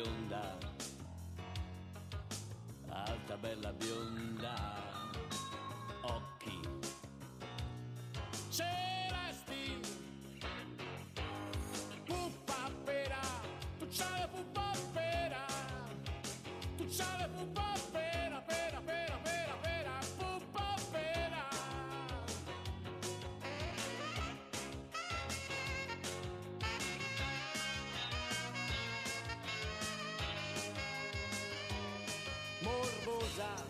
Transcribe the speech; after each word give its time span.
oh 0.00 0.04
bionda, 0.04 0.37
morbosa, 33.18 33.66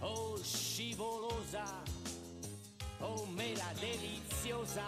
oh 0.00 0.36
scivolosa, 0.42 1.82
oh 3.00 3.26
mela 3.26 3.72
deliziosa, 3.78 4.84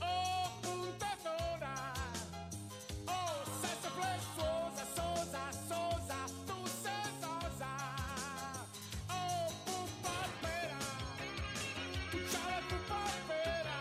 Oh 0.00 0.50
puntatona, 0.60 1.92
oh 3.06 3.44
sesso 3.60 3.90
flessuosa, 3.90 4.84
sosa, 4.94 5.50
sosa, 5.68 6.24
tu 6.46 6.66
sei 6.82 7.10
sosa. 7.20 7.70
Oh 9.08 9.52
puppapera, 9.64 10.78
tu 12.10 12.18
c'hai 12.30 12.50
la 12.50 12.62
puppapera, 12.68 13.78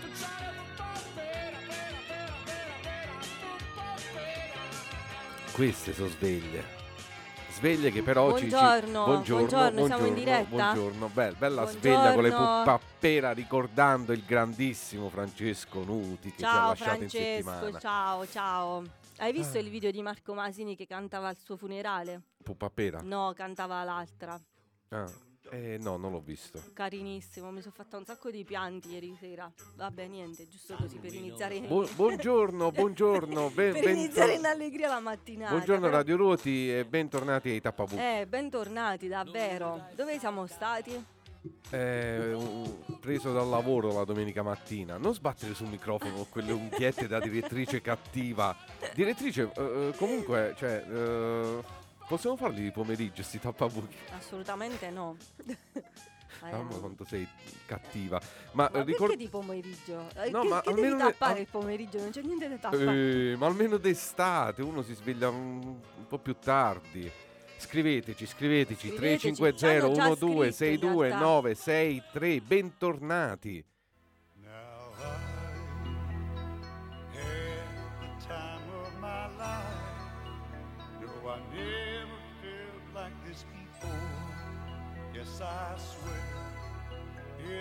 tu 0.00 0.08
c'hai 0.18 0.40
la 0.40 0.52
puppapera, 0.56 1.58
pera, 1.68 1.96
pera, 2.06 2.34
pera, 2.44 2.76
pera, 2.82 3.16
puppapera. 3.40 4.60
Queste 5.52 5.94
sono 5.94 6.08
sveglie. 6.08 6.79
Sveglie 7.60 7.90
che 7.90 8.02
però 8.02 8.36
ci- 8.38 8.44
ci... 8.44 8.48
Buongiorno, 8.56 9.04
buongiorno, 9.04 9.46
buongiorno, 9.46 9.86
siamo 9.86 10.06
in 10.06 10.14
buongiorno, 10.14 10.14
diretta? 10.14 10.48
Buongiorno, 10.72 11.08
bella, 11.08 11.36
bella 11.36 11.66
sveglia 11.66 12.14
con 12.14 12.22
le 12.22 12.28
Buongiorno. 12.30 12.62
puppapera 12.62 13.32
ricordando 13.32 14.12
il 14.14 14.24
grandissimo 14.24 15.10
Francesco 15.10 15.84
Nuti 15.84 16.30
che 16.30 16.38
ci 16.38 16.44
ha 16.44 16.48
Ciao 16.48 16.68
lasciato 16.68 16.90
in 16.90 16.96
Francesco, 17.10 17.50
settimana. 17.50 17.78
ciao, 17.78 18.26
ciao. 18.28 18.82
Hai 19.18 19.32
visto 19.32 19.58
Ah. 19.58 19.60
il 19.60 19.68
video 19.68 19.90
di 19.90 20.00
Marco 20.00 20.32
Masini 20.32 20.74
che 20.74 20.86
cantava 20.86 21.28
al 21.28 21.36
suo 21.36 21.58
funerale? 21.58 22.22
Puppapera? 22.42 23.00
No, 23.02 23.32
cantava 23.36 23.84
l'altra. 23.84 24.40
Ah, 24.88 25.04
eh, 25.50 25.78
no, 25.80 25.96
non 25.96 26.12
l'ho 26.12 26.20
visto. 26.20 26.60
Carinissimo, 26.72 27.50
mi 27.50 27.60
sono 27.60 27.74
fatta 27.76 27.96
un 27.96 28.04
sacco 28.04 28.30
di 28.30 28.44
pianti 28.44 28.90
ieri 28.92 29.16
sera. 29.18 29.50
Vabbè, 29.76 30.06
niente, 30.06 30.46
giusto 30.48 30.74
così 30.76 30.96
per 30.98 31.12
iniziare. 31.14 31.60
Bu- 31.60 31.88
buongiorno, 31.94 32.70
buongiorno, 32.70 33.50
ben- 33.54 33.72
per 33.72 33.82
ben- 33.84 33.96
iniziare 33.96 34.34
in 34.34 34.44
allegria 34.46 34.88
la 34.88 35.00
mattinata. 35.00 35.50
buongiorno 35.52 35.84
però- 35.86 35.96
Radio 35.96 36.16
Ruoti 36.16 36.72
e 36.72 36.84
bentornati 36.84 37.48
ai 37.50 37.60
Tappabuchi. 37.60 38.00
Eh, 38.00 38.26
bentornati, 38.28 39.08
davvero. 39.08 39.86
Dove 39.94 40.18
siamo 40.18 40.46
stati? 40.46 41.04
Eh, 41.70 42.36
preso 43.00 43.32
dal 43.32 43.48
lavoro 43.48 43.94
la 43.94 44.04
domenica 44.04 44.42
mattina. 44.42 44.98
Non 44.98 45.14
sbattere 45.14 45.54
sul 45.54 45.68
microfono 45.68 46.12
con 46.14 46.28
quelle 46.28 46.52
unghiette 46.52 47.06
da 47.08 47.18
direttrice 47.18 47.80
cattiva. 47.80 48.54
Direttrice, 48.94 49.50
eh, 49.56 49.62
eh, 49.88 49.92
comunque, 49.96 50.54
cioè, 50.58 50.84
eh, 50.86 51.62
possiamo 52.10 52.36
farli 52.36 52.62
di 52.62 52.70
pomeriggio 52.72 53.22
sti 53.22 53.38
tappabuchi? 53.38 53.96
Assolutamente 54.16 54.90
no. 54.90 55.16
Eh, 56.42 56.52
Mamma 56.52 56.74
quanto 56.76 57.04
sei 57.04 57.28
cattiva. 57.66 58.18
Ma, 58.52 58.70
ma 58.72 58.80
eh, 58.80 58.84
ricord- 58.84 59.10
perché 59.10 59.16
di 59.24 59.28
pomeriggio? 59.28 60.06
Eh, 60.14 60.30
No, 60.30 60.40
che 60.40 60.48
ma 60.48 60.60
che 60.62 60.70
devi 60.72 60.86
almeno 60.86 61.04
ne- 61.04 61.10
tappare 61.10 61.32
al- 61.34 61.40
il 61.40 61.46
pomeriggio? 61.50 61.98
Non 61.98 62.10
c'è 62.10 62.22
niente 62.22 62.48
da 62.48 62.56
tappare. 62.56 63.32
Eh, 63.32 63.36
ma 63.36 63.46
almeno 63.46 63.76
d'estate 63.76 64.62
uno 64.62 64.80
si 64.82 64.94
sveglia 64.94 65.28
un, 65.28 65.58
un 65.66 66.06
po' 66.08 66.18
più 66.18 66.36
tardi. 66.38 67.10
Scriveteci, 67.58 68.24
scriveteci 68.26 68.86
Scriveteci, 68.88 68.94
350 68.96 69.58
ci 69.58 69.66
hanno 69.66 69.92
già 69.92 70.14
12 70.14 70.16
scritto 70.16 70.44
in 70.44 70.52
62 70.52 71.06
realtà. 71.08 71.24
963 71.26 72.40
bentornati. 72.40 73.64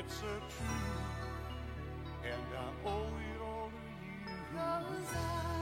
It's 0.10 0.22
a 0.22 0.24
truth, 0.24 1.06
and 2.24 2.48
I 2.58 2.90
owe 2.90 3.06
it 3.06 3.42
all 3.42 3.70
to 3.70 5.14
you. 5.54 5.59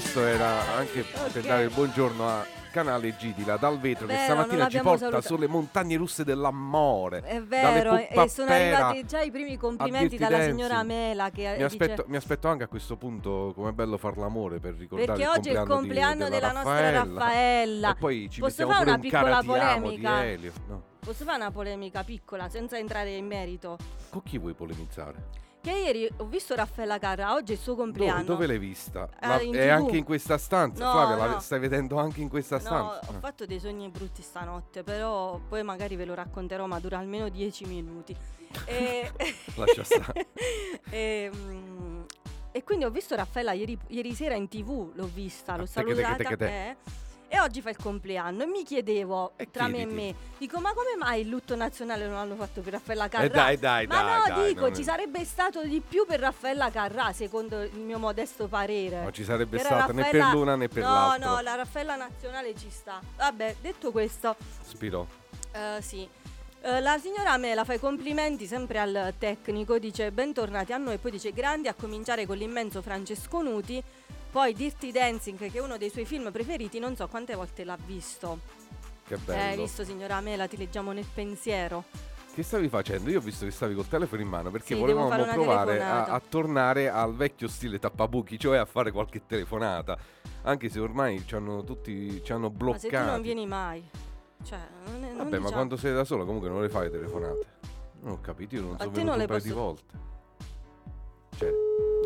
Questo 0.00 0.26
era 0.26 0.74
anche 0.74 1.02
per 1.04 1.42
Ok. 1.42 1.46
dare 1.46 1.62
il 1.62 1.70
buongiorno 1.72 2.28
a 2.28 2.44
Canale 2.72 3.14
Gidila 3.16 3.56
dal 3.56 3.78
vetro 3.78 4.08
che 4.08 4.14
Vero, 4.14 4.24
stamattina 4.24 4.62
non 4.62 4.70
ci 4.70 4.78
porta 4.80 4.98
saluta- 4.98 5.20
sulle 5.20 5.46
montagne 5.46 5.96
russe 5.96 6.24
dell'amore. 6.24 7.20
È 7.22 7.40
vero, 7.40 7.96
e 7.96 8.28
sono 8.28 8.50
arrivati 8.50 9.04
già 9.06 9.20
i 9.20 9.30
primi 9.30 9.56
complimenti 9.56 10.16
dalla 10.16 10.42
signora 10.42 10.82
Mela 10.82 11.30
che 11.30 11.42
Mi 11.46 11.52
dice 11.52 11.64
aspetto, 11.64 12.04
mi 12.08 12.16
aspetto 12.16 12.48
anche 12.48 12.64
a 12.64 12.66
questo 12.66 12.96
punto 12.96 13.52
com'è 13.54 13.70
bello 13.70 13.96
far 13.96 14.16
l'amore 14.16 14.58
per 14.58 14.74
ricordare 14.74 15.06
perché 15.12 15.22
il 15.22 15.28
oggi 15.28 15.48
è 15.50 15.60
il 15.60 15.68
compleanno, 15.68 16.24
di- 16.24 16.30
della 16.30 16.48
della 16.48 16.62
nostra 16.64 16.90
Raffaella. 16.90 17.90
E 17.92 17.94
poi 17.94 18.28
ci 18.28 18.40
Posso 18.40 18.66
fare 18.66 18.82
una 18.82 18.94
un 18.94 19.00
piccola 19.00 19.42
polemica? 19.44 20.24
Elio. 20.24 20.52
No. 20.66 20.82
Posso 20.98 21.22
fare 21.24 21.36
una 21.36 21.52
polemica 21.52 22.02
piccola 22.02 22.48
senza 22.48 22.76
entrare 22.76 23.10
in 23.14 23.26
merito? 23.28 23.78
Con 24.10 24.24
chi 24.24 24.38
vuoi 24.38 24.54
polemizzare? 24.54 25.42
Che 25.64 25.70
ieri 25.70 26.10
ho 26.18 26.26
visto 26.26 26.54
Raffaella 26.54 26.98
Carra, 26.98 27.32
oggi 27.32 27.52
è 27.52 27.54
il 27.54 27.60
suo 27.60 27.72
Dove, 27.72 27.84
compleanno. 27.86 28.22
dove 28.24 28.46
l'hai 28.46 28.58
vista? 28.58 29.08
Ah, 29.18 29.28
La- 29.28 29.38
è 29.38 29.68
anche 29.68 29.96
in 29.96 30.04
questa 30.04 30.36
stanza, 30.36 30.84
No, 30.84 30.90
Flavia, 30.90 31.16
la 31.16 31.26
no. 31.32 31.40
stai 31.40 31.58
vedendo 31.58 31.96
anche 31.96 32.20
in 32.20 32.28
questa 32.28 32.56
No, 32.56 32.60
stanza? 32.60 33.00
ho 33.10 33.14
Ah. 33.16 33.18
fatto 33.18 33.46
dei 33.46 33.58
sogni 33.58 33.88
brutti 33.88 34.20
stanotte, 34.20 34.82
però 34.82 35.38
poi 35.48 35.62
magari 35.62 35.96
ve 35.96 36.04
lo 36.04 36.12
racconterò, 36.12 36.66
ma 36.66 36.78
dura 36.80 36.98
almeno 36.98 37.30
10 37.30 37.64
minuti. 37.64 38.14
E, 38.66 39.10
Lascia 39.56 39.82
stare. 39.84 40.26
e, 40.90 41.30
mm, 41.34 42.02
e 42.52 42.62
quindi 42.62 42.84
ho 42.84 42.90
visto 42.90 43.14
Raffaella 43.16 43.52
ieri, 43.52 43.76
ieri 43.88 44.12
sera 44.14 44.34
in 44.34 44.48
tv, 44.48 44.90
l'ho 44.94 45.08
vista, 45.12 45.56
l'ho 45.56 45.62
Ah, 45.62 45.66
teche, 45.66 45.94
salutata. 45.94 46.16
teche, 46.16 46.36
te. 46.36 46.68
eh, 46.70 46.76
e 47.28 47.40
oggi 47.40 47.60
fa 47.60 47.70
il 47.70 47.76
compleanno 47.76 48.42
e 48.44 48.46
mi 48.46 48.62
chiedevo 48.62 49.32
E 49.36 49.50
tra 49.50 49.66
me 49.66 49.78
e 49.82 49.86
chiediti. 49.86 49.94
me, 50.02 50.14
dico 50.38 50.60
ma 50.60 50.72
come 50.72 50.94
mai 50.96 51.22
il 51.22 51.28
lutto 51.28 51.56
nazionale 51.56 52.04
non 52.06 52.14
l'hanno 52.14 52.36
fatto 52.36 52.60
per 52.60 52.74
Raffaella 52.74 53.08
Carrà? 53.08 53.24
Eh 53.24 53.28
dai, 53.30 53.58
dai, 53.58 53.86
ma 53.86 54.02
dai, 54.02 54.18
no, 54.30 54.34
dai, 54.36 54.48
dico, 54.48 54.60
non- 54.62 54.74
ci 54.74 54.82
sarebbe 54.84 55.24
stato 55.24 55.62
di 55.62 55.80
più 55.80 56.06
per 56.06 56.20
Raffaella 56.20 56.70
Carrà, 56.70 57.12
secondo 57.12 57.62
il 57.62 57.76
mio 57.78 57.98
modesto 57.98 58.46
parere. 58.46 59.02
Non 59.02 59.12
ci 59.12 59.24
sarebbe 59.24 59.58
Era 59.58 59.64
stata 59.68 59.92
né 59.92 60.02
per 60.02 60.12
Raffaella- 60.12 60.32
l'una 60.32 60.56
né 60.56 60.68
per 60.68 60.82
no, 60.82 60.88
l'altra. 60.92 61.28
No, 61.30 61.40
la 61.40 61.54
Raffaella 61.56 61.96
nazionale 61.96 62.54
ci 62.56 62.70
sta. 62.70 63.00
Vabbè, 63.16 63.56
detto 63.60 63.90
questo, 63.90 64.36
Spiro. 64.62 65.06
eh, 65.52 65.78
sì. 65.80 66.08
Eh, 66.66 66.80
la 66.80 66.96
signora 66.98 67.36
Mela 67.36 67.62
fa 67.64 67.74
i 67.74 67.78
complimenti 67.78 68.46
sempre 68.46 68.78
al 68.78 69.12
tecnico, 69.18 69.78
dice 69.78 70.10
bentornati 70.12 70.72
a 70.72 70.78
noi, 70.78 70.96
poi 70.96 71.10
dice 71.10 71.30
grandi 71.32 71.68
a 71.68 71.74
cominciare 71.74 72.24
con 72.24 72.38
l'immenso 72.38 72.80
Francesco 72.80 73.42
Nuti, 73.42 73.82
poi 74.34 74.52
Dirty 74.52 74.90
Dancing 74.90 75.38
che 75.38 75.48
è 75.52 75.60
uno 75.60 75.78
dei 75.78 75.90
suoi 75.90 76.04
film 76.04 76.32
preferiti, 76.32 76.80
non 76.80 76.96
so 76.96 77.06
quante 77.06 77.36
volte 77.36 77.62
l'ha 77.62 77.78
visto. 77.86 78.40
Che 79.06 79.14
Eh, 79.14 79.18
bello. 79.18 79.40
hai 79.52 79.56
visto 79.56 79.84
signora 79.84 80.20
Mela, 80.20 80.48
ti 80.48 80.56
leggiamo 80.56 80.90
nel 80.90 81.06
pensiero. 81.14 81.84
Che 82.34 82.42
stavi 82.42 82.68
facendo? 82.68 83.10
Io 83.10 83.18
ho 83.18 83.22
visto 83.22 83.44
che 83.44 83.52
stavi 83.52 83.76
col 83.76 83.86
telefono 83.86 84.20
in 84.22 84.26
mano 84.26 84.50
perché 84.50 84.74
Sì, 84.74 84.80
volevamo 84.80 85.08
provare 85.08 85.80
a, 85.80 86.06
a 86.06 86.20
tornare 86.20 86.88
al 86.90 87.14
vecchio 87.14 87.46
stile 87.46 87.78
tappabuchi, 87.78 88.36
cioè 88.36 88.56
a 88.58 88.64
fare 88.64 88.90
qualche 88.90 89.24
telefonata. 89.24 89.96
Anche 90.42 90.68
se 90.68 90.80
ormai 90.80 91.22
ci 91.24 91.36
hanno 91.36 91.62
tutti 91.62 92.20
ci 92.24 92.32
hanno 92.32 92.48
Ma 92.50 92.76
se 92.76 92.88
tu 92.88 92.92
non 92.96 93.04
bloccati. 93.04 93.22
vieni 93.22 93.46
mai. 93.46 93.88
Cioè, 94.42 94.58
non 94.86 94.96
è, 95.04 95.06
non 95.10 95.16
Vabbè, 95.18 95.22
ma 95.30 95.36
diciamo- 95.36 95.50
quando 95.52 95.76
sei 95.76 95.92
da 95.94 96.02
sola 96.04 96.24
comunque 96.24 96.48
non 96.48 96.60
le 96.60 96.68
fai 96.70 96.90
telefonate. 96.90 97.46
Non 98.00 98.12
ho 98.14 98.20
capito, 98.20 98.56
io 98.56 98.62
non 98.62 98.74
A 98.74 98.78
so 98.78 98.84
te 98.90 98.90
venuto 98.90 99.10
non 99.12 99.20
un 99.20 99.26
paio 99.28 99.40
di 99.40 99.48
posso- 99.50 99.60
volte. 99.62 99.98
Cioè, 101.38 101.50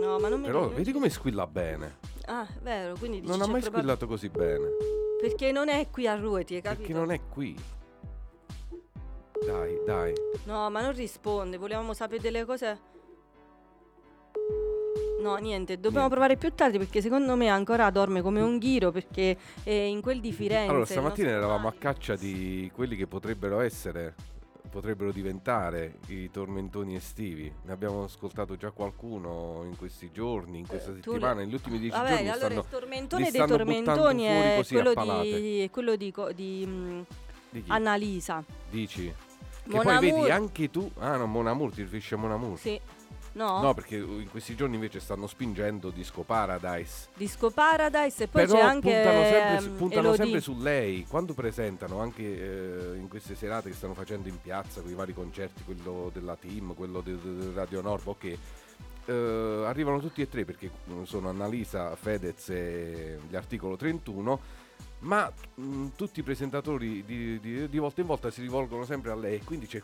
No, 0.00 0.18
ma 0.20 0.28
non 0.28 0.40
mi 0.40 0.46
però 0.46 0.68
vedi 0.68 0.92
come 0.92 1.08
squilla 1.08 1.46
bene. 1.46 1.96
Ah, 2.28 2.46
vero, 2.62 2.94
quindi 2.98 3.20
dici 3.20 3.30
Non 3.32 3.40
ha 3.42 3.46
mai 3.46 3.60
proprio- 3.60 3.80
squillato 3.82 4.06
così 4.06 4.28
bene. 4.28 4.66
Perché 5.20 5.50
non 5.50 5.68
è 5.68 5.88
qui 5.90 6.06
a 6.06 6.14
Ruoti, 6.14 6.54
hai 6.56 6.60
capito? 6.60 6.80
Perché 6.82 6.94
non 6.98 7.10
è 7.10 7.20
qui. 7.28 7.56
Dai, 9.44 9.80
dai. 9.86 10.12
No, 10.44 10.68
ma 10.70 10.80
non 10.82 10.92
risponde, 10.92 11.56
volevamo 11.56 11.92
sapere 11.94 12.20
delle 12.20 12.44
cose. 12.44 12.80
No, 15.20 15.34
niente, 15.36 15.74
dobbiamo 15.74 16.06
Niente. 16.06 16.10
provare 16.10 16.36
più 16.36 16.52
tardi 16.54 16.78
perché 16.78 17.00
secondo 17.00 17.34
me 17.34 17.48
ancora 17.48 17.90
dorme 17.90 18.22
come 18.22 18.40
un 18.40 18.58
ghiro 18.58 18.92
perché 18.92 19.36
è 19.64 19.70
in 19.70 20.00
quel 20.00 20.20
di 20.20 20.32
Firenze. 20.32 20.68
Allora, 20.68 20.80
il 20.82 20.86
stamattina 20.86 21.28
nostro 21.30 21.44
eravamo 21.46 21.68
a 21.68 21.74
caccia 21.76 22.14
di 22.14 22.70
quelli 22.72 22.94
che 22.94 23.06
potrebbero 23.08 23.58
essere, 23.60 24.14
potrebbero 24.68 25.12
diventare 25.12 25.98
i 26.08 26.30
tormentoni 26.30 26.94
estivi. 26.94 27.52
Ne 27.64 27.72
abbiamo 27.72 28.04
ascoltato 28.04 28.56
già 28.56 28.70
qualcuno 28.70 29.64
in 29.64 29.76
questi 29.76 30.10
giorni, 30.12 30.58
in 30.58 30.66
questa 30.66 30.92
Eh, 30.92 30.94
settimana, 30.96 31.40
negli 31.40 31.54
ultimi 31.54 31.78
dieci 31.78 31.96
Vabbè, 31.96 32.08
giorni 32.10 32.28
allora 32.28 32.46
stanno 32.46 32.60
il 32.60 32.66
tormentone 32.68 33.30
dei 33.30 33.46
tormentoni 33.46 34.24
è 34.24 34.62
quello 34.66 34.94
di, 34.94 35.60
è 35.62 35.70
quello 35.70 35.96
di, 35.96 36.14
di, 36.34 36.64
mm, 36.66 37.00
di? 37.50 37.64
Annalisa. 37.68 38.44
Dici? 38.70 39.12
Che 39.62 39.74
Mon 39.74 39.82
poi 39.84 39.94
vedi 39.98 40.10
Amour- 40.12 40.30
anche 40.30 40.70
tu. 40.70 40.90
Ah, 40.98 41.16
no, 41.16 41.26
Mon 41.26 41.46
Amour, 41.46 41.72
ti 41.72 41.82
riferisci 41.82 42.14
a 42.14 42.16
Mon 42.16 42.32
Amour? 42.32 42.58
Sì. 42.58 42.80
No? 43.38 43.60
No, 43.60 43.72
perché 43.72 43.94
in 43.96 44.28
questi 44.28 44.56
giorni 44.56 44.74
invece 44.74 44.98
stanno 44.98 45.28
spingendo 45.28 45.90
Disco 45.90 46.22
Paradise. 46.22 47.06
Disco 47.14 47.50
Paradise 47.50 48.24
e 48.24 48.26
poi 48.26 48.46
Però 48.46 48.58
c'è 48.58 48.64
anche 48.64 48.90
puntano, 48.90 49.22
sempre 49.24 49.60
su, 49.60 49.68
ehm, 49.68 49.76
puntano 49.76 50.14
sempre 50.14 50.40
su 50.40 50.56
lei. 50.58 51.06
Quando 51.08 51.34
presentano 51.34 52.00
anche 52.00 52.22
eh, 52.22 52.96
in 52.96 53.06
queste 53.08 53.36
serate 53.36 53.70
che 53.70 53.76
stanno 53.76 53.94
facendo 53.94 54.26
in 54.28 54.40
piazza 54.40 54.80
con 54.80 54.90
i 54.90 54.94
vari 54.94 55.14
concerti, 55.14 55.62
quello 55.62 56.10
della 56.12 56.34
team, 56.34 56.74
quello 56.74 57.00
di 57.00 57.16
di 57.16 57.52
Radio 57.54 57.80
Nord, 57.80 58.06
ok. 58.08 58.24
eh, 59.06 59.62
arrivano 59.66 60.00
tutti 60.00 60.20
e 60.20 60.28
tre 60.28 60.44
perché 60.44 60.68
sono 61.04 61.28
Annalisa, 61.28 61.94
Fedez 61.94 62.48
e 62.50 63.18
gli 63.28 63.36
articolo 63.36 63.76
31. 63.76 64.40
Ma 65.00 65.32
mh, 65.54 65.86
tutti 65.94 66.18
i 66.18 66.22
presentatori 66.24 67.04
di, 67.04 67.38
di- 67.38 67.68
di 67.68 67.78
volta 67.78 68.00
in 68.00 68.08
volta 68.08 68.32
si 68.32 68.40
rivolgono 68.40 68.84
sempre 68.84 69.12
a 69.12 69.14
lei 69.14 69.36
e 69.36 69.44
quindi 69.44 69.66
c'è 69.66 69.80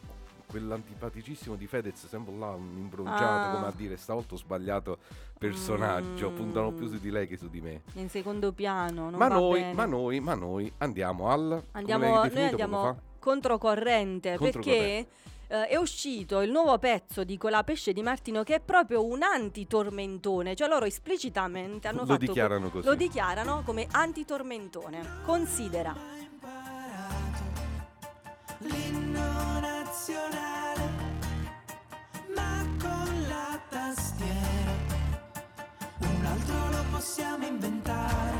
quell'antipaticissimo 0.46 1.56
di 1.56 1.66
Fedez 1.66 2.06
sempre 2.06 2.34
là 2.36 2.50
un 2.50 2.76
imbronciato 2.76 3.48
Ah. 3.48 3.52
come 3.54 3.66
a 3.66 3.72
dire 3.74 3.96
stavolta 3.96 4.34
ho 4.34 4.36
sbagliato 4.38 4.98
personaggio 5.38 6.30
Mm. 6.30 6.36
puntano 6.36 6.72
più 6.72 6.88
su 6.88 6.98
di 6.98 7.10
lei 7.10 7.26
che 7.26 7.36
su 7.36 7.48
di 7.48 7.60
me 7.60 7.82
in 7.94 8.08
secondo 8.08 8.52
piano. 8.52 9.10
Non 9.10 9.18
ma 9.18 9.28
va 9.28 9.34
noi, 9.34 9.60
bene. 9.60 9.72
ma 9.74 9.84
noi, 9.84 10.20
ma 10.20 10.34
noi 10.34 10.72
andiamo 10.78 11.28
al. 11.30 11.62
Andiamo, 11.72 12.06
noi 12.24 12.44
andiamo 12.44 12.82
fa? 12.82 12.96
controcorrente 13.18 14.36
perché 14.38 15.06
eh, 15.48 15.66
è 15.66 15.76
uscito 15.76 16.40
il 16.40 16.50
nuovo 16.50 16.78
pezzo 16.78 17.24
di 17.24 17.36
Colapesce 17.36 17.92
di 17.92 18.02
Martino 18.02 18.42
che 18.42 18.56
è 18.56 18.60
proprio 18.60 19.04
un 19.04 19.22
antitormentone, 19.22 20.54
cioè 20.54 20.68
loro 20.68 20.84
esplicitamente 20.86 21.88
hanno 21.88 22.00
Lo 22.00 22.06
fatto 22.06 22.18
dichiarano 22.26 22.70
così. 22.70 22.86
lo 22.86 22.94
dichiarano 22.94 23.62
come 23.64 23.86
antitormentone. 23.90 25.20
Considera. 25.24 25.94
l'inno 28.58 29.60
nazionale, 30.06 30.90
ma 32.36 32.66
con 32.78 33.26
la 33.26 33.58
tastiera. 33.70 34.72
Un 35.98 36.26
altro 36.26 36.70
lo 36.70 36.84
possiamo 36.90 37.46
inventare, 37.46 38.36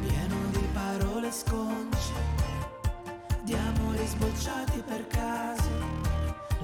pieno 0.00 0.36
di 0.50 0.68
parole 0.74 1.32
sconce, 1.32 2.12
di 3.44 3.54
amori 3.54 4.06
sbocciati 4.06 4.82
per 4.86 5.06
caso, 5.06 5.70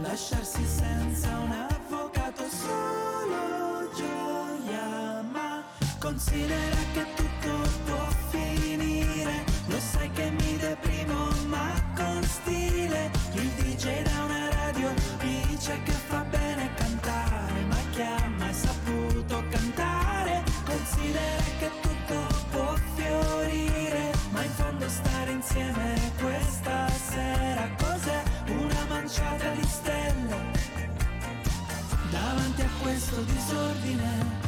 lasciarsi 0.03 0.63
senza 0.67 1.39
un 1.39 1.51
avvocato 1.51 2.45
solo 2.51 3.91
gioia, 3.95 5.23
ma 5.33 5.65
considera 5.99 6.77
che 6.93 7.07
tutto 7.15 7.69
può 7.87 8.16
dice 15.67 15.83
che 15.83 15.93
fa 15.93 16.25
bene 16.31 16.71
cantare, 16.75 17.61
ma 17.67 17.77
chi 17.91 18.03
ha 18.03 18.29
mai 18.39 18.55
saputo 18.55 19.43
cantare, 19.51 20.45
considera 20.65 21.43
che 21.59 21.71
tutto 21.81 22.27
può 22.53 22.75
fiorire, 22.95 24.13
ma 24.31 24.45
in 24.45 24.51
fondo 24.51 24.89
stare 24.89 25.33
insieme 25.33 26.13
questa 26.21 26.89
sera 26.89 27.69
cos'è 27.79 28.23
una 28.47 28.85
manciata 28.89 29.51
di 29.51 29.67
stelle 29.67 30.37
davanti 32.11 32.61
a 32.63 32.69
questo 32.81 33.21
disordine. 33.23 34.46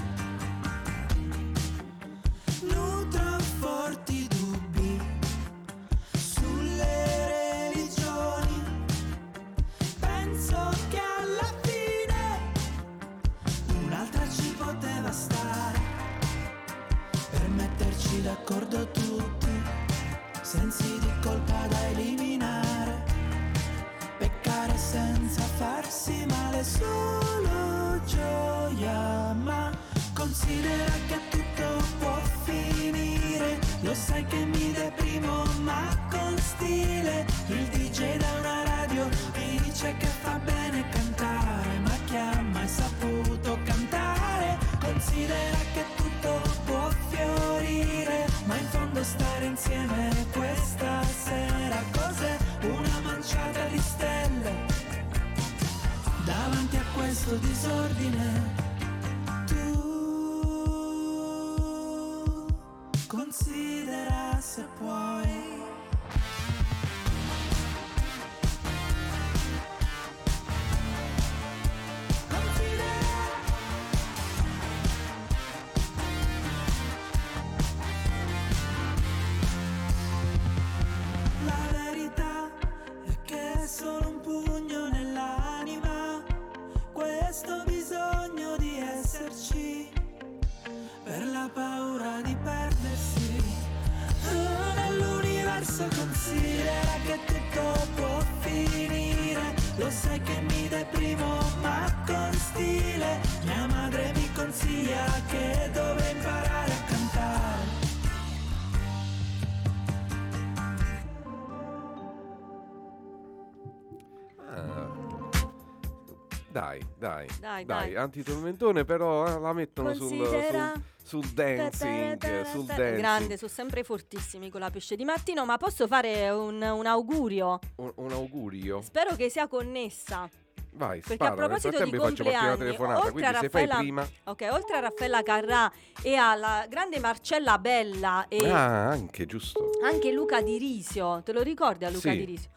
Dai, 116.58 116.80
dai, 116.98 117.26
Dai, 117.38 117.64
dai. 117.64 117.94
antitormentone 117.94 118.84
però 118.84 119.26
eh, 119.28 119.38
la 119.38 119.52
mettono 119.52 119.94
sul, 119.94 120.08
Considera- 120.08 120.72
sul, 121.00 121.22
sul 121.22 121.32
dancing, 121.32 122.44
sul 122.46 122.64
dancing. 122.64 122.96
Grande, 122.96 123.36
sono 123.36 123.50
sempre 123.50 123.84
fortissimi 123.84 124.50
con 124.50 124.58
la 124.60 124.68
pesce 124.70 124.96
di 124.96 125.04
mattino, 125.04 125.44
ma 125.44 125.56
posso 125.56 125.86
fare 125.86 126.28
un, 126.30 126.60
un 126.60 126.84
augurio? 126.86 127.60
Un, 127.76 127.92
un 127.94 128.10
augurio. 128.10 128.82
Spero 128.82 129.14
che 129.14 129.30
sia 129.30 129.46
connessa. 129.46 130.28
Vai, 130.72 130.98
Perché 131.00 131.14
spara. 131.14 131.30
a 131.30 131.34
proposito 131.34 131.84
di 131.84 131.96
compleanni, 131.96 132.68
oltre 132.70 133.26
a 133.26 133.30
Raffaella- 133.30 133.76
prima... 133.78 134.08
Ok, 134.24 134.48
oltre 134.50 134.76
a 134.76 134.80
Raffaella 134.80 135.22
Carrà 135.22 135.72
e 136.02 136.14
alla 136.16 136.66
grande 136.68 136.98
Marcella 136.98 137.58
Bella 137.58 138.26
e 138.28 138.48
Ah, 138.50 138.88
anche, 138.88 139.26
giusto. 139.26 139.70
anche 139.84 140.10
Luca 140.12 140.40
Di 140.40 140.58
Risio, 140.58 141.22
te 141.24 141.32
lo 141.32 141.42
ricordi 141.42 141.84
a 141.84 141.88
Luca 141.88 142.10
Sì. 142.10 142.16
Di 142.18 142.24
Risio? 142.24 142.50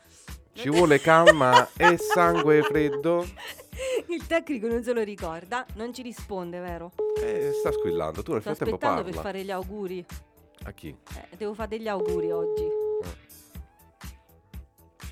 Ci 0.54 0.70
vuole 0.70 1.00
calma 1.00 1.70
e 1.78 1.98
sangue 1.98 2.62
freddo. 2.62 3.26
Il 4.08 4.28
tecnico 4.28 4.68
non 4.68 4.84
se 4.84 4.94
lo 4.94 5.02
ricorda, 5.02 5.66
non 5.76 5.94
ci 5.94 6.02
risponde, 6.02 6.60
vero? 6.60 6.92
Eh, 7.22 7.52
sta 7.54 7.72
squillando, 7.72 8.22
tu 8.22 8.34
nel 8.34 8.42
Sto 8.42 8.54
frattempo 8.54 8.76
aspettando 8.76 9.02
parla. 9.04 9.16
per 9.16 9.22
fare 9.32 9.44
gli 9.44 9.52
auguri. 9.52 10.06
A 10.64 10.72
chi? 10.72 10.90
Eh, 10.90 11.36
devo 11.38 11.54
fare 11.54 11.70
degli 11.70 11.88
auguri 11.88 12.32
oggi. 12.32 12.68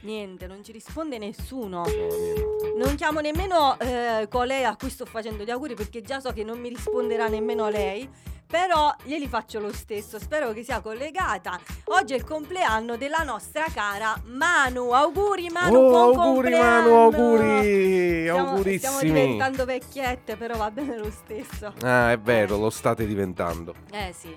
Niente, 0.01 0.48
non 0.48 0.63
ci 0.63 0.72
risponde 0.72 1.17
nessuno. 1.17 1.84
No, 1.84 2.15
niente. 2.15 2.74
Non 2.77 2.96
chiamo 2.96 3.19
nemmeno 3.19 3.77
eh, 3.79 4.27
colei 4.29 4.63
a 4.63 4.75
cui 4.75 4.89
sto 4.89 5.05
facendo 5.05 5.43
gli 5.43 5.50
auguri 5.50 5.74
perché 5.74 6.01
già 6.01 6.19
so 6.19 6.31
che 6.31 6.43
non 6.43 6.60
mi 6.60 6.69
risponderà 6.69 7.27
nemmeno 7.27 7.69
lei. 7.69 8.08
Però 8.51 8.91
glieli 9.03 9.27
faccio 9.27 9.60
lo 9.60 9.72
stesso, 9.72 10.18
spero 10.18 10.53
che 10.53 10.63
sia 10.63 10.79
collegata. 10.79 11.60
Oggi 11.86 12.13
è 12.13 12.15
il 12.15 12.24
compleanno 12.24 12.98
della 12.98 13.22
nostra 13.22 13.65
cara 13.72 14.20
Manu. 14.25 14.89
Auguri 14.89 15.50
Manu, 15.50 15.77
oh, 15.77 15.89
buon 15.89 16.03
auguri 16.03 16.50
compleanno. 16.51 16.89
Manu, 16.89 16.96
auguri, 16.96 18.22
Stiamo, 18.22 18.50
augurissimi. 18.50 18.77
stiamo 18.77 19.00
diventando 19.01 19.65
vecchiette, 19.65 20.36
però 20.36 20.58
va 20.58 20.72
bene 20.72 20.98
lo 20.98 21.12
stesso. 21.12 21.74
Ah, 21.84 22.12
è 22.12 22.18
vero, 22.18 22.58
lo 22.58 22.72
state 22.72 23.06
diventando. 23.06 23.75
Eh 23.91 24.15
sì. 24.18 24.36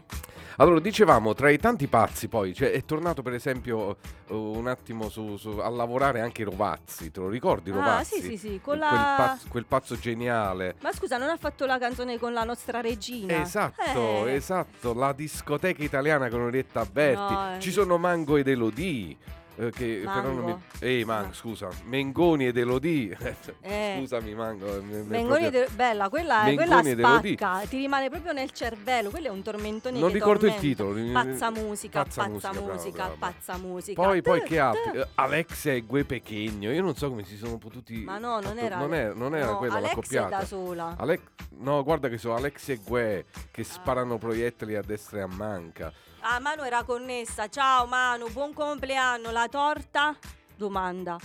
Allora, 0.57 0.81
dicevamo, 0.81 1.35
tra 1.35 1.51
i 1.51 1.59
tanti 1.59 1.87
pazzi 1.87 2.29
poi, 2.29 2.55
cioè, 2.55 2.71
è 2.73 2.85
tornato 2.85 3.23
per 3.23 3.33
esempio 3.35 3.97
uh, 4.29 4.35
un 4.35 4.67
attimo 4.69 5.09
su, 5.09 5.37
su- 5.37 5.59
a 5.59 5.69
lavorare 5.69 6.21
anche 6.21 6.45
Rovazzi, 6.45 7.11
te 7.11 7.21
lo 7.21 7.29
ricordi 7.29 7.71
Ah, 7.71 7.75
Rovazzi? 7.75 8.21
sì, 8.21 8.29
sì, 8.31 8.37
sì, 8.37 8.49
con 8.63 8.77
quel, 8.77 8.79
la- 8.79 9.15
pazzo, 9.17 9.47
quel 9.49 9.65
pazzo 9.67 9.99
geniale. 9.99 10.75
Ma 10.83 10.93
scusa, 10.93 11.17
non 11.17 11.29
ha 11.29 11.37
fatto 11.37 11.65
la 11.67 11.79
canzone 11.79 12.19
con 12.19 12.33
la 12.33 12.45
nostra 12.45 12.81
regina? 12.81 13.41
Esatto, 13.41 14.27
Eh. 14.27 14.35
esatto, 14.35 14.93
la 14.95 15.13
discoteca 15.13 15.83
italiana 15.83 16.29
con 16.29 16.43
Orietta 16.43 16.85
Berti. 16.85 17.33
No, 17.33 17.55
eh. 17.57 17.61
Ci 17.61 17.71
sono 17.71 17.99
Mango 17.99 18.37
ed 18.37 18.49
Elodie. 18.49 19.17
Eh, 19.57 19.71
che 19.71 20.03
però 20.05 20.23
non 20.23 20.37
mi... 20.37 20.41
Mango. 20.53 20.61
Ehi, 20.81 21.05
Mango, 21.05 21.27
No. 21.29 21.33
scusa. 21.35 21.69
Mengoni 21.85 22.47
ed 22.47 22.57
Elodie. 22.57 23.17
Eh. 23.61 23.97
Scusami, 23.99 24.35
Mango. 24.35 24.77
eh, 24.77 24.81
mi- 24.81 25.03
Mengoni 25.07 25.41
proprio- 25.43 25.51
de- 25.51 25.69
bella, 25.75 26.09
quella, 26.09 26.43
Mengoni 26.45 26.67
quella 26.67 26.81
ed 26.89 26.99
spacca, 26.99 27.67
ti 27.69 27.77
rimane 27.79 28.09
proprio 28.11 28.33
nel 28.33 28.51
cervello, 28.51 29.11
quello 29.11 29.29
è 29.29 29.31
un 29.31 29.43
tormentone 29.43 29.99
Non 29.99 30.11
ricordo 30.11 30.47
il 30.47 30.53
tormenta. 30.55 30.83
titolo. 30.85 30.97
eh, 30.97 31.13
Pazza 31.13 31.51
musica, 31.51 32.03
Pazza 32.03 32.23
pazza, 32.23 32.31
musica, 32.53 32.73
musica, 32.73 32.97
bravo. 33.05 33.17
pazza 33.19 33.57
musica. 33.59 34.03
Poi, 34.03 34.23
poi 34.23 34.43
che 34.43 34.59
altri? 34.59 34.99
Eh, 34.99 35.07
Alexia 35.15 35.73
e 35.73 35.83
Gue 35.83 36.05
Pechegno. 36.05 36.71
Io 36.73 36.83
non 36.83 36.97
so 36.97 37.09
come 37.09 37.25
si 37.25 37.37
sono 37.37 37.59
potuti. 37.59 38.03
Ma 38.03 38.19
no, 38.19 38.41
non 38.41 38.59
era 38.59 38.77
Non 38.79 38.95
era, 38.95 39.15
non 39.15 39.35
era 39.37 39.51
no, 39.53 39.59
quella 39.59 39.75
Alexia 39.77 39.93
è 39.93 39.97
l'accoppiata. 40.23 40.37
da 40.39 40.45
sola. 40.45 40.95
Alex- 40.99 41.23
no, 41.59 41.83
guarda 41.85 42.09
che 42.09 42.19
sono 42.19 42.35
Alexia 42.35 42.75
e 42.75 42.81
Gue 42.85 43.27
che 43.51 43.65
sparano 43.65 44.19
proiettili 44.19 44.75
a 44.77 44.83
destra 44.83 45.19
e 45.19 45.23
a 45.23 45.27
manca. 45.29 45.93
Ah, 46.25 46.39
Manu 46.41 46.63
era 46.63 46.85
connessa. 46.85 47.49
Ciao 47.49 47.87
Manu, 47.87 48.31
buon 48.31 48.53
compleanno. 48.55 49.31
La 49.33 49.49
torta? 49.49 50.17
Domanda. 50.57 51.19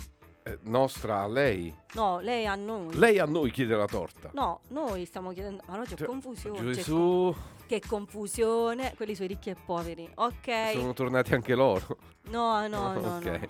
Eh, 0.44 0.58
nostra 0.64 1.22
a 1.22 1.28
lei. 1.28 1.74
No, 1.94 2.20
lei 2.20 2.48
a 2.48 2.56
noi. 2.56 2.96
Lei 2.96 3.20
a 3.20 3.26
noi 3.26 3.52
chiede 3.52 3.76
la 3.76 3.86
torta. 3.86 4.30
No, 4.34 4.62
noi 4.70 5.06
stiamo 5.06 5.32
chiedendo. 5.34 5.62
Ma 5.68 5.76
no, 5.78 5.84
c'è 5.84 5.96
Cioè, 5.96 6.08
confusione. 6.08 6.58
c'è 6.58 6.72
Gesù, 6.72 7.36
Che 7.68 7.82
confusione. 7.88 8.94
Quelli 8.96 9.14
sono 9.14 9.26
i 9.26 9.30
ricchi 9.30 9.50
e 9.52 9.56
poveri. 9.56 10.10
Ok. 10.16 10.72
sono 10.74 10.94
tornati 10.94 11.34
anche 11.36 11.54
loro. 11.54 11.98
No, 12.30 12.68
no, 12.68 12.94
no, 12.94 13.16
ok. 13.18 13.26
no. 13.26 13.48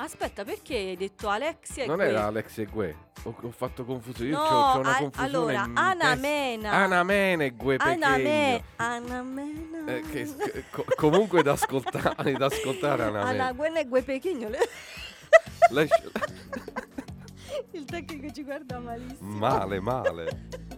Aspetta, 0.00 0.44
perché 0.44 0.76
hai 0.76 0.96
detto 0.96 1.28
Alexia 1.28 1.84
Non 1.84 2.00
era 2.00 2.26
Alexia 2.26 2.62
e 2.62 2.66
Gue. 2.66 2.96
Ho, 3.24 3.34
ho 3.40 3.50
fatto 3.50 3.84
confusione. 3.84 4.30
Io 4.30 4.36
No, 4.36 4.44
c'ho, 4.44 4.48
c'ho 4.72 4.78
una 4.78 4.90
al- 4.90 4.98
confusione. 5.02 5.28
allora, 5.28 5.64
in 5.64 5.76
Ana 5.76 5.94
testa. 6.04 6.14
Mena. 6.20 6.70
Ana 6.72 7.02
Mena 7.02 7.44
e 7.44 7.50
Gue. 7.50 7.76
Aname, 7.78 8.62
Anamena. 8.76 9.86
Eh, 9.86 10.00
che- 10.02 10.34
che- 10.36 10.64
co- 10.70 10.84
comunque 10.94 11.42
da 11.42 11.52
ascoltare, 11.52 12.32
da 12.38 12.46
ascoltare 12.46 13.02
Ana 13.02 13.24
Mena. 13.24 13.28
Alla 13.28 13.52
Gwen 13.52 13.76
e 13.76 13.86
Gue 13.88 14.02
Pechegno. 14.02 14.48
Il 17.72 17.84
tecnico 17.84 18.30
ci 18.32 18.44
guarda 18.44 18.78
malissimo. 18.78 19.36
male, 19.36 19.80
male. 19.80 20.46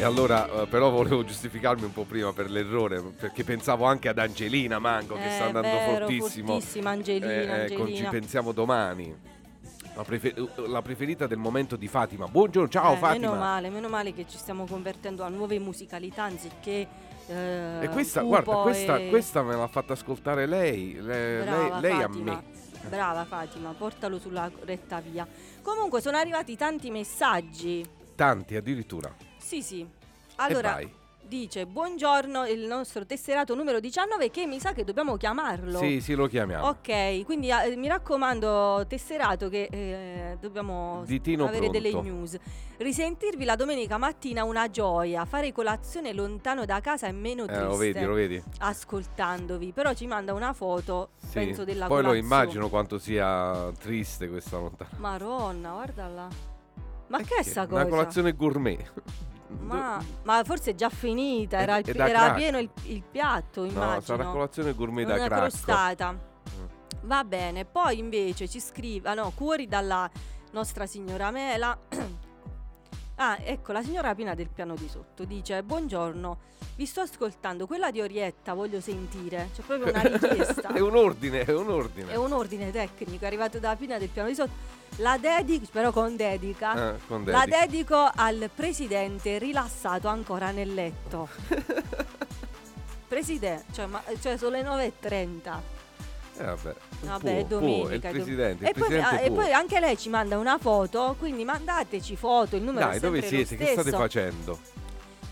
E 0.00 0.02
allora, 0.02 0.62
eh, 0.62 0.66
però 0.66 0.88
volevo 0.88 1.22
giustificarmi 1.24 1.84
un 1.84 1.92
po' 1.92 2.04
prima 2.04 2.32
per 2.32 2.48
l'errore, 2.50 3.02
perché 3.02 3.44
pensavo 3.44 3.84
anche 3.84 4.08
ad 4.08 4.16
Angelina 4.16 4.78
Mango 4.78 5.14
che 5.16 5.26
Eh, 5.26 5.30
sta 5.32 5.44
andando 5.44 5.68
vero, 5.68 6.06
fortissimo. 6.06 6.52
fortissima 6.54 6.88
Angelina, 6.88 7.30
Eh, 7.30 7.64
eh, 7.64 7.68
con 7.74 7.84
Ci 7.84 7.92
Angelina. 7.92 8.08
pensiamo 8.08 8.52
domani. 8.52 9.14
La, 9.94 10.02
prefe- 10.02 10.34
la 10.68 10.80
preferita 10.80 11.26
del 11.26 11.36
momento 11.36 11.76
di 11.76 11.86
Fatima. 11.86 12.26
Buongiorno, 12.28 12.70
ciao 12.70 12.94
Eh, 12.94 12.96
Fatima. 12.96 13.26
Meno 13.28 13.38
male, 13.38 13.68
meno 13.68 13.88
male 13.90 14.14
che 14.14 14.24
ci 14.26 14.38
stiamo 14.38 14.64
convertendo 14.64 15.22
a 15.22 15.28
nuove 15.28 15.58
musicalità 15.58 16.22
anziché 16.22 16.86
eh, 17.26 17.78
E 17.82 17.88
questa, 17.90 18.22
guarda, 18.22 18.56
questa, 18.56 18.96
e- 18.96 19.10
questa 19.10 19.42
me 19.42 19.54
l'ha 19.54 19.68
fatta 19.68 19.92
ascoltare 19.92 20.46
lei, 20.46 20.94
le- 20.98 21.42
Brava, 21.44 21.78
lei, 21.78 21.92
lei 21.92 22.02
a 22.02 22.08
me. 22.08 22.42
Brava 22.88 23.26
Fatima, 23.26 23.74
portalo 23.76 24.18
sulla 24.18 24.50
retta 24.64 24.98
via. 25.00 25.28
Comunque 25.60 26.00
sono 26.00 26.16
arrivati 26.16 26.56
tanti 26.56 26.90
messaggi. 26.90 27.84
Tanti 28.14 28.56
addirittura. 28.56 29.14
Sì, 29.50 29.62
sì. 29.62 29.80
e 29.80 29.86
Allora, 30.36 30.74
vai. 30.74 30.88
dice 31.26 31.66
buongiorno 31.66 32.46
il 32.46 32.60
nostro 32.66 33.04
tesserato 33.04 33.56
numero 33.56 33.80
19 33.80 34.30
che 34.30 34.46
mi 34.46 34.60
sa 34.60 34.72
che 34.72 34.84
dobbiamo 34.84 35.16
chiamarlo. 35.16 35.76
Sì, 35.80 36.00
sì, 36.00 36.14
lo 36.14 36.28
chiamiamo. 36.28 36.68
Ok, 36.68 37.24
quindi 37.24 37.48
eh, 37.50 37.74
mi 37.74 37.88
raccomando, 37.88 38.84
tesserato, 38.86 39.48
che 39.48 39.66
eh, 39.68 40.36
dobbiamo 40.40 41.00
avere 41.02 41.68
delle 41.68 41.90
pronto. 41.90 42.08
news. 42.08 42.38
Risentirvi 42.76 43.44
la 43.44 43.56
domenica 43.56 43.98
mattina 43.98 44.44
una 44.44 44.70
gioia. 44.70 45.24
Fare 45.24 45.50
colazione 45.50 46.12
lontano 46.12 46.64
da 46.64 46.78
casa 46.78 47.08
è 47.08 47.12
meno 47.12 47.42
Eh, 47.42 47.46
triste. 47.48 47.64
lo 47.64 47.76
vedi, 47.76 48.04
lo 48.04 48.12
vedi. 48.14 48.42
Ascoltandovi, 48.60 49.72
però 49.72 49.92
ci 49.94 50.06
manda 50.06 50.32
una 50.32 50.52
foto, 50.52 51.08
Sì. 51.26 51.32
penso 51.32 51.64
della 51.64 51.88
Poi 51.88 52.02
lo 52.02 52.10
colazione. 52.10 52.18
immagino 52.34 52.68
quanto 52.68 52.98
sia 53.00 53.72
triste 53.80 54.28
questa 54.28 54.58
lontana. 54.58 54.90
Maronna, 54.98 55.72
guarda 55.72 56.06
là. 56.06 56.28
Ma 57.08 57.18
Eh, 57.18 57.24
che 57.24 57.34
è 57.38 57.42
sta 57.42 57.66
cosa? 57.66 57.80
Una 57.80 57.90
colazione 57.90 58.32
gourmet. 58.34 58.92
Ma, 59.58 60.02
ma 60.22 60.42
forse 60.44 60.70
è 60.72 60.74
già 60.74 60.88
finita, 60.88 61.58
era, 61.58 61.78
il- 61.78 61.88
era 62.00 62.32
pieno 62.34 62.58
il, 62.58 62.70
il 62.84 63.02
piatto, 63.02 63.64
immagino. 63.64 63.94
No, 63.94 64.00
sarà 64.00 64.24
colazione 64.26 64.72
gourmet 64.74 65.06
da 65.06 65.14
Una 65.14 65.26
cracco. 65.26 65.40
crostata. 65.40 66.12
Mm. 66.12 66.64
Va 67.02 67.24
bene, 67.24 67.64
poi 67.64 67.98
invece 67.98 68.48
ci 68.48 68.60
scrive, 68.60 69.08
ah 69.08 69.14
no, 69.14 69.32
cuori 69.34 69.66
dalla 69.66 70.08
nostra 70.52 70.86
signora 70.86 71.30
Mela. 71.30 71.76
ah, 73.16 73.38
ecco, 73.42 73.72
la 73.72 73.82
signora 73.82 74.14
Pina 74.14 74.34
del 74.34 74.48
piano 74.48 74.74
di 74.74 74.88
sotto 74.88 75.24
dice: 75.24 75.62
Buongiorno, 75.62 76.38
vi 76.76 76.86
sto 76.86 77.00
ascoltando, 77.00 77.66
quella 77.66 77.90
di 77.90 78.00
Orietta 78.00 78.54
voglio 78.54 78.80
sentire. 78.80 79.50
C'è 79.54 79.62
proprio 79.62 79.90
una 79.92 80.02
richiesta. 80.06 80.72
è 80.72 80.80
un 80.80 80.94
ordine, 80.96 81.44
è 81.44 81.54
un 81.54 81.70
ordine. 81.70 82.12
È 82.12 82.16
un 82.16 82.32
ordine 82.32 82.70
tecnico, 82.70 83.24
è 83.24 83.26
arrivato 83.26 83.58
da 83.58 83.74
Pina 83.76 83.98
del 83.98 84.08
piano 84.08 84.28
di 84.28 84.34
sotto. 84.34 84.78
La 84.96 85.16
dedico, 85.18 85.64
spero 85.64 85.92
con 85.92 86.16
dedica. 86.16 86.94
Eh, 86.94 86.98
con 87.06 87.24
La 87.24 87.44
dedica. 87.44 87.66
dedico 87.66 88.10
al 88.14 88.50
presidente 88.54 89.38
rilassato 89.38 90.08
ancora 90.08 90.50
nel 90.50 90.74
letto. 90.74 91.28
Presidente, 93.08 93.64
cioè, 93.72 93.86
ma, 93.86 94.02
cioè 94.20 94.36
sono 94.36 94.50
le 94.50 94.62
9.30. 94.62 95.58
Eh, 96.36 96.44
vabbè, 96.44 96.74
Vabbè, 97.00 97.44
può, 97.46 97.58
domenica. 97.58 98.08
può, 98.08 98.10
presidente, 98.10 98.68
e, 98.68 98.72
poi, 98.72 98.88
presidente 98.88 99.16
ah, 99.16 99.20
e 99.20 99.30
poi 99.30 99.52
anche 99.52 99.80
lei 99.80 99.98
ci 99.98 100.08
manda 100.08 100.38
una 100.38 100.58
foto, 100.58 101.16
quindi 101.18 101.44
mandateci 101.44 102.16
foto, 102.16 102.56
il 102.56 102.62
numero 102.62 102.86
Dai, 102.86 102.96
è 102.96 103.00
dove 103.00 103.20
siete? 103.20 103.56
Che 103.56 103.66
state 103.66 103.90
facendo? 103.90 104.58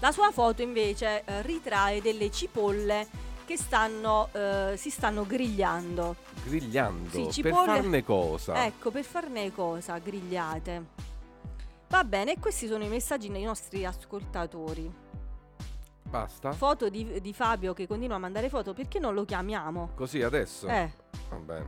La 0.00 0.12
sua 0.12 0.30
foto 0.32 0.62
invece 0.62 1.22
eh, 1.24 1.42
ritrae 1.42 2.02
delle 2.02 2.30
cipolle 2.30 3.06
che 3.48 3.56
stanno, 3.56 4.28
eh, 4.32 4.74
si 4.76 4.90
stanno 4.90 5.24
grigliando. 5.24 6.16
Grigliando. 6.44 7.30
Sì, 7.30 7.40
per 7.40 7.54
farne 7.54 8.04
cosa? 8.04 8.66
Ecco, 8.66 8.90
per 8.90 9.04
farne 9.04 9.50
cosa? 9.54 9.96
Grigliate. 9.96 10.84
Va 11.88 12.04
bene, 12.04 12.34
e 12.34 12.38
questi 12.38 12.66
sono 12.66 12.84
i 12.84 12.88
messaggi 12.88 13.30
dei 13.30 13.44
nostri 13.44 13.86
ascoltatori. 13.86 14.92
Basta? 16.02 16.52
Foto 16.52 16.90
di, 16.90 17.22
di 17.22 17.32
Fabio 17.32 17.72
che 17.72 17.86
continua 17.86 18.16
a 18.16 18.18
mandare 18.18 18.50
foto, 18.50 18.74
perché 18.74 18.98
non 18.98 19.14
lo 19.14 19.24
chiamiamo? 19.24 19.92
Così 19.94 20.20
adesso? 20.22 20.68
Eh, 20.68 20.92
Va 21.30 21.36
bene. 21.36 21.66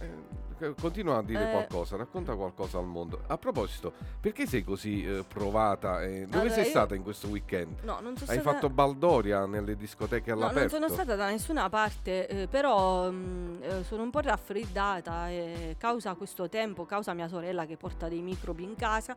Eh, 0.00 0.47
continua 0.80 1.18
a 1.18 1.22
dire 1.22 1.48
Eh. 1.48 1.50
qualcosa, 1.52 1.96
racconta 1.96 2.34
qualcosa 2.34 2.78
al 2.78 2.86
mondo. 2.86 3.20
A 3.26 3.36
proposito, 3.38 3.92
perché 4.20 4.46
sei 4.46 4.62
così 4.64 5.04
eh, 5.04 5.24
provata? 5.26 6.02
e 6.02 6.24
dove 6.26 6.34
Allora, 6.38 6.50
sei 6.54 6.64
io- 6.64 6.70
stata 6.70 6.94
in 6.94 7.02
questo 7.02 7.28
weekend? 7.28 7.78
no, 7.82 7.98
non 8.00 8.16
sono 8.16 8.30
Hai 8.30 8.38
stata... 8.38 8.52
fatto 8.52 8.68
baldoria 8.70 9.46
nelle 9.46 9.76
discoteche 9.76 10.30
No, 10.30 10.36
non 10.38 10.44
all'aperto? 10.44 10.68
sono 10.76 10.88
stata 10.88 11.14
da 11.14 11.28
nessuna 11.28 11.68
parte, 11.68 12.26
eh, 12.26 12.46
però 12.48 13.10
mm, 13.10 13.62
eh, 13.62 13.84
sono 13.84 14.02
un 14.02 14.10
po' 14.10 14.20
raffreddata 14.20 15.28
eh, 15.30 15.76
causa 15.78 16.14
questo 16.14 16.48
tempo, 16.48 16.84
causa 16.84 17.12
mia 17.14 17.28
sorella 17.28 17.64
che 17.66 17.76
porta 17.76 18.08
dei 18.08 18.20
microbi 18.20 18.62
in 18.64 18.74
casa. 18.76 19.14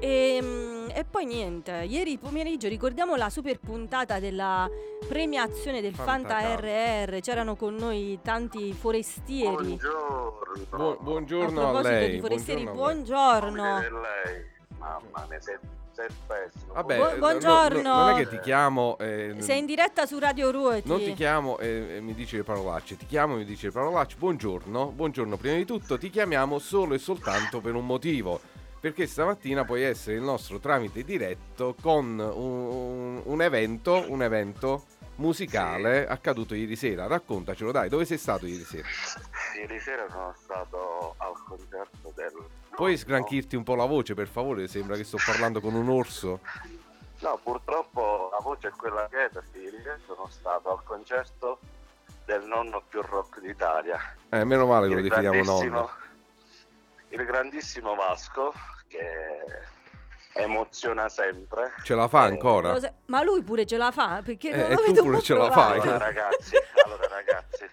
E, 0.00 0.38
mm, 0.42 0.88
e 0.94 1.04
poi 1.04 1.26
niente, 1.26 1.72
ieri 1.86 2.16
pomeriggio 2.18 2.66
ricordiamo 2.68 3.14
la 3.16 3.28
super 3.30 3.58
puntata 3.58 4.18
della 4.18 4.68
premiazione 5.06 5.80
del 5.80 5.94
Fanta 5.94 6.40
Fantacalcio. 6.40 7.10
RR, 7.10 7.20
c'erano 7.20 7.56
con 7.56 7.74
noi 7.74 8.18
tanti 8.22 8.72
forestieri. 8.72 9.54
Buongiorno. 9.76 10.71
Bu- 10.76 10.82
A 10.90 10.96
buongiorno 11.02 11.60
a, 11.60 11.64
proposito 11.70 11.88
lei. 11.90 12.10
di 12.12 12.20
forestieri, 12.20 12.64
buongiorno 12.64 13.62
a 13.62 13.78
lei. 13.78 13.88
buongiorno. 13.90 14.00
lei. 14.00 14.50
Mamma 14.78 15.26
mia, 15.28 15.40
sei, 15.40 15.56
sei 15.92 16.06
pessimo. 16.26 16.72
Vabbè, 16.72 16.96
Bu- 16.96 17.02
no- 17.02 17.10
no- 17.10 17.16
buongiorno. 17.18 17.82
non 17.82 18.08
è 18.08 18.14
che 18.16 18.28
ti 18.28 18.40
chiamo. 18.40 18.96
eh, 18.98 19.34
Sei 19.38 19.58
in 19.58 19.66
diretta 19.66 20.06
su 20.06 20.18
Radio 20.18 20.50
Ruoti. 20.50 20.88
Non 20.88 20.98
ti 20.98 21.12
chiamo 21.14 21.58
e, 21.58 21.96
e 21.96 22.00
mi 22.00 22.14
dici 22.14 22.36
le 22.36 22.42
parolacce, 22.42 22.96
ti 22.96 23.06
chiamo 23.06 23.34
e 23.34 23.38
mi 23.38 23.44
dici 23.44 23.66
le 23.66 23.72
parolacce. 23.72 24.16
Buongiorno, 24.18 24.86
buongiorno. 24.92 25.36
Prima 25.36 25.56
di 25.56 25.64
tutto 25.66 25.98
ti 25.98 26.08
chiamiamo 26.10 26.58
solo 26.58 26.94
e 26.94 26.98
soltanto 26.98 27.60
per 27.60 27.74
un 27.74 27.84
motivo. 27.86 28.40
Perché 28.80 29.06
stamattina 29.06 29.64
puoi 29.64 29.82
essere 29.82 30.16
il 30.16 30.22
nostro 30.22 30.58
tramite 30.58 31.04
diretto 31.04 31.76
con 31.80 32.18
un, 32.18 32.28
un- 32.28 33.20
un 33.24 33.42
evento, 33.42 34.04
un 34.08 34.22
evento 34.24 34.82
musicale 35.16 36.06
accaduto 36.06 36.54
ieri 36.54 36.76
sera. 36.76 37.06
Raccontacelo, 37.06 37.72
dai, 37.72 37.88
dove 37.88 38.04
sei 38.04 38.18
stato 38.18 38.46
ieri 38.46 38.64
sera? 38.64 38.88
Ieri 39.56 39.80
sera 39.80 40.06
sono 40.10 40.34
stato 40.36 41.14
al 41.18 41.34
concerto 41.46 42.12
del... 42.14 42.32
Puoi 42.74 42.96
sgranchirti 42.96 43.56
un 43.56 43.62
po' 43.62 43.74
la 43.74 43.84
voce, 43.84 44.14
per 44.14 44.28
favore? 44.28 44.68
Sembra 44.68 44.96
che 44.96 45.04
sto 45.04 45.18
parlando 45.24 45.60
con 45.60 45.74
un 45.74 45.88
orso. 45.88 46.40
No, 47.20 47.38
purtroppo 47.42 48.30
la 48.32 48.40
voce 48.40 48.68
è 48.68 48.70
quella 48.72 49.06
che 49.08 49.26
è 49.26 49.28
perché 49.28 49.58
ieri 49.58 49.82
sono 50.06 50.28
stato 50.30 50.72
al 50.72 50.82
concerto 50.82 51.60
del 52.24 52.44
nonno 52.44 52.82
più 52.88 53.00
rock 53.02 53.40
d'Italia. 53.40 53.98
Eh, 54.28 54.44
meno 54.44 54.66
male 54.66 54.88
che 54.88 54.94
lo 54.94 55.00
definiamo 55.02 55.42
nonno. 55.42 55.90
Il 57.10 57.24
grandissimo 57.24 57.94
Vasco 57.94 58.52
che 58.88 59.00
emoziona 60.34 61.08
sempre. 61.08 61.72
Ce 61.82 61.94
la 61.94 62.08
fa 62.08 62.24
Eh, 62.26 62.30
ancora? 62.30 62.78
Sai- 62.78 62.92
Ma 63.06 63.22
lui 63.22 63.42
pure 63.42 63.66
ce 63.66 63.76
la 63.76 63.90
fa? 63.90 64.20
Perché 64.24 64.50
Eh, 64.50 64.56
non 64.56 64.66
e 64.66 64.70
lo 64.70 64.76
tu 64.76 64.82
vedo 64.86 65.02
pure 65.02 65.20
ce 65.20 65.34
la 65.34 65.46
provato. 65.48 65.60
fai. 65.70 65.80
Allora 65.80 65.98
ragazzi, 65.98 66.56
allora 66.84 67.08
ragazzi, 67.08 67.70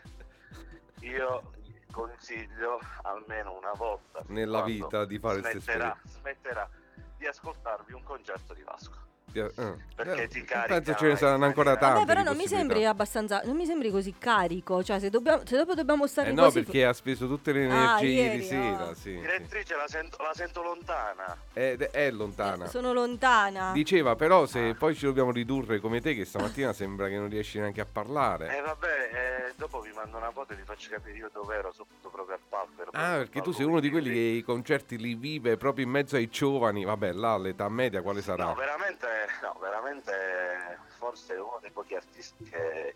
io 1.01 1.51
consiglio 1.91 2.79
almeno 3.03 3.53
una 3.57 3.71
volta 3.75 4.21
Nella 4.27 4.61
vita 4.61 5.05
di 5.05 5.17
fare 5.19 5.39
smetterà, 5.41 5.97
smetterà 6.05 6.69
di 7.17 7.27
ascoltarvi 7.27 7.93
un 7.93 8.03
concerto 8.03 8.53
di 8.53 8.61
Vasco. 8.63 8.97
Eh, 9.33 9.51
Perché 9.95 10.23
eh, 10.23 10.27
ti 10.27 10.43
carica 10.43 10.75
Penso 10.81 10.95
ce 10.95 11.07
ne 11.07 11.15
saranno 11.15 11.45
ancora. 11.45 11.75
Vabbè, 11.75 12.05
però 12.05 12.21
di 12.21 12.25
non 12.27 12.37
mi 12.37 12.47
sembri 12.47 12.85
abbastanza. 12.85 13.41
Non 13.45 13.55
mi 13.55 13.65
sembri 13.65 13.91
così 13.91 14.15
carico. 14.17 14.83
Cioè, 14.83 14.99
se, 14.99 15.09
dobbiamo, 15.09 15.41
se 15.45 15.57
dopo 15.57 15.73
dobbiamo 15.75 16.07
stare 16.07 16.29
Eh 16.29 16.33
no, 16.33 16.43
così. 16.45 16.63
perché 16.63 16.85
ha 16.85 16.93
speso 16.93 17.27
tutte 17.27 17.51
le 17.51 17.65
Ah, 17.69 17.99
energie 18.01 18.05
ieri 18.07 18.35
ieri, 18.35 18.43
sera. 18.45 18.77
no. 18.85 18.93
Sì, 18.93 19.01
sì. 19.01 19.11
Direttrice 19.19 19.75
la 19.75 19.87
sento, 19.87 20.17
la 20.23 20.31
sento 20.33 20.61
lontana. 20.63 21.37
Ed 21.53 21.81
è 21.81 22.11
lontana. 22.11 22.65
Eh, 22.65 22.69
sono 22.69 22.93
lontana. 22.93 23.71
Diceva 23.73 24.15
però 24.15 24.43
Ah. 24.43 24.47
se 24.47 24.73
poi 24.75 24.95
ci 24.95 25.05
dobbiamo 25.05 25.31
ridurre 25.31 25.79
come 25.79 26.01
te 26.01 26.15
che 26.15 26.25
stamattina 26.25 26.73
sembra 26.73 27.07
che 27.07 27.17
non 27.17 27.29
riesci 27.29 27.59
neanche 27.59 27.81
a 27.81 27.87
parlare. 27.91 28.57
E 28.57 28.61
vabbè, 28.61 28.87
eh, 29.47 29.53
dopo 29.57 29.81
vi 29.81 29.91
mando 29.93 30.17
una 30.17 30.31
foto 30.31 30.53
e 30.53 30.55
vi 30.55 30.63
faccio 30.63 30.89
capire 30.91 31.17
io 31.17 31.29
dove 31.33 31.55
ero 31.55 31.71
sotto 31.73 32.09
proprio 32.09 32.35
al 32.35 32.41
palco. 32.47 32.67
Ah, 32.91 33.17
perché 33.17 33.41
tu 33.41 33.51
sei 33.51 33.65
uno 33.65 33.79
di 33.79 33.89
quelli 33.91 34.11
che 34.11 34.19
i 34.19 34.41
concerti 34.43 34.97
li 34.97 35.13
vive 35.13 35.57
proprio 35.57 35.85
in 35.85 35.91
mezzo 35.91 36.15
ai 36.15 36.27
giovani. 36.29 36.83
Vabbè, 36.85 37.11
là 37.13 37.37
l'età 37.37 37.67
media 37.69 38.01
quale 38.01 38.21
sarà? 38.21 38.45
No, 38.45 38.55
veramente, 38.55 39.05
no, 39.41 39.57
veramente 39.59 40.77
forse 40.97 41.35
è 41.35 41.39
uno 41.39 41.57
dei 41.61 41.71
pochi 41.71 41.95
artisti 41.95 42.43
che 42.45 42.95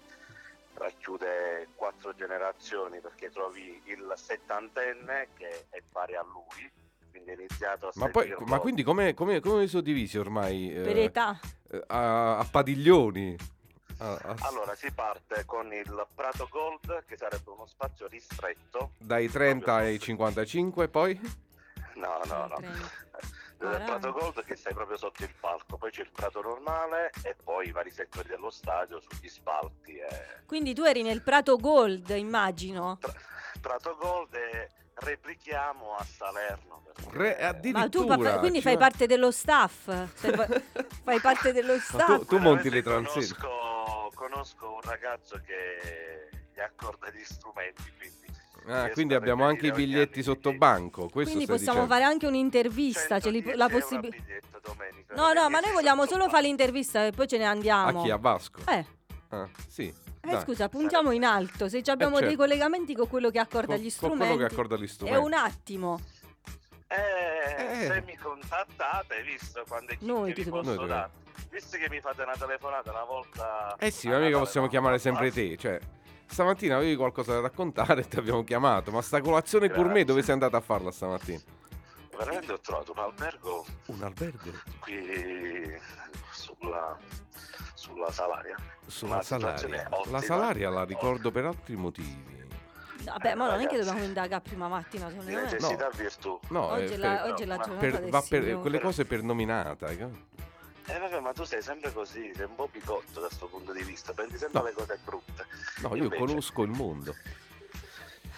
racchiude 0.76 1.68
quattro 1.76 2.14
generazioni 2.16 3.00
perché 3.00 3.30
trovi 3.30 3.82
il 3.86 4.12
settantenne 4.16 5.30
che 5.36 5.66
è 5.70 5.82
pari 5.92 6.16
a 6.16 6.24
lui, 6.24 6.72
quindi 7.12 7.32
è 7.32 7.34
iniziato 7.34 7.88
a 7.88 7.92
Ma, 7.96 8.10
poi, 8.10 8.34
ma 8.40 8.60
quindi 8.60 8.84
come, 8.84 9.14
come, 9.14 9.40
come 9.40 9.68
sono 9.68 9.82
divisi 9.84 10.18
ormai? 10.18 10.74
eh, 10.76 10.82
Per 10.82 10.98
età. 10.98 11.40
eh, 11.70 11.84
a, 11.88 12.38
a 12.40 12.44
padiglioni? 12.46 13.38
A- 14.00 14.12
a- 14.14 14.36
Allora 14.40 14.74
si 14.76 14.92
parte 14.92 15.46
con 15.46 15.72
il 15.72 16.08
Prato 16.16 16.48
Gold 16.50 17.06
che 17.06 17.16
sarebbe 17.16 17.52
uno 17.52 17.68
spazio 17.68 18.08
ristretto. 18.08 18.94
dai 18.98 19.30
30 19.30 19.76
ai 19.76 20.00
55 20.00 20.88
poi? 20.88 21.20
No, 21.96 22.20
no, 22.26 22.48
no. 22.48 22.58
Il 23.72 23.84
Prato 23.86 24.12
Gold 24.12 24.44
che 24.44 24.56
stai 24.56 24.74
proprio 24.74 24.98
sotto 24.98 25.24
il 25.24 25.34
palco, 25.40 25.78
poi 25.78 25.90
c'è 25.92 26.02
il 26.02 26.12
Prato 26.12 26.42
normale 26.42 27.12
e 27.24 27.36
poi 27.42 27.68
i 27.68 27.72
vari 27.72 27.92
settori 27.92 28.28
dello 28.28 28.50
stadio 28.50 29.00
sugli 29.00 29.30
spalti. 29.30 29.98
e- 29.98 30.42
Quindi 30.46 30.74
tu 30.74 30.84
eri 30.84 31.02
nel 31.02 31.22
Prato 31.22 31.56
Gold, 31.58 32.10
immagino. 32.10 33.00
Prato 33.62 33.96
Gold 33.98 34.34
e 34.34 34.70
replichiamo 34.96 35.96
a 35.96 36.04
Salerno. 36.04 36.84
perché- 36.94 37.18
Re- 37.18 37.38
Ma 37.42 37.48
addirittura. 37.48 38.16
tu 38.16 38.22
pa- 38.24 38.40
quindi 38.40 38.58
ci 38.58 38.64
fai 38.66 38.78
parte 38.78 39.08
dello 39.08 39.32
staff? 39.32 39.86
Fai 41.04 41.20
parte 41.20 41.52
dello 41.54 41.74
Ma 41.74 41.80
staff? 41.80 42.06
tu, 42.20 42.26
tu 42.26 42.38
monti 42.40 42.70
le 42.70 42.82
transenne. 42.82 43.28
Conosco, 43.40 44.12
conosco 44.14 44.74
un 44.74 44.82
ragazzo 44.82 45.40
che 45.46 46.30
gli 46.54 46.60
accorda 46.60 47.10
gli 47.10 47.24
strumenti, 47.24 47.92
quindi... 47.98 48.23
Ah, 48.68 48.90
quindi 48.90 49.14
a 49.14 49.18
abbiamo 49.18 49.46
anche 49.46 49.68
i 49.68 49.72
biglietti 49.72 50.24
sotto 50.24 50.54
banco. 50.54 51.10
Quindi 51.10 51.46
possiamo 51.46 51.58
dicendo. 51.58 51.88
fare 51.88 52.04
anche 52.04 52.28
un'intervista, 52.28 53.20
ce 53.20 53.30
li- 53.30 53.40
110 53.40 53.58
la 53.58 53.66
a 53.66 53.70
possibilità... 53.70 54.24
biglietto 54.24 54.60
domenica. 54.64 55.16
No, 55.16 55.34
no, 55.34 55.50
ma 55.50 55.60
noi 55.60 55.72
vogliamo 55.74 56.06
solo 56.06 56.30
fare 56.30 56.44
l'intervista 56.44 57.06
e 57.06 57.12
poi 57.12 57.28
ce 57.28 57.38
ne 57.38 57.46
A 57.46 57.50
andiamo. 57.50 58.02
chi? 58.04 58.10
A 58.10 58.18
Vasco? 58.18 58.62
Eh, 58.70 58.86
Ah, 59.30 59.50
sì. 59.68 59.92
eh, 60.22 60.40
scusa, 60.42 60.70
puntiamo 60.70 61.12
in 61.12 61.26
alto. 61.26 61.68
Se 61.68 61.82
ci 61.84 61.90
abbiamo 61.90 62.20
dei 62.20 62.30
certo. 62.30 62.44
collegamenti 62.44 62.94
con 62.96 63.08
quello 63.08 63.30
che 63.32 63.40
accorda 63.40 63.76
Con- 63.76 63.84
gli 63.84 63.92
con 63.96 64.10
quello 64.10 64.24
strumenti. 64.24 64.38
che 64.38 64.54
accorda 64.54 64.76
gli 64.78 64.84
È 64.84 64.88
strumenti. 64.88 65.26
un 65.26 65.34
attimo. 65.34 66.00
Eh, 66.88 67.82
Eh. 67.86 67.88
se 67.88 68.04
mi 68.06 68.16
contattate, 68.16 69.24
visto 69.24 69.64
quando 69.68 69.92
è 69.94 69.98
chi 69.98 70.06
Noi 70.06 70.28
che 70.30 70.34
ti 70.36 70.44
vi 70.44 70.50
posso 70.52 70.76
Noi 70.76 70.88
dare, 70.88 71.10
visto 71.50 71.78
che 71.78 71.90
mi 71.90 72.00
fate 72.00 72.22
una 72.22 72.36
telefonata 72.38 72.92
una 72.92 73.04
volta... 73.04 73.76
Eh 73.80 73.90
sì, 73.90 74.08
a 74.10 74.12
ma 74.12 74.20
mica 74.20 74.38
possiamo 74.38 74.68
chiamare 74.68 75.00
sempre 75.00 75.32
te. 75.32 75.58
Cioè, 75.58 75.80
stamattina 76.28 76.76
avevi 76.78 76.96
qualcosa 76.96 77.34
da 77.34 77.42
raccontare 77.42 78.02
e 78.02 78.08
ti 78.08 78.18
abbiamo 78.18 78.44
chiamato. 78.44 78.92
Ma 78.92 79.02
sta 79.02 79.22
colazione 79.22 79.68
Grazie. 79.68 79.84
gourmet 79.84 80.06
dove 80.06 80.22
sei 80.24 80.34
andata 80.34 80.58
a 80.58 80.62
farla 80.62 80.92
stamattina? 80.92 81.40
Veramente 82.18 82.52
ho 82.54 82.60
trovato 82.60 82.92
un 82.92 83.00
albergo 83.00 83.66
Un 83.88 84.04
albergo? 84.04 84.52
qui 84.82 85.76
sulla, 86.32 86.98
sulla 87.74 88.12
Salaria. 88.12 88.56
Sulla 88.86 89.22
Salaria. 89.24 89.90
La. 90.10 90.22
Salaria 90.22 90.70
la 90.70 90.84
ricordo 90.84 91.32
per 91.32 91.46
altri 91.46 91.76
motivi. 91.76 92.32
Vabbè, 93.04 93.34
ma 93.36 93.50
non 93.50 93.60
è 93.62 93.68
che 93.68 93.78
dobbiamo 93.78 94.04
indagare 94.04 94.42
prima 94.42 94.68
mattina. 94.68 95.10
secondo 95.10 95.30
me. 95.32 95.42
necessità 95.42 95.90
virtù. 95.90 96.40
No, 96.50 96.68
Oggi, 96.68 96.94
eh, 96.94 96.94
è 96.94 96.98
la, 96.98 97.10
per- 97.16 97.32
oggi 97.32 97.44
è 97.44 97.46
la 97.46 97.58
giornata 97.58 97.80
per- 97.80 98.00
del 98.00 98.10
va 98.10 98.24
per 98.30 98.60
quelle 98.60 98.80
cose 98.80 99.06
per 99.06 99.24
nominata. 99.24 99.88
hai 99.88 99.98
capito? 99.98 100.33
Eh 100.86 100.98
vabbè, 101.00 101.20
ma 101.20 101.32
tu 101.34 101.44
sei 101.46 101.62
sempre 101.62 101.92
così, 101.94 102.32
sei 102.36 102.46
un 102.46 102.56
po' 102.56 102.68
bigotto 102.72 103.20
da 103.22 103.28
questo 103.28 103.48
punto 103.48 103.72
di 103.72 103.84
vista, 103.84 104.14
prendi 104.14 104.38
sempre 104.38 104.60
No. 104.62 104.66
le 104.68 104.74
cose 104.74 105.00
brutte. 105.04 105.46
No, 105.82 105.96
io 105.96 106.04
Invece- 106.04 106.26
conosco 106.26 106.64
il 106.64 106.70
mondo. 106.72 107.16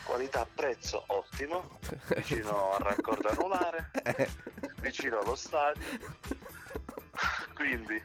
Qualità 0.03 0.47
prezzo 0.53 1.03
ottimo, 1.07 1.79
vicino 2.15 2.73
al 2.73 2.79
raccordo 2.81 3.27
anulare, 3.29 3.89
Eh, 4.03 4.29
vicino 4.79 5.19
allo 5.19 5.35
stadio. 5.35 5.83
Quindi 7.55 7.99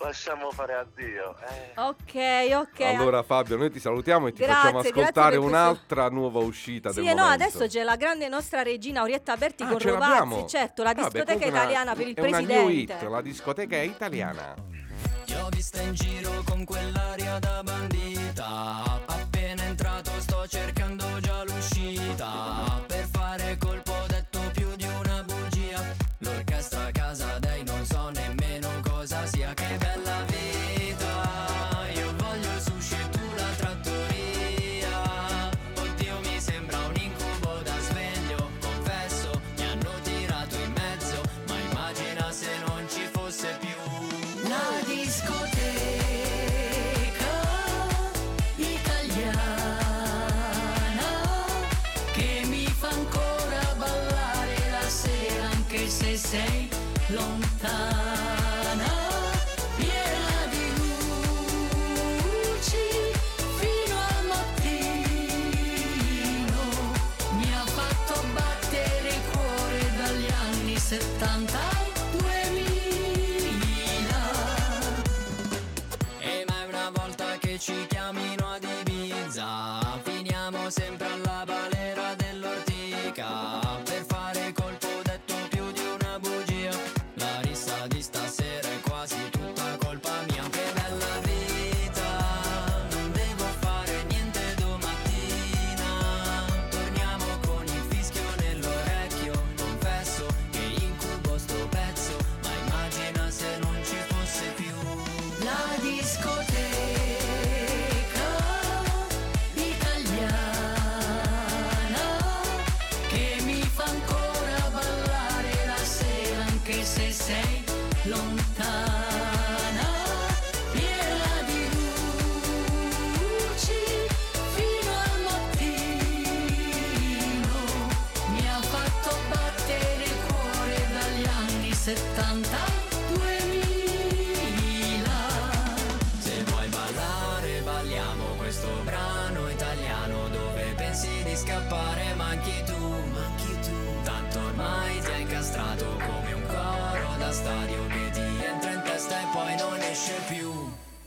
lasciamo 0.00 0.50
fare 0.50 0.74
a 0.74 0.86
Dio. 0.94 1.34
Eh, 1.48 1.80
Ok, 1.80 2.68
ok. 2.68 2.80
allora 2.80 3.22
Fabio, 3.22 3.56
noi 3.56 3.70
ti 3.70 3.80
salutiamo 3.80 4.28
e 4.28 4.32
ti 4.32 4.42
Grazie, 4.42 4.54
facciamo 4.62 4.78
ascoltare 4.78 5.30
per 5.30 5.38
questo- 5.40 5.46
un'altra 5.46 6.08
nuova 6.08 6.38
uscita 6.40 6.90
Sì, 6.90 6.96
del 7.00 7.08
e 7.08 7.14
no, 7.14 7.22
momento. 7.22 7.44
adesso 7.44 7.66
c'è 7.66 7.82
la 7.82 7.96
grande 7.96 8.28
nostra 8.28 8.62
regina 8.62 9.02
Orietta 9.02 9.36
Berti 9.36 9.62
Ah, 9.64 9.68
con 9.68 9.78
ce 9.78 9.90
l'abbiamo? 9.90 10.34
Rovazzi, 10.36 10.56
certo, 10.56 10.82
la 10.82 10.92
Vabbè, 10.94 11.10
discoteca 11.10 11.46
una- 11.46 11.56
italiana 11.56 11.94
per 11.94 12.06
il 12.08 12.14
è 12.14 12.20
una 12.20 12.38
new 12.40 12.68
hit, 12.68 12.86
presidente. 12.86 13.08
la 13.08 13.20
discoteca 13.22 13.76
è 13.76 13.80
italiana. 13.80 14.54
Ti 15.24 15.34
ho 15.34 15.48
vista 15.50 15.80
in 15.82 15.92
giro 15.94 16.42
con 16.46 16.64
quell'aria 16.64 17.38
da 17.38 17.62
bandita 17.62 19.02
Appena 19.06 19.62
entrato 19.64 20.10
sto 20.20 20.46
cercando 20.48 21.04
già 21.20 21.44
l'uscita 21.44 22.86
volta 77.58 77.88
che 77.88 77.88
ci 77.88 78.37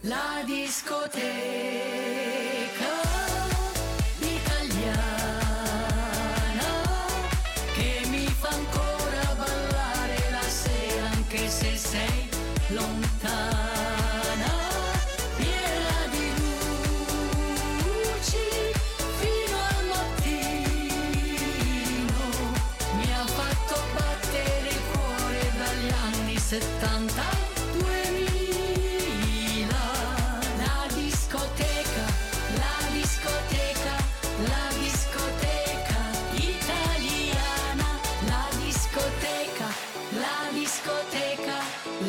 la 0.03 0.43
discoteca 0.47 1.50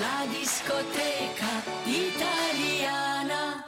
la 0.03 0.27
discoteca 0.29 1.63
italiana 1.85 3.65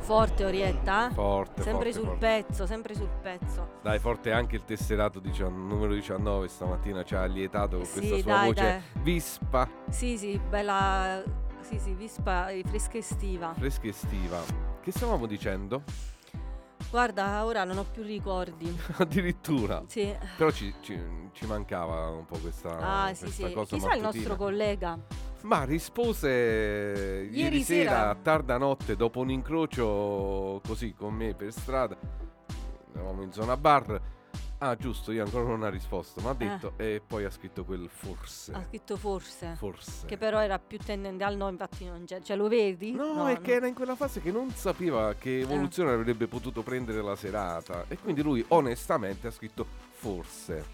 Forte 0.00 0.44
Orietta, 0.44 1.08
eh? 1.08 1.14
Forte, 1.14 1.62
Sempre 1.62 1.92
forte, 1.92 1.92
sul 1.92 2.04
forte. 2.04 2.18
pezzo, 2.44 2.66
sempre 2.66 2.94
sul 2.94 3.08
pezzo. 3.22 3.68
Dai, 3.80 3.98
forte 3.98 4.32
anche 4.32 4.56
il 4.56 4.64
tesserato 4.64 5.18
dicion- 5.18 5.66
numero 5.66 5.94
19 5.94 6.46
stamattina 6.48 7.02
ci 7.04 7.14
ha 7.14 7.22
allietato 7.22 7.76
con 7.78 7.86
Sì, 7.86 7.92
questa 8.00 8.16
sua 8.18 8.32
dai, 8.34 8.46
voce 8.48 8.62
dai. 8.62 9.02
vispa, 9.02 9.68
Sì, 9.88 10.18
sì, 10.18 10.38
bella. 10.38 11.22
Sì, 11.60 11.78
sì, 11.78 11.94
vispa 11.94 12.50
eh, 12.50 12.62
fresca 12.66 12.98
estiva. 12.98 13.54
fresca 13.54 13.86
estiva. 13.86 14.42
Che 14.82 14.90
stavamo 14.92 15.24
dicendo? 15.24 15.82
Guarda, 16.98 17.44
ora 17.44 17.64
non 17.64 17.78
ho 17.78 17.82
più 17.82 18.04
ricordi. 18.04 18.72
Addirittura. 18.98 19.82
Sì. 19.88 20.16
Però 20.36 20.48
ci, 20.52 20.72
ci- 20.80 21.28
ci 21.32 21.44
mancava 21.44 22.06
un 22.10 22.24
po' 22.24 22.38
questa, 22.38 22.68
Ah, 22.78 23.12
sì, 23.14 23.24
questa 23.24 23.48
sì. 23.48 23.52
cosa 23.52 23.74
Chissà 23.74 23.94
il 23.96 24.00
mattutina. 24.02 24.28
nostro 24.28 24.36
collega. 24.36 24.98
Ma 25.42 25.64
rispose 25.64 26.28
ieri, 27.32 27.36
Ieri 27.36 27.62
sera, 27.64 27.90
sera. 27.90 28.16
tarda 28.22 28.58
notte 28.58 28.94
dopo 28.94 29.18
un 29.18 29.30
incrocio 29.32 30.60
così 30.64 30.94
con 30.94 31.14
me 31.14 31.34
per 31.34 31.50
strada. 31.50 31.96
Eravamo 32.94 33.22
in 33.24 33.32
zona 33.32 33.56
bar. 33.56 34.00
Ah, 34.66 34.76
giusto, 34.76 35.12
io 35.12 35.22
ancora 35.22 35.44
non 35.44 35.62
ha 35.62 35.68
risposto, 35.68 36.22
ma 36.22 36.30
ha 36.30 36.34
detto 36.34 36.72
e 36.78 37.02
poi 37.06 37.26
ha 37.26 37.30
scritto 37.30 37.66
quel 37.66 37.86
forse. 37.90 38.52
Ha 38.52 38.64
scritto 38.66 38.96
forse. 38.96 39.56
Forse. 39.56 40.06
Che 40.06 40.16
però 40.16 40.40
era 40.40 40.58
più 40.58 40.78
tendente 40.78 41.22
al 41.22 41.36
no, 41.36 41.50
infatti 41.50 41.84
non 41.84 42.04
c'è. 42.06 42.22
Cioè, 42.22 42.34
lo 42.34 42.48
vedi? 42.48 42.92
No, 42.92 43.28
è 43.28 43.42
che 43.42 43.56
era 43.56 43.66
in 43.66 43.74
quella 43.74 43.94
fase 43.94 44.22
che 44.22 44.32
non 44.32 44.48
sapeva 44.52 45.12
che 45.18 45.40
evoluzione 45.40 45.90
avrebbe 45.90 46.28
potuto 46.28 46.62
prendere 46.62 47.02
la 47.02 47.14
serata. 47.14 47.84
E 47.88 47.98
quindi 47.98 48.22
lui 48.22 48.42
onestamente 48.48 49.26
ha 49.26 49.30
scritto 49.30 49.66
forse. 49.90 50.64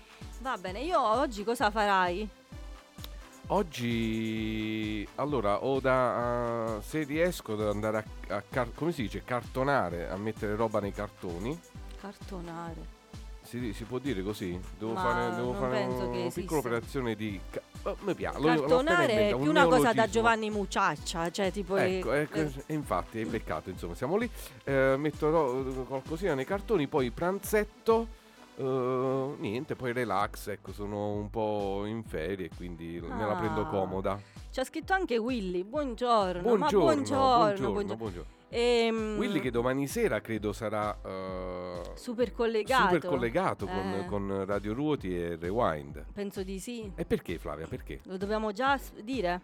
Va 0.40 0.56
bene, 0.56 0.82
io 0.82 1.00
oggi 1.00 1.42
cosa 1.42 1.68
farai? 1.72 2.28
Oggi, 3.48 5.04
allora, 5.16 5.64
ho 5.64 5.80
da. 5.80 6.76
uh, 6.76 6.80
se 6.80 7.02
riesco 7.02 7.54
ad 7.54 7.62
andare 7.62 8.06
a, 8.28 8.36
a 8.36 8.42
car- 8.48 8.72
come 8.72 8.92
si 8.92 9.02
dice, 9.02 9.24
cartonare, 9.24 10.08
a 10.08 10.16
mettere 10.16 10.54
roba 10.54 10.78
nei 10.78 10.92
cartoni. 10.92 11.58
Cartonare. 12.00 12.98
Si, 13.50 13.72
si 13.72 13.82
può 13.82 13.98
dire 13.98 14.22
così? 14.22 14.56
Devo 14.78 14.92
Ma 14.92 15.00
fare, 15.02 15.34
devo 15.34 15.52
fare 15.54 15.82
una 15.82 15.96
piccola 16.04 16.24
esista. 16.26 16.56
operazione 16.56 17.16
di. 17.16 17.40
ca- 17.50 17.60
oh, 17.82 17.96
mi 18.02 18.14
piace. 18.14 18.38
Cartonare 18.40 19.12
è 19.12 19.26
più 19.30 19.38
un 19.38 19.48
una 19.48 19.66
cosa 19.66 19.92
da. 19.92 20.06
Giovanni 20.08 20.50
Muciaccia, 20.50 21.32
cioè 21.32 21.50
tipo... 21.50 21.74
le- 21.74 21.98
Ecco, 21.98 22.12
ecco, 22.12 22.36
le- 22.36 22.52
e 22.66 22.74
infatti 22.74 23.18
hai 23.18 23.24
beccato, 23.24 23.68
insomma, 23.68 23.96
siamo 23.96 24.16
lì. 24.18 24.30
Eh, 24.62 24.94
metterò 24.96 25.58
eh, 25.62 25.84
qualcosina 25.84 26.34
nei 26.34 26.44
cartoni, 26.44 26.86
poi 26.86 27.10
pranzetto. 27.10 28.06
eh, 28.54 29.34
niente, 29.38 29.74
poi 29.74 29.92
relax, 29.92 30.46
ecco, 30.46 30.72
sono 30.72 31.10
un 31.14 31.28
po' 31.28 31.82
in 31.86 32.04
ferie, 32.04 32.50
quindi 32.56 33.00
me 33.02 33.26
la 33.26 33.34
prendo 33.34 33.62
Ah. 33.62 33.66
comoda. 33.66 34.20
C'ha 34.52 34.62
scritto 34.62 34.92
anche 34.92 35.16
Willy, 35.16 35.64
buongiorno. 35.64 36.40
Buongiorno, 36.42 36.78
buongiorno, 36.78 37.36
buongiorno, 37.36 37.72
buongiorno. 37.72 37.96
buongiorno. 37.96 38.38
Ehm, 38.52 39.14
Willy 39.16 39.38
che 39.40 39.50
domani 39.52 39.86
sera 39.86 40.20
credo 40.20 40.52
sarà 40.52 40.98
eh, 41.04 41.80
Super 41.94 42.32
collegato. 42.32 42.94
super 42.94 43.08
collegato 43.08 43.64
con, 43.66 43.76
Eh, 43.94 44.06
con 44.06 44.44
Radio 44.44 44.74
Ruoti 44.74 45.16
e 45.16 45.36
Rewind. 45.40 46.04
Penso 46.12 46.42
di 46.42 46.58
sì. 46.58 46.90
E 46.96 47.04
perché 47.04 47.38
Flavia? 47.38 47.66
Perché? 47.68 48.00
Lo 48.04 48.16
dobbiamo 48.16 48.50
già 48.52 48.78
dire? 49.02 49.40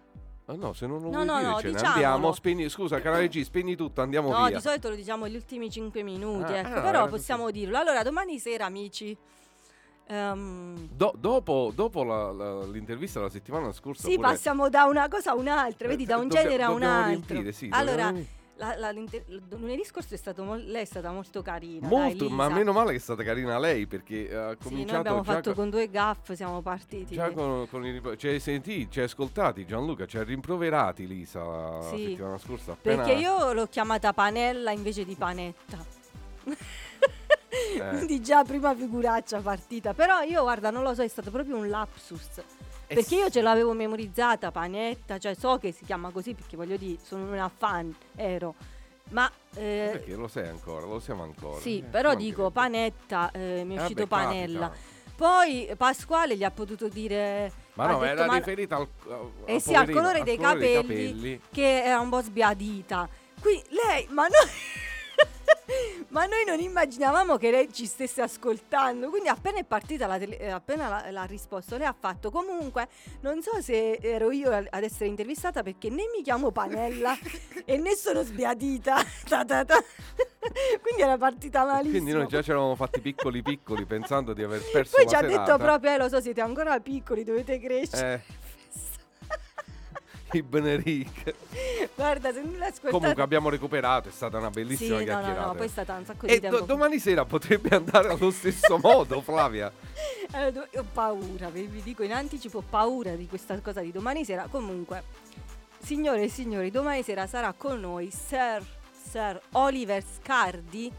Ah, 0.47 0.55
no, 0.55 0.73
se 0.73 0.87
non 0.87 0.99
lo 1.01 1.05
No, 1.05 1.11
vuoi 1.11 1.25
no, 1.27 1.37
dire 1.39 1.49
no, 1.51 1.59
ce 1.59 1.67
ne 1.67 1.73
diciamolo. 1.73 1.93
andiamo. 1.93 2.33
Spegni, 2.33 2.69
scusa, 2.69 3.01
canale 3.01 3.29
G, 3.29 3.43
spegni 3.43 3.77
tutto, 3.77 4.01
andiamo 4.03 4.31
no, 4.31 4.47
via. 4.47 4.57
di 4.57 4.63
solito 4.63 4.89
lo 4.89 4.95
diciamo 4.97 5.29
gli 5.29 5.35
ultimi 5.37 5.71
5 5.71 6.03
minuti, 6.03 6.53
Ah, 6.53 6.57
ecco, 6.59 6.79
ah, 6.79 6.81
però 6.83 7.09
possiamo 7.09 7.51
dirlo. 7.51 7.79
Allora, 7.79 8.03
domani 8.03 8.39
sera, 8.41 8.65
amici. 8.67 9.17
ehm, 10.09 10.89
Do- 10.93 11.15
dopo 11.19 11.73
dopo 11.75 12.05
la- 12.05 12.31
la- 12.31 12.65
l'intervista 12.67 13.19
la 13.21 13.29
settimana 13.29 13.73
scorsa 13.73 14.07
sì, 14.09 14.15
pure- 14.15 14.29
passiamo 14.29 14.69
da 14.69 14.85
una 14.85 15.09
cosa 15.09 15.33
a 15.33 15.35
un'altra, 15.35 15.89
vedi, 15.89 16.05
da 16.05 16.17
un 16.17 16.29
Dobbia- 16.29 16.43
genere 16.43 16.63
a 16.63 16.69
un 16.69 16.75
dobbiamo 16.75 16.95
altro. 16.95 17.11
riempire, 17.35 17.53
sì, 17.53 17.69
allora, 17.73 18.05
dobbiamo- 18.07 18.27
la- 18.57 18.77
la- 18.77 18.93
lunedì 18.93 19.85
scorso 19.85 20.15
è 20.15 20.17
stato 20.17 20.43
mol- 20.43 20.65
lei 20.65 20.83
è 20.83 20.85
stata 20.87 21.11
molto 21.13 21.43
carina. 21.43 21.87
molto, 21.87 22.29
ma 22.31 22.49
meno 22.49 22.73
male 22.73 22.91
che 22.93 22.97
è 22.97 23.01
stata 23.01 23.23
carina 23.23 23.59
lei 23.59 23.87
perché 23.87 24.25
ha 24.25 24.29
Sì, 24.29 24.35
noi 24.35 24.57
cominciato 24.63 24.99
abbiamo 25.01 25.23
fatto 25.23 25.51
co- 25.51 25.57
con 25.57 25.71
due 25.71 25.89
gaff, 25.91 26.33
siamo 26.33 26.63
partiti. 26.63 27.15
già 27.15 27.31
con, 27.33 27.69
con 27.69 27.85
i 27.85 28.01
ci 28.17 28.29
hai 28.29 28.41
sentiti, 28.41 28.91
ci 28.91 28.99
hai 29.01 29.05
ascoltati 29.05 29.67
Gianluca, 29.67 30.07
ci 30.07 30.17
hai 30.19 30.25
rimproverati 30.25 31.07
Lisa 31.07 31.43
la 31.45 31.81
Sì, 31.91 32.07
settimana 32.09 32.39
scorsa 32.39 32.73
appena 32.73 33.03
Perché 33.05 33.19
io 33.21 33.53
l'ho 33.53 33.67
chiamata 33.67 34.13
Panella 34.13 34.71
invece 34.71 35.05
di 35.05 35.15
Panetta. 35.15 35.85
Eh. 36.45 36.57
Quindi 37.91 38.21
già 38.23 38.43
prima 38.45 38.75
figuraccia 38.75 39.41
partita. 39.41 39.93
Però 39.95 40.21
io 40.23 40.43
guarda, 40.43 40.71
non 40.71 40.83
lo 40.83 40.95
so, 40.95 41.03
è 41.03 41.09
stato 41.09 41.31
proprio 41.31 41.57
un 41.57 41.69
lapsus. 41.69 42.43
Eh 42.89 42.95
Perché 42.95 43.15
io 43.17 43.31
ce 43.31 43.41
l'avevo 43.43 43.73
memorizzata, 43.73 44.51
Panetta, 44.53 45.19
cioè 45.19 45.35
so 45.35 45.59
che 45.59 45.73
si 45.73 45.85
chiama 45.85 46.11
così 46.11 46.35
perché 46.35 46.57
voglio 46.57 46.77
dire, 46.77 46.99
sono 47.03 47.25
una 47.31 47.51
fan, 47.55 47.95
ero. 48.15 48.55
Ma 49.11 49.31
eh, 49.55 49.89
perché 49.93 50.15
lo 50.15 50.29
sai 50.29 50.49
ancora, 50.49 50.87
lo 50.87 51.01
siamo 51.01 51.23
ancora. 51.25 51.61
sì, 51.61 51.79
Eh, 51.79 51.83
però 51.83 52.15
dico. 52.15 52.51
Panetta, 52.51 53.31
eh, 53.33 53.63
mi 53.65 53.75
è 53.75 53.79
Eh, 53.79 53.83
uscito 53.83 54.07
vabbè, 54.07 54.25
Panella. 54.25 54.69
capita. 54.69 54.95
Poi 55.17 55.71
Pasquale 55.77 56.37
gli 56.37 56.45
ha 56.45 56.51
potuto 56.51 56.89
dire 56.89 57.51
Ma 57.75 57.87
no, 57.87 57.99
detto, 58.01 58.05
era 58.13 58.27
"Ma- 58.27 58.35
riferita 58.37 58.77
al, 58.77 58.87
al- 59.09 59.31
eh 59.47 59.61
sì, 59.61 59.75
al 59.75 59.89
colore 59.91 60.19
al 60.19 60.25
dei 60.25 60.37
colore 60.37 60.59
dei 60.59 60.75
capelli, 60.75 61.07
capelli. 61.09 61.41
che 61.51 61.83
era 61.85 62.01
un 62.01 62.09
po' 62.11 62.21
sbiadita. 62.21 63.09
Qui 63.41 63.63
lei, 63.71 64.07
ma 64.11 64.27
noi 64.27 64.51
Ma 66.09 66.27
noi 66.27 66.45
non 66.47 66.61
immaginavamo 66.61 67.37
che 67.37 67.51
lei 67.51 67.73
ci 67.73 67.87
stesse 67.87 68.23
ascoltando, 68.23 69.09
quindi 69.11 69.29
appena 69.29 69.59
è 69.59 69.65
partita 69.65 70.07
la 70.07 70.19
tele- 70.19 70.39
eh, 70.39 70.49
appena 70.51 70.89
la- 70.89 71.11
l'ha 71.11 71.25
risposto, 71.25 71.77
lei 71.77 71.87
ha 71.87 71.95
fatto 71.99 72.31
comunque, 72.31 72.89
non 73.21 73.43
so 73.43 73.61
se 73.61 73.99
ero 74.01 74.31
io 74.31 74.51
ad 74.53 74.83
essere 74.83 75.07
intervistata 75.07 75.63
perché 75.63 75.89
né 75.91 76.05
mi 76.15 76.23
chiamo 76.23 76.51
Panella 76.53 77.17
e 77.65 77.77
né 77.79 77.95
sono 77.97 78.23
sbiadita. 78.23 78.97
Ta 79.29 79.45
ta 79.45 79.65
ta. 79.65 79.77
quindi 80.81 81.03
era 81.03 81.17
partita 81.19 81.65
malissimo. 81.65 81.93
Quindi 82.03 82.13
noi 82.13 82.27
già 82.29 82.41
ci 82.43 82.51
eravamo 82.51 82.77
fatti 82.77 83.01
piccoli 83.01 83.43
piccoli 83.43 83.85
pensando 83.85 84.33
di 84.33 84.43
aver 84.45 84.63
perso 84.71 84.97
Poi 84.97 85.09
ci 85.09 85.15
ha 85.15 85.19
serata. 85.19 85.45
detto 85.45 85.59
proprio, 85.59 85.93
eh, 85.93 85.99
lo 85.99 86.09
so, 86.09 86.21
siete 86.21 86.41
ancora 86.41 86.79
piccoli, 86.81 87.25
dovete 87.25 87.59
crescere. 87.59 88.23
Eh, 88.29 88.35
Ibn 90.33 90.83
Rick. 90.83 91.35
Guarda, 91.95 92.33
se 92.33 92.41
non 92.43 92.57
l'ascoltate... 92.59 92.91
Comunque 92.91 93.23
abbiamo 93.23 93.49
recuperato, 93.49 94.09
è 94.09 94.13
stata 94.13 94.39
una 94.39 94.49
Sì, 94.53 94.61
bellissima 94.61 94.95
no, 94.95 94.99
no, 94.99 95.05
chiacchierata. 95.05 95.47
no, 95.47 95.55
poi 95.55 95.67
è 95.67 95.69
stata 95.69 95.95
un 95.95 96.05
sacco 96.05 96.27
di 96.27 96.33
E 96.33 96.41
tempo. 96.41 96.59
do- 96.59 96.65
domani 96.65 96.99
sera 96.99 97.25
potrebbe 97.25 97.75
andare 97.77 98.09
allo 98.09 98.31
stesso 98.31 98.79
modo, 98.83 99.21
Flavia. 99.21 99.73
Do- 100.53 100.67
ho 100.75 100.85
paura, 100.93 101.49
vi, 101.51 101.63
vi 101.67 101.83
dico 101.83 102.03
in 102.03 102.13
anticipo, 102.13 102.59
ho 102.59 102.65
paura 102.69 103.15
di 103.15 103.27
questa 103.29 103.59
cosa 103.61 103.81
di 103.81 103.93
domani 103.93 104.25
sera. 104.25 104.47
Comunque, 104.51 105.03
signore 105.79 106.23
e 106.25 106.29
signori, 106.29 106.71
domani 106.71 107.03
sera 107.03 107.27
sarà 107.27 107.53
con 107.57 107.79
noi 107.81 108.11
Sir, 108.11 108.63
Sir 109.09 109.41
Oliver 109.53 110.03
Scardi 110.21 110.93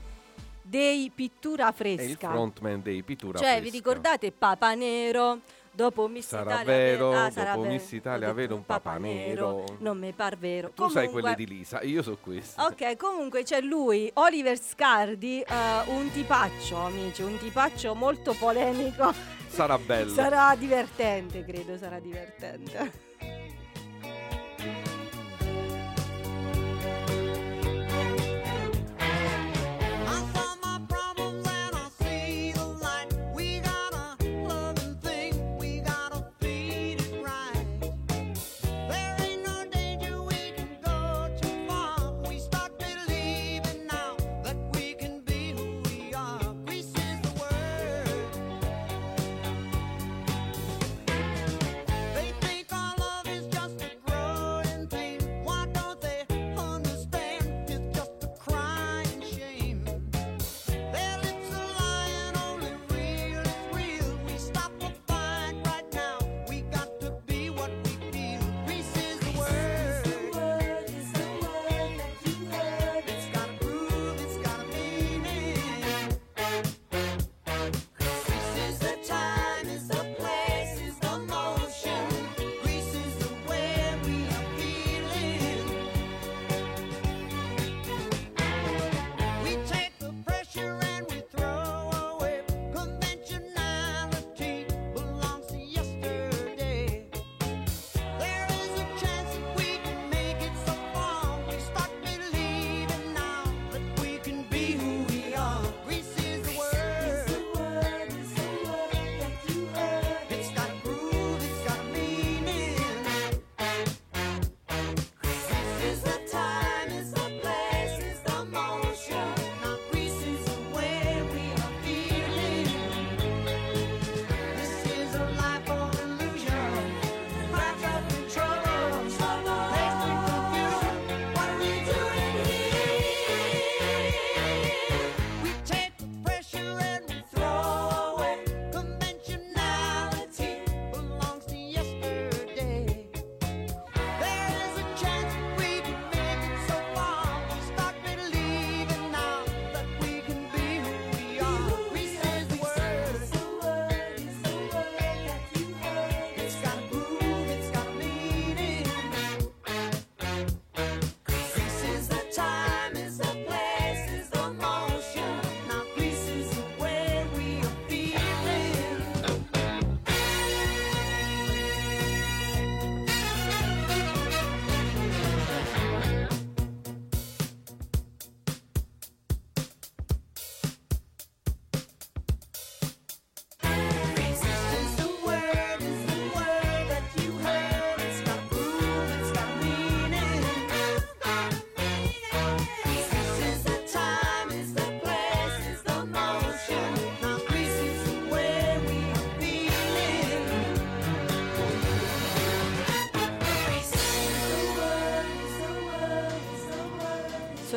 dei 0.62 1.12
Pittura 1.14 1.66
È 1.68 1.70
il 1.70 1.74
Fresca. 1.76 2.30
frontman 2.30 2.82
dei 2.82 3.02
Pittura 3.04 3.38
cioè, 3.40 3.56
vi 3.62 3.70
Fresca. 3.70 3.76
ricordate 3.78 4.32
Papa 4.32 4.74
Nero? 4.74 5.40
Dopo 5.78 6.08
Miss 6.08 6.26
Sarà 6.26 6.62
Italia 6.62 6.66
vero, 6.74 7.12
ah, 7.12 7.20
dopo 7.20 7.32
sarà 7.34 7.56
vero. 7.56 7.70
Miss 7.70 7.92
Italia 7.92 8.34
vedo 8.34 8.56
un 8.56 8.66
Papa 8.66 8.98
Nero. 8.98 9.64
Non 9.78 10.00
mi 10.00 10.12
par 10.12 10.36
vero. 10.36 10.72
Tu 10.74 10.90
sai 10.90 11.06
Comunque- 11.06 11.22
quelle 11.22 11.36
di 11.36 11.46
Lisa, 11.46 11.84
io 11.84 12.02
so 12.02 12.18
queste. 12.20 12.60
Ok, 12.60 12.98
comunque 12.98 13.44
c'è 13.44 13.62
lui, 13.62 14.10
Oliver 14.16 14.60
Scardi, 14.60 15.40
eh, 15.42 15.90
un 15.92 16.10
tipaccio, 16.12 16.78
amici, 16.78 17.22
un 17.22 17.38
tipaccio 17.38 17.94
molto 17.94 18.34
polemico. 18.40 19.14
Sarà 19.50 19.78
bello. 19.78 20.12
Sarà 20.12 20.56
divertente, 20.56 21.46
credo, 21.46 21.78
sarà 21.78 22.00
divertente. 22.00 23.06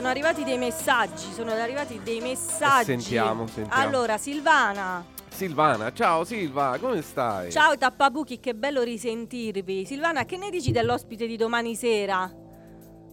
Sono 0.01 0.13
arrivati 0.13 0.45
dei 0.45 0.57
messaggi, 0.57 1.31
sono 1.31 1.51
arrivati 1.51 2.01
dei 2.03 2.21
messaggi. 2.21 2.87
sentiamo, 2.87 3.47
sentiamo. 3.47 3.83
Allora, 3.83 4.17
Silvana. 4.17 5.05
Silvana, 5.29 5.93
ciao 5.93 6.25
Silva, 6.25 6.79
come 6.81 7.03
stai? 7.03 7.51
Ciao 7.51 7.77
Tappabuchi, 7.77 8.41
che 8.41 8.55
bello 8.55 8.83
risentirvi. 8.83 9.85
Silvana, 9.85 10.25
che 10.25 10.39
ne 10.39 10.49
dici 10.49 10.73
dell'ospite 10.73 11.27
di 11.27 11.37
domani 11.37 11.75
sera? 11.77 12.25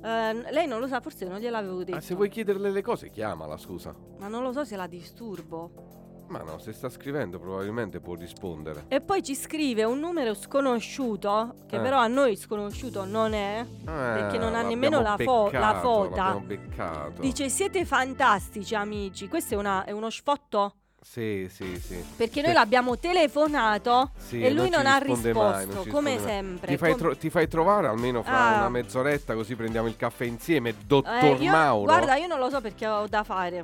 Eh, 0.02 0.34
lei 0.50 0.66
non 0.66 0.80
lo 0.80 0.88
sa, 0.88 1.02
forse 1.02 1.26
non 1.26 1.40
gliel'avevo 1.40 1.84
detto. 1.84 1.98
Ah, 1.98 2.02
se 2.02 2.16
vuoi 2.16 2.30
chiederle 2.30 2.72
le 2.72 2.82
cose, 2.82 3.10
chiamala, 3.10 3.58
scusa. 3.58 3.94
Ma 4.20 4.30
non 4.30 4.42
lo 4.42 4.54
so 4.54 4.64
se 4.64 4.78
la 4.78 4.88
disturbo. 4.88 6.07
Ma 6.28 6.40
no, 6.40 6.58
se 6.60 6.74
sta 6.74 6.90
scrivendo 6.90 7.40
probabilmente 7.40 8.00
può 8.00 8.14
rispondere. 8.16 8.86
E 8.90 9.00
poi 9.02 9.24
ci 9.24 9.34
scrive 9.36 9.84
un 9.86 10.00
numero 10.00 10.34
sconosciuto, 10.34 11.56
che 11.68 11.78
Eh. 11.78 11.80
però 11.80 12.00
a 12.00 12.08
noi 12.08 12.36
sconosciuto 12.36 13.06
non 13.06 13.34
è, 13.34 13.66
perché 13.84 14.38
non 14.38 14.54
ha 14.56 14.62
nemmeno 14.62 15.02
la, 15.02 15.16
fo- 15.18 15.50
la 15.52 16.40
beccato. 16.44 17.22
Dice 17.22 17.48
siete 17.50 17.86
fantastici 17.86 18.76
amici, 18.76 19.28
questo 19.28 19.54
è, 19.54 19.58
una- 19.58 19.86
è 19.86 19.92
uno 19.92 20.10
sfotto? 20.10 20.74
Sì, 21.00 21.48
sì, 21.50 21.80
sì. 21.80 22.04
Perché 22.18 22.42
noi 22.42 22.52
l'abbiamo 22.52 22.98
telefonato 22.98 24.12
Sì, 24.18 24.42
e 24.44 24.50
lui 24.52 24.66
ci 24.66 24.72
non, 24.76 24.86
ha 24.86 24.98
risposto, 24.98 25.40
mai, 25.40 25.66
non 25.68 25.88
come 25.88 26.20
sempre. 26.20 26.68
Ti 26.68 26.78
fai, 26.78 26.90
com- 26.92 27.00
tro- 27.00 27.16
ti 27.16 27.30
fai 27.30 27.48
trovare 27.48 27.88
almeno 27.88 28.24
fra 28.24 28.56
Ah. 28.56 28.58
una 28.58 28.70
mezz'oretta 28.70 29.34
così 29.34 29.56
prendiamo 29.56 29.88
il 29.88 29.96
caffè 29.96 30.26
insieme, 30.26 30.76
dottor 30.86 31.14
Eh, 31.24 31.44
io- 31.44 31.52
Mauro. 31.52 31.84
Guarda, 31.86 32.16
io 32.16 32.28
non 32.28 32.40
lo 32.40 32.50
so 32.50 32.60
perché 32.60 32.86
ho 32.88 33.08
da 33.08 33.24
fare, 33.24 33.64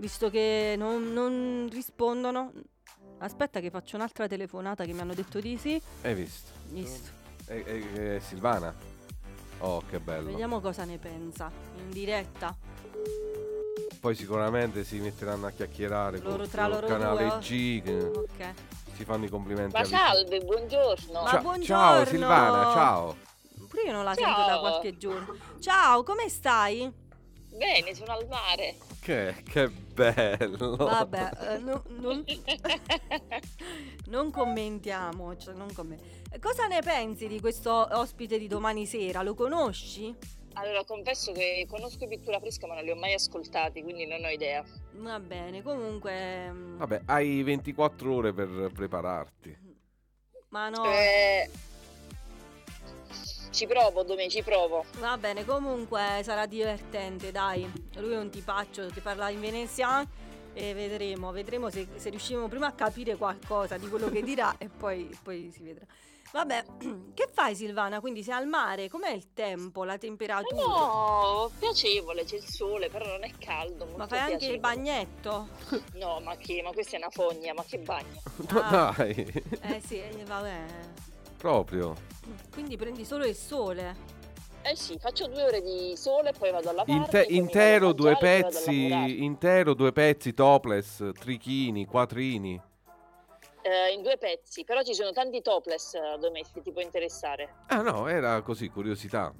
visto 0.00 0.30
che 0.30 0.74
non, 0.76 1.12
non 1.12 1.68
rispondono. 1.70 2.52
Aspetta 3.18 3.60
che 3.60 3.70
faccio 3.70 3.96
un'altra 3.96 4.26
telefonata 4.26 4.84
che 4.84 4.92
mi 4.94 5.00
hanno 5.00 5.14
detto 5.14 5.40
di 5.40 5.56
sì. 5.58 5.80
Hai 6.02 6.14
visto? 6.14 6.50
Visto. 6.68 7.10
Eh, 7.46 7.62
eh, 7.66 8.14
eh, 8.14 8.20
Silvana? 8.20 8.74
Oh, 9.58 9.82
che 9.88 10.00
bello. 10.00 10.30
Vediamo 10.30 10.60
cosa 10.60 10.84
ne 10.84 10.96
pensa 10.96 11.50
in 11.76 11.90
diretta. 11.90 12.56
Poi 14.00 14.14
sicuramente 14.14 14.82
si 14.84 14.98
metteranno 14.98 15.46
a 15.46 15.50
chiacchierare 15.50 16.20
Loro 16.20 16.46
tra 16.46 16.66
loro 16.66 16.86
canale 16.86 17.28
due. 17.28 17.38
G 17.40 17.82
che 17.82 17.98
Ok. 18.00 18.54
si 18.94 19.04
fanno 19.04 19.26
i 19.26 19.28
complimenti 19.28 19.76
Ma 19.76 19.84
salve, 19.84 20.40
buongiorno. 20.40 21.22
Ma 21.22 21.28
Ciao- 21.28 21.42
buongiorno. 21.42 21.84
Ciao 21.84 22.04
Silvana, 22.06 22.62
ciao. 22.72 23.16
Pure 23.68 23.82
io 23.82 23.92
non 23.92 24.04
la 24.04 24.14
Ciao. 24.14 24.24
sento 24.34 24.50
da 24.50 24.58
qualche 24.60 24.96
giorno. 24.96 25.36
Ciao, 25.60 26.02
come 26.02 26.30
stai? 26.30 26.90
Bene, 27.52 27.94
sono 27.94 28.12
al 28.12 28.26
mare. 28.28 28.76
Che, 29.00 29.42
che 29.48 29.68
bello. 29.68 30.76
Vabbè, 30.76 31.30
eh, 31.54 31.58
no- 31.58 31.82
non, 31.88 32.24
non 34.06 34.30
commentiamo. 34.30 35.36
cioè, 35.36 35.54
non 35.54 35.72
commen- 35.72 35.98
Eh, 36.30 36.38
Cosa 36.38 36.66
ne 36.66 36.80
pensi 36.80 37.26
di 37.28 37.40
questo 37.40 37.72
ospite 37.98 38.38
di 38.38 38.46
domani 38.46 38.86
sera? 38.86 39.22
Lo 39.22 39.34
conosci? 39.34 40.14
Allora, 40.54 40.84
confesso 40.84 41.32
che 41.32 41.64
conosco 41.68 42.04
i 42.04 42.08
Pittura 42.08 42.40
Fresca, 42.40 42.66
ma 42.66 42.74
non 42.74 42.84
li 42.84 42.90
ho 42.90 42.96
mai 42.96 43.14
ascoltati, 43.14 43.82
quindi 43.82 44.06
non 44.06 44.24
ho 44.24 44.28
idea. 44.28 44.64
Va 44.94 45.20
bene, 45.20 45.62
comunque... 45.62 46.50
mm, 46.50 46.76
Vabbè, 46.78 47.02
hai 47.06 47.42
24 47.42 48.12
ore 48.14 48.32
per 48.32 48.70
prepararti. 48.74 49.56
Ma 50.48 50.68
no, 50.68 50.84
Eh, 50.84 51.48
ci 53.50 53.66
provo, 53.66 54.02
Dome, 54.02 54.28
ci 54.28 54.42
provo. 54.42 54.84
va 54.98 55.16
bene, 55.18 55.44
comunque 55.44 56.20
sarà 56.22 56.46
divertente, 56.46 57.30
dai. 57.32 57.70
Lui 57.96 58.12
è 58.12 58.18
un 58.18 58.30
tipaccio, 58.30 58.86
ti 58.90 59.00
parla 59.00 59.28
in 59.30 59.40
veneziano 59.40 60.08
e 60.52 60.74
vedremo, 60.74 61.30
vedremo 61.32 61.70
se, 61.70 61.86
se 61.96 62.10
riusciremo 62.10 62.48
prima 62.48 62.66
a 62.68 62.72
capire 62.72 63.16
qualcosa 63.16 63.76
di 63.76 63.88
quello 63.88 64.08
che 64.08 64.22
dirà 64.22 64.54
e 64.58 64.68
poi, 64.68 65.08
poi 65.22 65.50
si 65.52 65.62
vedrà. 65.62 65.84
Vabbè, 66.32 66.64
che 67.14 67.28
fai 67.32 67.56
Silvana? 67.56 67.98
Quindi 67.98 68.22
sei 68.22 68.34
al 68.34 68.46
mare, 68.46 68.88
com'è 68.88 69.10
il 69.10 69.32
tempo, 69.32 69.82
la 69.82 69.98
temperatura? 69.98 70.62
No, 70.64 71.50
piacevole, 71.58 72.24
c'è 72.24 72.36
il 72.36 72.44
sole, 72.44 72.88
però 72.88 73.04
non 73.06 73.24
è 73.24 73.32
caldo. 73.36 73.86
Ma 73.96 74.06
fai 74.06 74.18
anche 74.20 74.32
il 74.32 74.38
piacevole. 74.38 74.60
bagnetto? 74.60 75.48
No, 75.94 76.20
ma 76.20 76.36
che? 76.36 76.62
Ma 76.62 76.70
questa 76.70 76.94
è 76.94 76.98
una 76.98 77.10
fogna, 77.10 77.52
ma 77.52 77.64
che 77.64 77.78
bagno? 77.78 78.22
Ah. 78.54 78.94
Dai, 78.96 79.42
Eh 79.62 79.82
sì, 79.84 79.96
eh, 80.00 80.22
vabbè. 80.24 80.64
Proprio. 81.40 81.94
Quindi 82.52 82.76
prendi 82.76 83.06
solo 83.06 83.24
il 83.24 83.34
sole. 83.34 84.18
Eh 84.62 84.76
sì, 84.76 84.98
faccio 84.98 85.26
due 85.26 85.42
ore 85.42 85.62
di 85.62 85.94
sole 85.96 86.28
e 86.28 86.32
poi 86.38 86.50
vado 86.50 86.68
a 86.68 86.72
lavare. 86.72 86.98
Inte- 86.98 87.26
intero 87.30 87.94
due 87.94 88.14
pezzi, 88.18 89.24
intero 89.24 89.72
due 89.72 89.90
pezzi 89.90 90.34
topless, 90.34 91.12
trichini, 91.18 91.86
quattrini. 91.86 92.60
Eh, 93.62 93.92
in 93.94 94.02
due 94.02 94.18
pezzi, 94.18 94.64
però 94.64 94.82
ci 94.82 94.92
sono 94.92 95.12
tanti 95.12 95.40
topless, 95.40 95.94
eh, 95.94 96.18
Dome, 96.18 96.44
se 96.44 96.60
ti 96.60 96.72
può 96.72 96.82
interessare. 96.82 97.54
Ah 97.68 97.80
no, 97.80 98.06
era 98.06 98.42
così, 98.42 98.68
curiosità. 98.68 99.32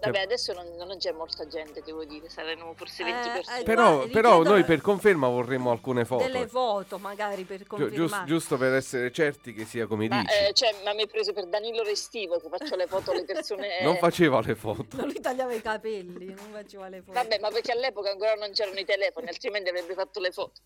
Vabbè, 0.00 0.20
adesso 0.20 0.52
non, 0.52 0.66
non 0.76 0.96
c'è 0.98 1.10
molta 1.12 1.46
gente, 1.48 1.82
devo 1.84 2.04
dire, 2.04 2.28
saranno 2.28 2.72
forse 2.76 3.02
20 3.02 3.28
Eh, 3.28 3.32
persone. 3.32 3.60
eh, 3.60 3.62
Però, 3.64 3.94
Guarda, 3.96 4.12
però 4.12 4.28
richiedo- 4.30 4.50
noi 4.50 4.64
per 4.64 4.80
conferma 4.80 5.28
vorremmo 5.28 5.70
alcune 5.72 6.04
foto. 6.04 6.22
Delle 6.24 6.46
foto 6.46 6.98
magari 6.98 7.42
per 7.44 7.58
Gi- 7.58 7.64
confermare. 7.66 7.96
gius- 7.96 8.24
giusto 8.24 8.56
per 8.56 8.74
essere 8.74 9.10
certi 9.10 9.52
che 9.52 9.64
sia 9.64 9.86
come 9.86 10.06
Ma, 10.08 10.20
dici. 10.20 10.34
eh, 10.34 10.52
cioè, 10.52 10.74
ma 10.84 10.92
mi 10.94 11.00
hai 11.00 11.08
preso 11.08 11.32
per 11.32 11.46
Danilo 11.46 11.82
Restivo 11.82 12.38
che 12.38 12.48
faccio 12.48 12.76
le 12.76 12.86
foto 12.86 13.10
alle 13.10 13.24
persone. 13.24 13.68
Non 13.82 13.96
faceva 13.96 14.40
le 14.40 14.54
foto. 14.54 14.96
No, 14.96 15.04
lui 15.04 15.20
tagliava 15.20 15.52
i 15.52 15.60
capelli, 15.60 16.26
non 16.26 16.48
faceva 16.52 16.88
le 16.88 17.00
foto. 17.00 17.12
Vabbè, 17.12 17.38
ma 17.40 17.48
perché 17.50 17.72
all'epoca 17.72 18.10
ancora 18.10 18.34
non 18.34 18.52
c'erano 18.52 18.78
i 18.78 18.84
telefoni, 18.84 19.26
altrimenti 19.28 19.68
avrebbe 19.68 19.94
fatto 19.94 20.20
le 20.20 20.30
foto. 20.30 20.60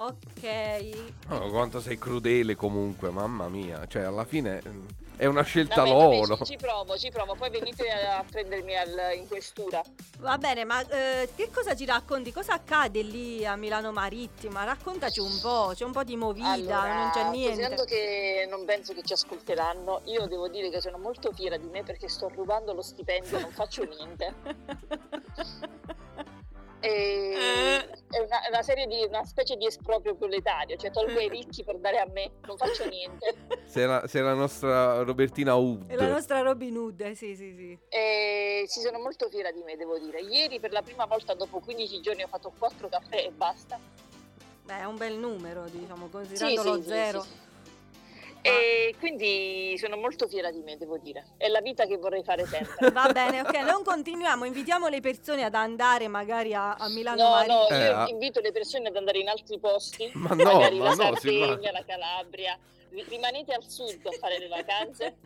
Ok. 0.00 1.10
Oh, 1.30 1.48
quanto 1.50 1.80
sei 1.80 1.98
crudele 1.98 2.54
comunque, 2.54 3.10
mamma 3.10 3.48
mia. 3.48 3.84
Cioè, 3.88 4.02
alla 4.02 4.24
fine 4.24 4.62
mm, 4.64 4.86
è 5.16 5.26
una 5.26 5.42
scelta 5.42 5.82
Vabbè, 5.82 5.90
vabbè, 5.92 6.16
loro. 6.18 6.36
ci, 6.36 6.44
ci 6.44 6.56
provo, 6.56 6.96
ci 6.96 7.10
provo, 7.10 7.34
poi 7.34 7.50
venite 7.50 7.90
a 7.90 8.24
prendermi 8.30 8.76
al- 8.76 9.16
in 9.16 9.26
questura. 9.26 9.82
Va 10.20 10.38
bene, 10.38 10.64
ma 10.64 10.86
eh, 10.86 11.28
che 11.34 11.50
cosa 11.52 11.74
ci 11.74 11.84
racconti? 11.84 12.32
Cosa 12.32 12.52
accade 12.52 13.02
lì 13.02 13.44
a 13.44 13.56
Milano 13.56 13.90
Marittima? 13.90 14.62
Raccontaci 14.62 15.18
un 15.18 15.36
po', 15.40 15.72
c'è 15.74 15.84
un 15.84 15.90
po' 15.92 16.04
di 16.04 16.14
movida, 16.16 16.52
Allora, 16.52 16.94
non 16.94 17.10
c'è 17.10 17.22
considerando 17.24 17.84
niente. 17.84 17.84
che 17.86 18.46
non 18.48 18.64
penso 18.64 18.94
che 18.94 19.02
ci 19.02 19.14
ascolteranno, 19.14 20.02
io 20.04 20.26
devo 20.28 20.46
dire 20.46 20.70
che 20.70 20.80
sono 20.80 20.98
molto 20.98 21.32
fiera 21.32 21.56
di 21.56 21.66
me 21.66 21.82
perché 21.82 22.08
sto 22.08 22.28
rubando 22.28 22.72
lo 22.72 22.82
stipendio, 22.82 23.40
non 23.40 23.50
faccio 23.50 23.82
niente. 23.82 24.32
E 26.80 27.38
è 28.10 28.18
una, 28.20 28.40
una 28.48 28.62
serie 28.62 28.86
di 28.86 29.04
una 29.06 29.24
specie 29.24 29.56
di 29.56 29.66
esproprio 29.66 30.14
proletario, 30.14 30.76
cioè 30.76 30.90
tolgo 30.90 31.18
ai 31.18 31.28
ricchi 31.28 31.62
per 31.62 31.78
dare 31.78 31.98
a 31.98 32.06
me, 32.10 32.30
non 32.46 32.56
faccio 32.56 32.88
niente. 32.88 33.34
Sei 33.68 33.86
la, 33.86 34.06
sei 34.06 34.22
la 34.22 34.32
nostra 34.32 35.02
Robertina 35.02 35.54
Hood. 35.54 35.88
È 35.88 35.94
la 35.94 36.08
nostra 36.08 36.40
Robin 36.40 36.74
Hood, 36.74 37.02
eh, 37.02 37.14
sì, 37.14 37.36
sì, 37.36 37.54
sì. 37.54 37.78
E 37.90 38.64
si 38.66 38.80
sono 38.80 38.98
molto 38.98 39.28
fiera 39.28 39.52
di 39.52 39.62
me, 39.62 39.76
devo 39.76 39.98
dire. 39.98 40.20
Ieri 40.20 40.58
per 40.58 40.72
la 40.72 40.80
prima 40.80 41.04
volta 41.04 41.34
dopo 41.34 41.60
15 41.60 42.00
giorni 42.00 42.22
ho 42.22 42.28
fatto 42.28 42.50
4 42.58 42.88
caffè 42.88 43.26
e 43.26 43.30
basta. 43.30 43.78
Beh, 44.64 44.78
è 44.78 44.84
un 44.84 44.96
bel 44.96 45.18
numero, 45.18 45.66
diciamo, 45.68 46.08
considerando 46.08 46.62
sì, 46.62 46.66
lo 46.66 46.82
sì, 46.82 46.88
zero. 46.88 47.20
sì, 47.20 47.28
sì. 47.28 47.47
E 48.42 48.94
quindi 48.98 49.76
sono 49.78 49.96
molto 49.96 50.26
fiera 50.26 50.50
di 50.50 50.62
me, 50.62 50.76
devo 50.76 50.96
dire. 50.98 51.34
È 51.36 51.48
la 51.48 51.60
vita 51.60 51.86
che 51.86 51.96
vorrei 51.96 52.22
fare 52.22 52.46
sempre. 52.46 52.90
Va 52.92 53.10
bene, 53.12 53.40
ok, 53.40 53.54
non 53.58 53.82
continuiamo, 53.82 54.44
invitiamo 54.44 54.88
le 54.88 55.00
persone 55.00 55.44
ad 55.44 55.54
andare 55.54 56.08
magari 56.08 56.54
a, 56.54 56.74
a 56.74 56.88
Milano 56.88 57.22
No, 57.22 57.28
no, 57.28 57.34
Marittima. 57.34 57.78
Eh, 57.78 57.86
io 57.86 57.96
ah. 57.96 58.08
invito 58.08 58.40
le 58.40 58.52
persone 58.52 58.88
ad 58.88 58.96
andare 58.96 59.18
in 59.18 59.28
altri 59.28 59.58
posti, 59.58 60.10
Ma 60.14 60.30
no, 60.30 60.44
magari 60.44 60.78
ma 60.78 60.84
la 60.84 60.90
no, 60.90 61.14
Sardegna, 61.14 61.72
la 61.72 61.84
Calabria. 61.84 62.58
Ri- 62.90 63.04
Rimanete 63.08 63.52
al 63.52 63.64
sud 63.68 64.00
a 64.06 64.12
fare 64.12 64.38
le 64.38 64.48
vacanze. 64.48 65.16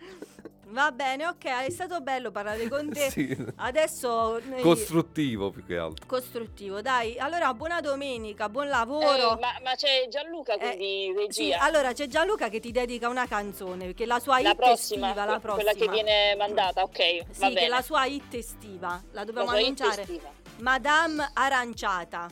Va 0.68 0.90
bene, 0.92 1.26
ok, 1.26 1.44
è 1.66 1.70
stato 1.70 2.00
bello 2.00 2.30
parlare 2.30 2.66
con 2.68 2.88
te. 2.90 3.10
Sì. 3.12 3.36
Adesso 3.56 4.40
noi- 4.44 4.62
Costruttivo 4.62 5.50
più 5.50 5.66
che 5.66 5.76
altro. 5.76 6.06
costruttivo, 6.06 6.80
dai. 6.80 7.18
Allora, 7.18 7.52
buona 7.52 7.80
domenica, 7.80 8.48
buon 8.48 8.66
Eh, 8.66 8.70
lavoro. 8.70 9.36
ma, 9.40 9.48
ma 9.62 9.74
c'è 9.74 10.06
Gianluca, 10.08 10.56
quindi 10.56 11.12
Sì, 11.28 11.42
regia. 11.48 11.58
allora 11.60 11.92
c'è 11.92 12.06
Gianluca 12.06 12.48
che 12.48 12.60
ti 12.60 12.70
dedica 12.70 13.08
una 13.08 13.26
canzone, 13.26 13.86
perché 13.86 14.06
la 14.06 14.18
sua 14.18 14.40
la 14.40 14.50
hit 14.50 14.56
prossima, 14.56 15.08
estiva, 15.08 15.24
la 15.26 15.40
prossima. 15.40 15.72
quella 15.72 15.72
che 15.86 15.90
viene 15.92 16.34
mandata, 16.36 16.82
ok, 16.82 16.96
Sì, 17.30 17.40
va 17.40 17.48
che 17.48 17.54
bene. 17.54 17.68
la 17.68 17.82
sua 17.82 18.04
hit 18.06 18.34
estiva. 18.34 18.88
La 18.88 19.20
La 19.20 19.24
dobbiamo 19.24 19.54
hit 19.58 19.80
annunciare. 19.80 20.20
Madame 20.58 21.30
Aranciata. 21.34 22.30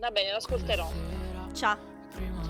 Va 0.00 0.10
bene, 0.10 0.32
l'ascolterò. 0.32 0.90
Ciao. 1.54 2.47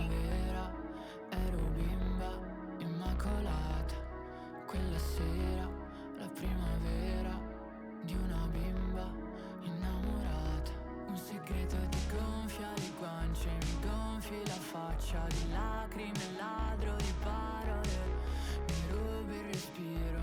Faccia 14.88 15.26
di 15.28 15.50
lacrime, 15.52 16.18
ladro 16.38 16.96
di 16.96 17.14
parole. 17.22 18.16
Mi 18.66 18.82
rubi 18.90 19.34
il 19.34 19.44
respiro, 19.52 20.17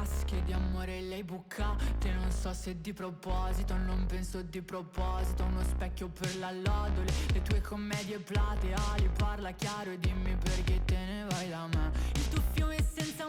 tasche 0.00 0.42
di 0.44 0.52
amore 0.52 1.00
lei 1.02 1.22
bucate. 1.22 2.12
Non 2.12 2.30
so 2.30 2.52
se 2.52 2.80
di 2.80 2.92
proposito, 2.92 3.76
non 3.76 4.06
penso 4.06 4.42
di 4.42 4.62
proposito. 4.62 5.44
Uno 5.44 5.62
specchio 5.62 6.08
per 6.08 6.36
la 6.38 6.50
lodole, 6.50 7.12
le 7.32 7.42
tue 7.42 7.60
commedie 7.60 8.18
plateali. 8.18 9.10
Parla 9.16 9.52
chiaro 9.52 9.90
e 9.90 9.98
dimmi 9.98 10.34
perché 10.36 10.80
te 10.84 10.96
ne 10.96 11.26
vai 11.28 11.48
da 11.48 11.66
me. 11.66 11.90
Il 12.14 12.28
tuo 12.28 12.42
fiume 12.52 12.76
senza 12.82 13.19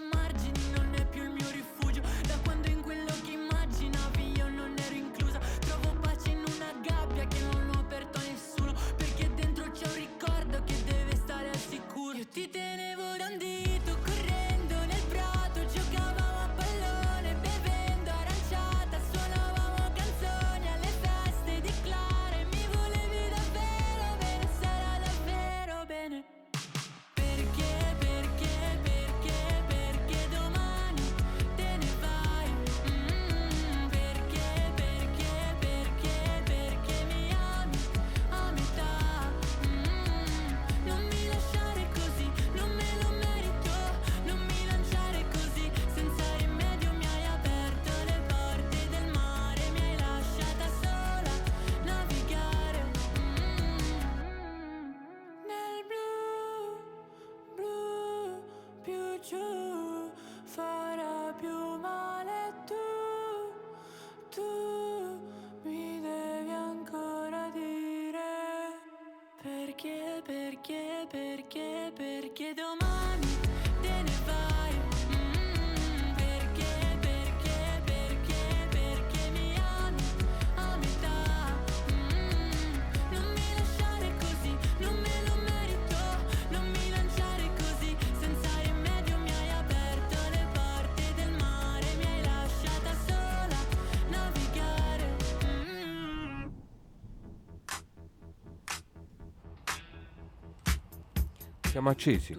Siamo 101.71 101.89
accesi. 101.89 102.35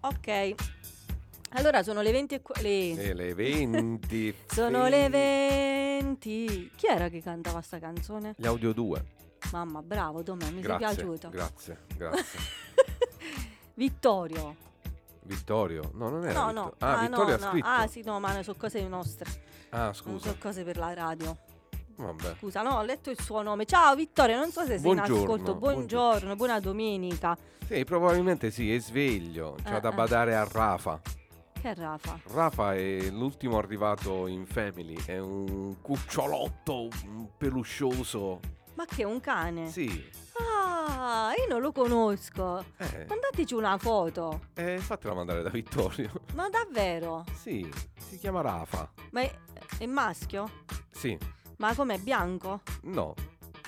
Ok. 0.00 0.54
Allora 1.54 1.82
sono 1.82 2.00
le 2.00 2.12
20 2.12 2.34
e 2.34 2.40
qu- 2.40 2.56
le... 2.62 2.90
E 2.92 3.12
le 3.12 3.34
20. 3.34 4.34
Sono 4.48 4.88
le 4.88 5.08
20. 5.10 6.70
Chi 6.74 6.86
era 6.86 7.10
che 7.10 7.20
cantava 7.20 7.60
sta 7.60 7.78
canzone? 7.78 8.32
Gli 8.38 8.46
audio 8.46 8.72
2. 8.72 9.04
Mamma, 9.52 9.82
bravo 9.82 10.22
Tomè, 10.22 10.50
mi 10.50 10.62
Grazie. 10.62 10.86
sei 10.86 10.94
piaciuto. 10.96 11.28
Grazie, 11.28 11.78
grazie. 11.94 12.38
Vittorio. 13.74 14.56
Vittorio? 15.24 15.90
No, 15.92 16.08
non 16.08 16.24
era 16.24 16.40
No, 16.40 16.46
Vittor- 16.46 16.54
no. 16.54 16.74
Ah, 16.78 16.98
ah, 16.98 17.00
Vittorio 17.02 17.36
no, 17.36 17.46
ha 17.48 17.52
no. 17.52 17.60
Ah, 17.64 17.86
sì, 17.86 18.02
no, 18.02 18.18
ma 18.18 18.42
sono 18.42 18.56
cose 18.58 18.88
nostre. 18.88 19.30
Ah, 19.70 19.84
Non 19.84 19.94
scusa. 19.94 20.18
sono 20.28 20.36
cose 20.40 20.64
per 20.64 20.78
la 20.78 20.94
radio. 20.94 21.36
Vabbè. 22.06 22.34
Scusa, 22.38 22.62
no, 22.62 22.76
ho 22.76 22.82
letto 22.82 23.10
il 23.10 23.20
suo 23.20 23.42
nome. 23.42 23.64
Ciao 23.64 23.94
Vittorio, 23.94 24.36
non 24.36 24.50
so 24.50 24.60
se 24.62 24.78
sei 24.78 24.90
in 24.90 24.94
Buongiorno, 24.96 25.22
ascolto. 25.22 25.54
buongiorno. 25.54 25.58
Buongiorno, 25.76 26.36
buona 26.36 26.60
domenica. 26.60 27.36
Sì, 27.66 27.84
probabilmente 27.84 28.50
sì, 28.50 28.74
è 28.74 28.78
sveglio. 28.80 29.56
C'ha 29.62 29.76
Eh, 29.76 29.80
da 29.80 29.90
eh. 29.90 29.94
badare 29.94 30.34
a 30.36 30.46
Rafa. 30.50 31.00
Che 31.60 31.70
è 31.70 31.74
Rafa? 31.76 32.18
Rafa 32.32 32.74
è 32.74 33.08
l'ultimo 33.10 33.56
arrivato 33.58 34.26
in 34.26 34.46
Family. 34.46 34.96
È 35.06 35.18
un 35.18 35.80
cucciolotto 35.80 36.88
un 37.06 37.28
peluscioso. 37.38 38.40
Ma 38.74 38.84
che 38.84 39.02
è 39.02 39.04
un 39.04 39.20
cane? 39.20 39.68
Sì. 39.68 40.10
Ah, 40.38 41.32
io 41.38 41.46
non 41.48 41.60
lo 41.60 41.70
conosco. 41.72 42.64
Eh, 42.78 43.06
Mandateci 43.08 43.54
una 43.54 43.78
foto. 43.78 44.40
eh, 44.54 44.78
fatela 44.78 45.14
mandare 45.14 45.42
da 45.42 45.50
Vittorio. 45.50 46.10
Ma 46.34 46.48
davvero? 46.48 47.24
Sì, 47.38 47.70
si 47.96 48.18
chiama 48.18 48.40
Rafa. 48.40 48.90
Ma 49.10 49.20
è, 49.20 49.32
è 49.78 49.86
maschio? 49.86 50.50
Sì, 50.90 51.16
Ma 51.62 51.76
com'è 51.76 51.96
bianco? 51.98 52.62
no. 52.86 53.14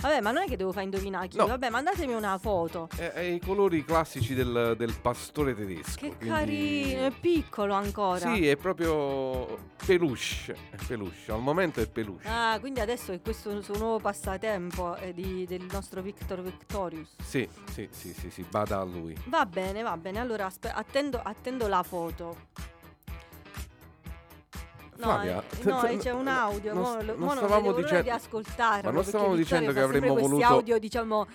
Vabbè, 0.00 0.20
ma 0.20 0.32
non 0.32 0.42
è 0.42 0.46
che 0.46 0.56
devo 0.56 0.72
fare 0.72 0.84
indovinare 0.84 1.28
chi. 1.28 1.36
No. 1.38 1.46
Vabbè, 1.46 1.70
mandatemi 1.70 2.12
una 2.12 2.36
foto. 2.36 2.88
È, 2.94 3.12
è 3.12 3.20
i 3.20 3.38
colori 3.40 3.84
classici 3.84 4.34
del, 4.34 4.74
del 4.76 4.92
pastore 5.00 5.54
tedesco. 5.54 5.94
Che 5.98 6.08
quindi- 6.16 6.28
carino, 6.28 7.06
è 7.06 7.10
piccolo 7.12 7.72
ancora. 7.72 8.34
Sì, 8.34 8.46
è 8.48 8.56
proprio 8.56 9.56
peluche. 9.86 10.56
È 10.70 10.76
peluche. 10.86 11.30
Al 11.32 11.40
momento 11.40 11.80
è 11.80 11.88
peluche. 11.88 12.28
Ah, 12.28 12.58
quindi 12.60 12.80
adesso 12.80 13.12
è 13.12 13.20
questo 13.22 13.62
suo 13.62 13.78
nuovo 13.78 14.00
passatempo 14.00 14.96
eh, 14.96 15.14
di- 15.14 15.46
del 15.46 15.64
nostro 15.70 16.02
Victor 16.02 16.42
Victorious. 16.42 17.14
Sì, 17.24 17.48
sì, 17.70 17.88
sì, 17.92 18.12
sì, 18.12 18.30
sì, 18.30 18.44
bada 18.50 18.80
a 18.80 18.84
lui. 18.84 19.16
Va 19.26 19.46
bene, 19.46 19.80
va 19.82 19.96
bene. 19.96 20.18
Allora 20.18 20.46
aspe- 20.46 20.72
attendo, 20.72 21.18
attendo 21.22 21.66
la 21.68 21.82
foto. 21.84 22.48
No, 24.96 25.02
Flavia, 25.06 25.42
eh, 25.42 25.64
no, 25.64 25.84
eh, 25.84 25.96
c'è 25.96 26.10
un 26.12 26.28
audio. 26.28 26.72
non 26.72 26.82
mo 26.82 27.02
non 27.02 27.16
mo 27.18 27.26
non 27.26 27.36
stavamo 27.36 27.72
dicendo- 27.72 28.02
di 28.02 28.10
ascoltarlo. 28.10 28.82
Ma 28.82 28.90
non 28.90 28.94
perché 28.94 29.08
stavamo 29.08 29.34
Vittorio 29.34 29.42
dicendo 29.58 29.72
che 29.72 29.80
avremmo 29.80 30.12
questi 30.12 30.30
voluto- 30.30 30.46
audio, 30.46 30.78
diciamo, 30.78 31.26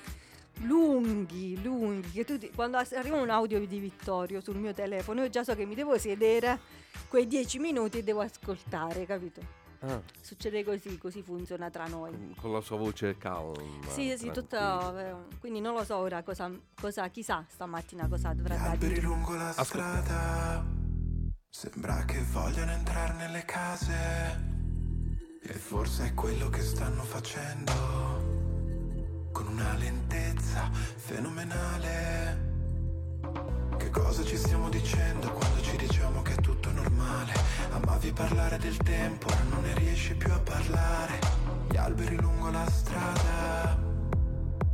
lunghi, 0.62 1.62
lunghi. 1.62 2.12
Che 2.12 2.26
tu 2.26 2.38
ti- 2.38 2.52
quando 2.54 2.78
arriva 2.78 3.18
un 3.22 3.30
audio 3.30 3.60
di 3.66 3.80
Vittorio 3.80 4.42
sul 4.42 4.58
mio 4.58 4.74
telefono, 4.74 5.22
io 5.24 5.30
già 5.30 5.44
so 5.44 5.56
che 5.56 5.66
mi 5.66 5.76
devo 5.76 5.98
sedere 5.98 6.60
quei 7.08 7.28
dieci 7.28 7.60
minuti 7.60 8.00
e 8.00 8.04
devo 8.04 8.22
ascoltare, 8.22 9.06
capito? 9.06 9.42
Ah, 9.82 10.02
Succede 10.22 10.66
così, 10.66 10.98
così 10.98 11.22
funziona 11.22 11.70
tra 11.70 11.86
noi. 11.88 12.36
con 12.40 12.52
la 12.52 12.60
sua 12.60 12.76
voce 12.76 13.18
calma. 13.18 13.54
Sì, 13.88 14.14
sì, 14.18 14.30
tutto. 14.32 14.58
eh, 14.98 15.14
Quindi 15.40 15.62
non 15.62 15.74
lo 15.74 15.86
so 15.86 15.96
ora 15.96 16.22
cosa, 16.22 16.52
cosa 16.80 17.08
chissà 17.08 17.46
stamattina 17.48 18.08
cosa 18.10 18.34
dovrà 18.34 18.56
Gli 18.56 18.62
da 18.62 18.70
alberi 18.72 18.94
dire. 18.96 19.06
lungo 19.06 19.34
la 19.36 19.54
strada 19.54 20.66
Sembra 21.52 22.06
che 22.06 22.24
vogliano 22.32 22.72
entrare 22.72 23.14
nelle 23.14 23.44
case. 23.44 23.94
E 25.42 25.54
forse 25.54 26.06
è 26.06 26.14
quello 26.14 26.50
che 26.50 26.62
stanno 26.62 27.04
facendo. 27.04 27.74
Con 29.32 29.48
una 29.48 29.74
lentezza 29.74 30.70
fenomenale. 30.72 32.48
Che 33.78 33.90
cosa 33.90 34.24
ci 34.24 34.38
stiamo 34.38 34.70
dicendo 34.70 35.32
quando 35.32 35.62
ci 35.62 35.76
diciamo 35.76 36.22
che 36.22 36.36
è 36.36 36.42
tutto 36.42 36.72
normale? 36.72 37.34
Amavi 37.72 38.12
parlare 38.12 38.58
del 38.58 38.78
tempo, 38.78 39.28
ora 39.28 39.44
non 39.50 39.64
ne 39.64 39.74
riesci 39.74 40.16
più 40.16 40.32
a 40.32 40.40
parlare. 40.40 41.20
Gli 41.70 41.78
alberi 41.78 42.16
lungo 42.16 42.52
la 42.52 42.70
strada 42.70 43.88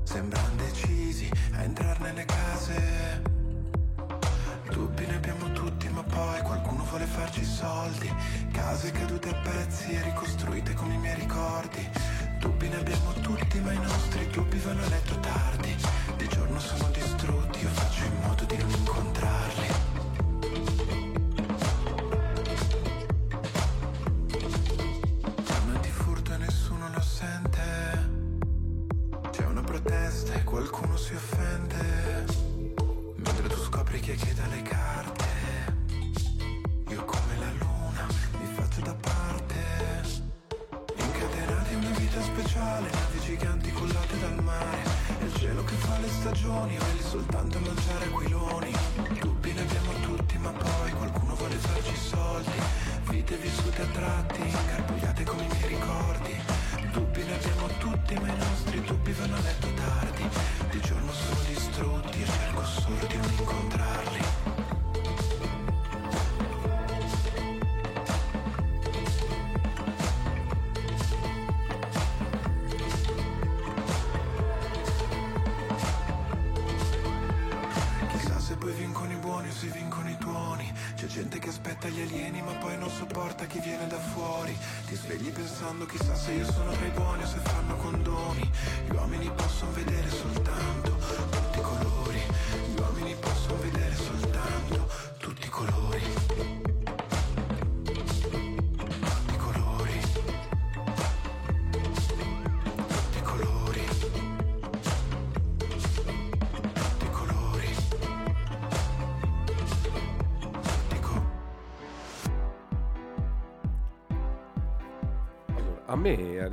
Sembrano 0.04 0.56
decisi 0.56 1.30
a 1.54 1.64
entrare 1.64 2.00
nelle 2.00 2.26
case. 2.26 3.22
Dubbi 4.70 5.06
ne 5.06 5.16
abbiamo 5.16 5.52
tutti, 5.52 5.65
poi 6.16 6.42
qualcuno 6.44 6.84
vuole 6.86 7.06
farci 7.06 7.42
i 7.42 7.46
soldi. 7.46 8.10
Case 8.52 8.92
cadute 8.92 9.30
a 9.30 9.36
pezzi 9.36 9.92
e 9.92 10.02
ricostruite 10.02 10.74
con 10.74 10.90
i 10.90 10.98
miei 10.98 11.16
ricordi. 11.16 11.86
Dubbi 12.40 12.70
ne 12.70 12.78
abbiamo 12.78 13.12
tutti, 13.22 13.60
ma 13.60 13.74
i 13.74 13.80
nostri 13.80 14.26
dubbi 14.30 14.58
vanno 14.60 14.84
a 14.84 14.88
letto 14.88 15.20
tardi. 15.20 15.76
Di 16.16 16.28
giorno 16.30 16.58
sono 16.60 16.88
distrutti, 16.92 17.60
io 17.60 17.70
faccio 17.70 18.06
in 18.06 18.22
modo 18.22 18.46
di 18.46 18.58
non 18.58 18.70
incontrarli. 18.70 19.74
Qualcuno 30.46 30.96
si 30.96 31.14
offende. 31.14 32.26
Mentre 33.18 33.48
tu 33.50 33.58
scopri 33.58 34.00
chi 34.00 34.12
è 34.12 34.16
che 34.16 34.34
dà 34.34 34.48
le 34.48 34.62
carte 34.62 34.75
vita 42.16 42.22
speciale, 42.22 42.90
navi 42.92 43.20
giganti 43.20 43.72
collate 43.72 44.20
dal 44.20 44.44
mare. 44.44 44.84
È 45.20 45.24
il 45.24 45.34
cielo 45.36 45.64
che 45.64 45.76
fa 45.76 46.00
le 46.00 46.08
stagioni, 46.08 46.78
quelli 46.78 47.02
soltanto 47.02 47.58
a 47.58 47.62
mangiare 47.62 48.06
aquiloni. 48.06 48.45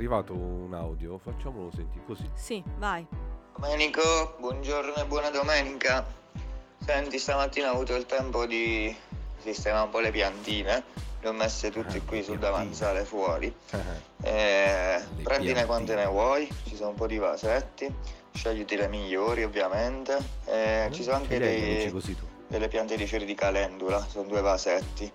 Arrivato 0.03 0.33
un 0.33 0.73
audio, 0.73 1.17
facciamolo 1.17 1.71
sentire 1.73 2.03
così. 2.05 2.29
Sì, 2.33 2.61
vai. 2.77 3.05
Domenico, 3.55 4.35
buongiorno 4.39 4.95
e 4.95 5.05
buona 5.05 5.29
domenica. 5.29 6.05
Senti, 6.85 7.17
stamattina 7.17 7.69
ho 7.71 7.75
avuto 7.75 7.95
il 7.95 8.05
tempo 8.05 8.45
di 8.45 8.93
sistemare 9.39 9.85
un 9.85 9.89
po' 9.91 9.99
le 9.99 10.11
piantine. 10.11 10.83
Le 11.21 11.29
ho 11.29 11.31
messe 11.31 11.71
tutte 11.71 12.01
qui 12.01 12.21
sul 12.21 12.37
davanzale 12.37 13.05
fuori. 13.05 13.53
Eh, 14.23 15.01
prendine 15.23 15.65
quante 15.65 15.95
ne 15.95 16.05
vuoi, 16.05 16.49
ci 16.65 16.75
sono 16.75 16.89
un 16.89 16.95
po' 16.95 17.07
di 17.07 17.17
vasetti, 17.17 17.93
scegliti 18.33 18.75
le 18.75 18.89
migliori 18.89 19.43
ovviamente. 19.45 20.17
Eh, 20.45 20.89
ci 20.91 21.01
sono 21.03 21.15
anche 21.15 21.39
dei- 21.39 21.61
amici 21.63 21.91
così 21.91 22.15
tu? 22.17 22.25
delle 22.47 22.67
piante 22.67 22.97
di 22.97 23.07
fiori 23.07 23.23
di 23.23 23.35
calendula, 23.35 24.05
sono 24.05 24.27
due 24.27 24.41
vasetti. 24.41 25.09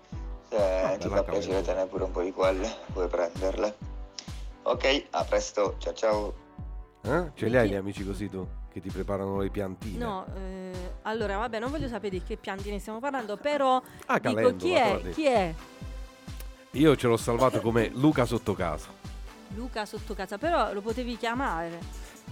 Se 0.49 0.57
Ah, 0.57 0.97
ti 0.97 1.09
fa 1.09 1.23
piacere 1.25 1.61
tenere 1.61 1.87
pure 1.89 2.05
un 2.05 2.11
po' 2.11 2.23
di 2.23 2.33
quelle, 2.33 2.73
puoi 2.91 3.07
prenderle. 3.07 3.88
Ok, 4.69 5.07
a 5.13 5.25
presto, 5.25 5.77
ciao 5.79 5.95
ciao. 5.95 6.35
Eh? 7.01 7.31
Ce 7.33 7.47
li 7.47 7.57
hai 7.57 7.71
gli 7.71 7.75
amici 7.75 8.05
così 8.05 8.29
tu? 8.29 8.47
Che 8.71 8.83
ti 8.83 8.91
preparano 8.91 9.39
le 9.39 9.49
piantine? 9.49 9.97
No, 9.97 10.27
eh, 10.37 10.73
allora 11.05 11.39
vabbè, 11.39 11.59
non 11.59 11.71
voglio 11.71 11.89
sapere 11.89 12.11
di 12.19 12.23
che 12.23 12.37
piantine 12.37 12.79
stiamo 12.79 13.01
parlando, 13.01 13.39
però 13.39 13.81
Ah, 14.05 14.19
dico 14.19 14.35
calendula, 14.35 14.57
chi 14.59 14.73
è? 14.75 15.11
Chi 15.11 15.25
è? 15.25 15.55
Io 16.73 16.97
ce 16.97 17.07
l'ho 17.07 17.17
salvato 17.17 17.63
come 17.63 17.89
Luca 17.95 18.27
sotto 18.27 18.53
casa. 18.53 18.89
Luca 19.55 19.87
sotto 19.87 20.13
casa, 20.13 20.37
però 20.37 20.71
lo 20.75 20.83
potevi 20.83 21.17
chiamare. 21.17 21.79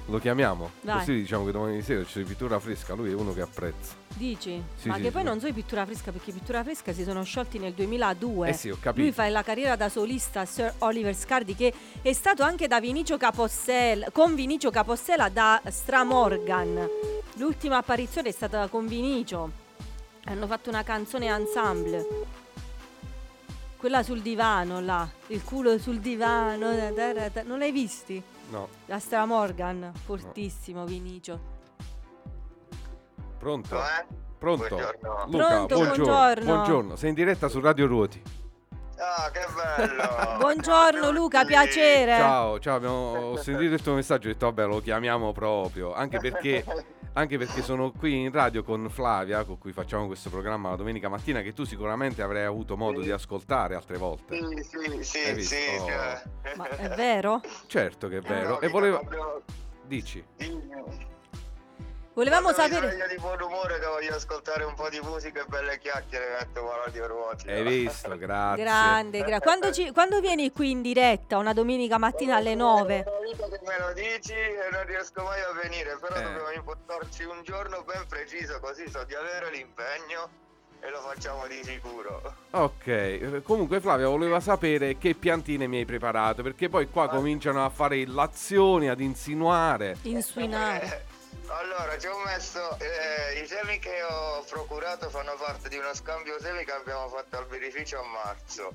Lo 0.07 0.19
chiamiamo? 0.19 0.71
Dai. 0.81 0.99
Così 0.99 1.15
diciamo 1.15 1.45
che 1.45 1.53
domani 1.53 1.83
sera 1.83 2.03
c'è 2.05 2.23
pittura 2.23 2.61
fresca, 2.61 2.95
lui 2.95 3.11
è 3.11 3.15
uno 3.15 3.33
che 3.33 3.41
apprezza. 3.41 3.95
Dici? 4.15 4.63
Sì, 4.77 4.89
Ma 4.89 4.97
sì, 4.97 5.03
che 5.03 5.11
poi 5.11 5.23
sì. 5.23 5.27
non 5.27 5.41
so 5.41 5.47
i 5.47 5.53
pittura 5.53 5.85
fresca 5.85 6.13
perché 6.13 6.33
pittura 6.33 6.63
fresca 6.63 6.93
si 6.93 7.03
sono 7.03 7.23
sciolti 7.25 7.59
nel 7.59 7.73
2002. 7.73 8.49
Eh 8.49 8.53
sì, 8.53 8.71
ho 8.71 8.79
capito. 8.81 9.03
Lui 9.03 9.13
fa 9.13 9.29
la 9.29 9.43
carriera 9.43 9.75
da 9.77 9.89
solista 9.89 10.45
Sir 10.45 10.73
Oliver 10.79 11.15
Scardi 11.15 11.55
che 11.55 11.73
è 12.01 12.13
stato 12.13 12.43
anche 12.43 12.69
da 12.69 12.81
Vinicio 12.81 13.17
Capossela, 13.17 14.11
con 14.13 14.35
Vinicio 14.35 14.71
Capossela 14.71 15.29
da 15.29 15.61
Stramorgan. 15.67 16.89
L'ultima 17.37 17.79
apparizione 17.79 18.29
è 18.29 18.33
stata 18.33 18.69
con 18.69 18.87
Vinicio. 18.87 19.51
Hanno 20.25 20.47
fatto 20.47 20.71
una 20.71 20.83
canzone 20.83 21.27
ensemble. 21.27 22.07
Quella 23.77 24.03
sul 24.03 24.23
divano 24.23 24.81
là, 24.81 25.09
il 25.29 25.43
culo 25.45 25.79
sul 25.79 25.99
divano. 26.01 26.73
Non 27.45 27.59
l'hai 27.59 27.73
visti? 27.73 28.23
No. 28.51 28.69
La 28.87 28.99
Stramorgan, 28.99 29.93
fortissimo 30.05 30.85
Vinicio. 30.85 31.55
Pronto? 33.39 33.77
Pronto? 34.39 34.67
Buongiorno. 34.69 35.25
Luca, 35.27 35.47
Pronto, 35.47 35.75
buongiorno. 35.75 36.05
buongiorno. 36.05 36.45
Buongiorno, 36.45 36.97
sei 36.97 37.09
in 37.11 37.15
diretta 37.15 37.49
su 37.49 37.61
Radio 37.61 37.87
Ruoti. 37.87 38.23
Ah, 38.99 39.31
che 39.31 39.41
bello! 39.55 40.39
Buongiorno 40.41 41.11
Luca, 41.11 41.45
piacere. 41.45 42.17
Ciao, 42.17 42.59
ciao, 42.61 42.77
abbiamo, 42.77 43.17
ho 43.33 43.37
sentito 43.37 43.75
il 43.75 43.83
tuo 43.83 43.93
messaggio 43.95 44.29
e 44.29 44.31
ho 44.31 44.33
detto 44.33 44.47
vabbè 44.47 44.67
lo 44.67 44.81
chiamiamo 44.81 45.33
proprio, 45.33 45.93
anche 45.93 46.19
perché, 46.19 46.65
anche 47.17 47.39
perché 47.39 47.63
sono 47.63 47.93
qui 47.93 48.25
in 48.25 48.31
radio 48.31 48.63
con 48.63 48.89
Flavia, 48.91 49.45
con 49.45 49.57
cui 49.59 49.73
facciamo 49.73 50.07
questo 50.07 50.29
programma 50.29 50.69
la 50.71 50.77
domenica 50.77 51.09
mattina, 51.09 51.41
che 51.41 51.55
tu 51.55 51.65
sicuramente 51.65 52.21
avrai 52.21 52.45
avuto 52.45 52.77
modo 52.77 53.01
di 53.01 53.11
ascoltare 53.11 53.75
altre 53.75 53.97
volte. 53.97 54.37
Sì, 54.37 54.63
sì, 54.63 55.03
sì, 55.03 55.43
sì, 55.43 55.57
cioè. 55.79 56.23
Ma 56.57 56.69
è 56.69 56.89
vero? 56.95 57.41
Certo 57.67 58.09
che 58.09 58.19
è 58.19 58.21
vero. 58.21 58.49
No, 58.51 58.61
e 58.61 58.69
volevo... 58.69 58.99
proprio- 58.99 59.43
Dici? 59.87 60.23
Volevamo 62.17 62.51
Quando 62.51 62.63
mi 62.63 62.73
sapere. 62.81 62.93
sveglio 62.95 63.09
di 63.09 63.21
buon 63.21 63.43
umore 63.43 63.79
che 63.79 63.85
voglio 63.87 64.15
ascoltare 64.15 64.65
un 64.65 64.73
po' 64.73 64.89
di 64.89 64.99
musica 65.03 65.43
e 65.43 65.45
belle 65.49 65.77
chiacchiere 65.79 66.35
metto 66.41 66.67
radio 66.83 67.07
ruoti. 67.09 67.47
Hai 67.51 67.63
visto? 67.63 68.09
Grazie. 68.17 68.65
Grande, 68.65 69.23
gra- 69.23 69.39
quando, 69.41 69.71
ci- 69.71 69.93
quando 69.93 70.21
vieni 70.21 70.51
qui 70.51 70.71
in 70.71 70.81
diretta 70.81 71.37
una 71.37 71.53
domenica 71.53 71.99
mattina 71.99 72.37
alle 72.37 72.55
9? 72.55 73.05
che 73.05 73.61
me 73.67 73.79
lo 73.79 73.93
dici 73.93 74.33
e 74.33 74.69
non 74.73 74.87
riesco 74.87 75.23
mai 75.25 75.41
a 75.43 75.53
venire, 75.63 75.99
però 76.01 76.17
Eh. 76.17 76.23
dobbiamo 76.23 76.51
impostarci 76.53 77.25
un 77.25 77.43
giorno 77.43 77.83
ben 77.83 78.07
preciso 78.09 78.61
così 78.61 78.89
so 78.89 79.05
di 79.05 79.15
avere 79.15 79.51
l'impegno 79.53 80.29
e 80.81 80.89
lo 80.91 81.01
facciamo 81.01 81.47
di 81.47 81.61
sicuro. 81.65 82.35
Ok, 82.53 82.87
eh, 82.87 83.41
comunque 83.45 83.79
Flavia 83.81 84.09
voleva 84.09 84.41
sapere 84.41 84.97
che 84.97 85.13
piantine 85.15 85.67
mi 85.67 85.79
hai 85.79 85.85
preparato, 85.85 86.43
perché 86.43 86.71
poi 86.71 86.89
qua 86.89 87.09
cominciano 87.11 87.63
a 87.63 87.69
fare 87.69 87.99
illazioni, 87.99 88.89
ad 88.89 89.01
insinuare. 89.01 89.97
Insuinare. 90.03 91.06
Allora, 91.49 91.97
ci 91.99 92.07
ho 92.07 92.19
messo 92.25 92.77
eh, 92.81 93.41
i 93.41 93.47
semi 93.47 93.79
che 93.79 94.03
ho 94.03 94.43
procurato 94.45 95.09
fanno 95.11 95.35
parte 95.37 95.69
di 95.69 95.77
uno 95.77 95.95
scambio 95.95 96.41
semi 96.41 96.65
che 96.65 96.73
abbiamo 96.73 97.09
fatto 97.09 97.39
al 97.39 97.47
beneficio 97.47 98.01
a 98.01 98.05
marzo. 98.05 98.75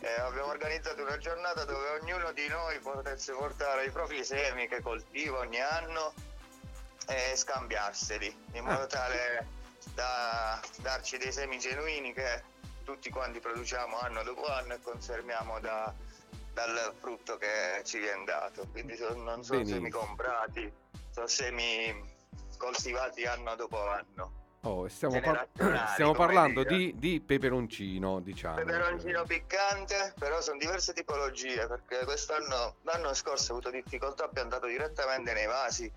Eh, 0.00 0.20
abbiamo 0.20 0.48
organizzato 0.48 1.02
una 1.02 1.18
giornata 1.18 1.64
dove 1.64 1.88
ognuno 2.00 2.32
di 2.32 2.48
noi 2.48 2.78
potesse 2.78 3.32
portare 3.32 3.84
i 3.84 3.90
propri 3.90 4.24
semi 4.24 4.66
che 4.66 4.80
coltiva 4.80 5.38
ogni 5.40 5.60
anno 5.60 6.14
e 7.06 7.36
scambiarseli 7.36 8.34
in 8.52 8.64
modo 8.64 8.86
tale 8.86 9.46
da 9.94 10.58
darci 10.78 11.18
dei 11.18 11.32
semi 11.32 11.58
genuini 11.58 12.14
che 12.14 12.42
tutti 12.84 13.10
quanti 13.10 13.40
produciamo 13.40 13.98
anno 13.98 14.22
dopo 14.22 14.46
anno 14.46 14.72
e 14.74 14.80
conserviamo 14.80 15.60
da- 15.60 15.92
dal 16.54 16.94
frutto 16.98 17.36
che 17.36 17.82
ci 17.84 17.98
viene 17.98 18.24
dato. 18.24 18.66
Quindi 18.72 18.96
non 18.98 19.44
sono 19.44 19.58
Benissimo. 19.58 19.64
semi 19.64 19.90
comprati, 19.90 20.72
sono 21.10 21.26
semi 21.26 22.18
coltivati 22.56 23.24
anno 23.24 23.54
dopo 23.56 23.88
anno. 23.88 24.38
Oh, 24.62 24.86
stiamo, 24.88 25.20
par- 25.20 25.48
stiamo 25.92 26.12
parlando 26.12 26.62
di, 26.64 26.94
di 26.96 27.20
peperoncino, 27.20 28.20
diciamo. 28.20 28.56
Peperoncino 28.56 29.24
piccante, 29.24 30.12
però 30.18 30.40
sono 30.42 30.58
diverse 30.58 30.92
tipologie 30.92 31.66
perché 31.66 32.04
quest'anno, 32.04 32.76
l'anno 32.82 33.14
scorso 33.14 33.52
ho 33.52 33.56
avuto 33.56 33.70
difficoltà, 33.70 34.24
ho 34.24 34.28
piantato 34.28 34.66
direttamente 34.66 35.32
nei 35.32 35.46
vasi, 35.46 35.90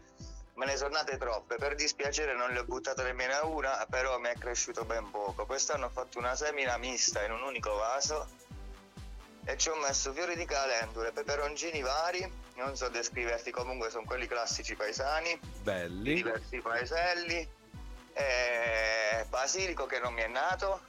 me 0.55 0.66
ne 0.66 0.78
sono 0.78 0.91
nate 0.91 1.18
troppe, 1.18 1.55
per 1.55 1.76
dispiacere 1.76 2.34
non 2.36 2.51
le 2.51 2.59
ho 2.59 2.64
buttate 2.64 3.03
nemmeno 3.03 3.47
una, 3.49 3.86
però 3.89 4.18
mi 4.20 4.30
è 4.30 4.36
cresciuto 4.38 4.86
ben 4.86 5.11
poco. 5.11 5.45
Quest'anno 5.45 5.88
ho 5.88 5.89
fatto 5.89 6.20
una 6.20 6.36
semina 6.36 6.78
mista 6.78 7.22
in 7.26 7.32
un 7.32 7.41
unico 7.41 7.76
vaso 7.76 8.28
e 9.43 9.57
ci 9.57 9.68
ho 9.68 9.76
messo 9.76 10.14
fiori 10.14 10.38
di 10.38 10.45
calendule, 10.45 11.11
peperoncini 11.11 11.82
vari, 11.82 12.32
non 12.56 12.76
so 12.76 12.89
descriverti, 12.89 13.51
comunque 13.51 13.89
sono 13.89 14.04
quelli 14.06 14.28
classici 14.28 14.76
paesani, 14.76 15.39
Belli. 15.62 16.16
diversi 16.16 16.60
paeselli, 16.60 17.47
e 18.16 19.26
basilico 19.30 19.86
che 19.86 19.99
non 19.99 20.14
mi 20.14 20.22
è 20.22 20.28
nato 20.28 20.82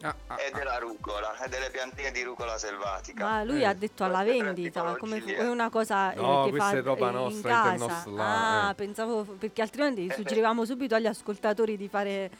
Ah, 0.00 0.14
e 0.38 0.50
della 0.50 0.78
rucola 0.78 1.38
e 1.44 1.48
delle 1.50 1.68
piantine 1.68 2.10
di 2.10 2.22
rucola 2.22 2.56
selvatica. 2.56 3.22
Ma 3.22 3.44
lui 3.44 3.66
ha 3.66 3.74
detto 3.74 4.02
alla 4.02 4.22
vendita, 4.22 4.96
come 4.96 5.20
fu- 5.20 5.28
è 5.28 5.46
una 5.46 5.68
cosa 5.68 6.12
eh, 6.12 6.16
No, 6.16 6.44
che 6.44 6.50
questa 6.50 6.70
fa 6.70 6.76
è 6.78 6.82
roba 6.82 7.06
eh, 7.06 7.10
in 7.10 7.14
nostra, 7.16 7.50
casa. 7.50 8.04
ah, 8.16 8.70
eh. 8.70 8.74
pensavo 8.74 9.24
perché 9.24 9.60
altrimenti 9.60 10.10
suggerivamo 10.10 10.64
subito 10.64 10.94
agli 10.94 11.06
ascoltatori 11.06 11.76
di 11.76 11.86
fare 11.86 12.30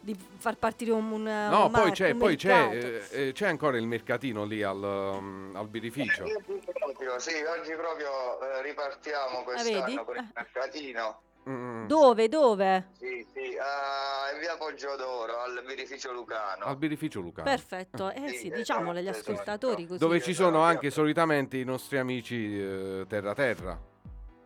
di 0.00 0.16
far 0.38 0.56
partire 0.56 0.92
un, 0.92 1.10
un 1.10 1.22
No, 1.22 1.66
un 1.66 1.70
poi 1.72 1.82
mar- 1.84 1.92
c'è, 1.92 2.10
un 2.10 2.18
poi 2.18 2.36
c'è, 2.36 3.02
eh, 3.10 3.28
eh, 3.28 3.32
c'è 3.32 3.46
ancora 3.48 3.76
il 3.76 3.86
mercatino 3.86 4.44
lì 4.44 4.62
al, 4.62 4.82
um, 4.82 5.52
al 5.54 5.68
birrificio. 5.68 6.24
Oggi 6.24 6.62
proprio, 6.72 7.18
sì, 7.18 7.34
oggi 7.42 7.72
proprio 7.74 8.40
eh, 8.40 8.62
ripartiamo 8.62 9.44
vedi? 9.44 9.44
quest'anno 9.44 10.04
con 10.04 10.16
il 10.16 10.30
mercatino. 10.34 11.20
Mm, 11.48 11.86
Dove, 11.86 12.28
dove? 12.28 12.88
Sì, 12.98 13.26
sì, 13.32 13.56
a 13.58 14.34
in 14.34 14.40
via 14.40 14.58
Poggio 14.58 14.90
al 14.90 15.64
birrificio 15.66 16.12
Lucano. 16.12 16.64
al 16.66 16.76
birrificio 16.76 17.20
Lucano. 17.20 17.48
Perfetto, 17.48 18.10
eh 18.12 18.34
sì, 18.34 18.50
diciamolo 18.50 18.98
agli 18.98 19.08
esatto, 19.08 19.30
ascoltatori 19.32 19.86
così. 19.86 19.98
Dove 19.98 20.20
ci 20.20 20.34
sono 20.34 20.60
anche 20.60 20.90
solitamente 20.90 21.56
i 21.56 21.64
nostri 21.64 21.96
amici 21.96 22.60
eh, 22.60 23.06
Terra 23.08 23.32
Terra. 23.32 23.87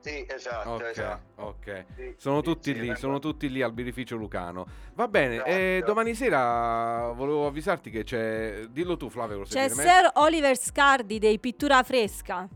Sì, 0.03 0.27
esatto, 0.29 0.71
Ok, 0.71 0.83
esatto. 0.83 1.43
ok. 1.43 1.85
Sì, 1.95 2.15
Sono 2.19 2.39
sì, 2.39 2.43
tutti 2.43 2.73
sì, 2.75 2.81
lì, 2.81 2.87
esatto. 2.87 2.99
sono 2.99 3.19
tutti 3.21 3.49
lì 3.51 3.63
al 3.63 3.73
birrificio 3.73 4.17
Lucano. 4.17 4.67
Va 4.95 5.07
bene, 5.07 5.45
eh, 5.45 5.83
domani 5.87 6.15
sera 6.15 7.13
volevo 7.15 7.47
avvisarti 7.47 7.89
che 7.89 8.03
c'è. 8.03 8.65
Dillo 8.69 8.97
tu, 8.97 9.09
Flavio, 9.09 9.43
C'è? 9.43 9.69
Sir 9.69 10.11
Oliver 10.15 10.57
Scardi 10.59 11.19
dei 11.21 11.39
Pittura 11.39 11.83
Fresca. 11.85 12.49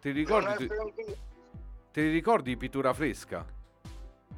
Ti 0.00 0.10
ricordi, 0.10 0.66
ti, 0.66 0.74
ti 1.92 2.08
ricordi 2.10 2.50
di 2.50 2.56
pittura 2.56 2.92
fresca? 2.92 3.46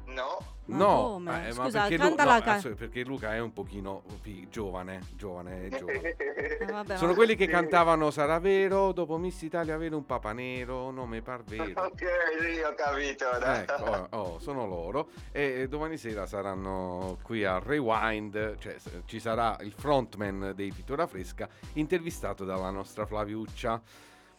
No. 0.05 0.55
Ma 0.67 0.77
no, 0.77 1.01
come? 1.13 1.47
eh, 1.47 1.53
ma 1.53 1.63
Scusa, 1.65 1.79
perché, 1.81 1.95
Lu- 1.97 2.03
canta 2.03 2.23
no, 2.23 2.29
la 2.29 2.41
ca- 2.41 2.69
perché 2.75 3.03
Luca 3.03 3.33
è 3.33 3.39
un 3.39 3.53
pochino 3.53 4.03
pi- 4.21 4.47
giovane, 4.49 4.99
giovane, 5.15 5.69
giovane. 5.69 6.15
Eh, 6.17 6.65
vabbè, 6.65 6.97
Sono 6.97 7.11
ma- 7.11 7.15
quelli 7.15 7.35
che 7.35 7.47
cantavano 7.47 8.11
Sarà 8.11 8.39
vero, 8.39 8.91
dopo 8.91 9.17
Miss 9.17 9.41
Italia 9.43 9.75
avere 9.75 9.95
un 9.95 10.05
papa 10.05 10.33
nero, 10.33 10.91
nome 10.91 11.21
par 11.21 11.43
vero. 11.43 11.63
Ok, 11.87 12.03
sì, 12.41 12.59
ho 12.61 12.73
capito. 12.75 13.25
dai. 13.39 13.61
Ecco, 13.61 14.07
oh, 14.11 14.17
oh, 14.17 14.39
sono 14.39 14.65
loro 14.67 15.09
e 15.31 15.67
domani 15.69 15.97
sera 15.97 16.25
saranno 16.25 17.17
qui 17.23 17.45
a 17.45 17.59
Rewind, 17.59 18.57
cioè 18.57 18.75
ci 19.05 19.19
sarà 19.19 19.55
il 19.61 19.71
frontman 19.73 20.51
dei 20.55 20.71
Pittura 20.73 21.07
Fresca 21.07 21.47
intervistato 21.73 22.43
dalla 22.43 22.69
nostra 22.71 23.05
Flaviuccia. 23.05 23.81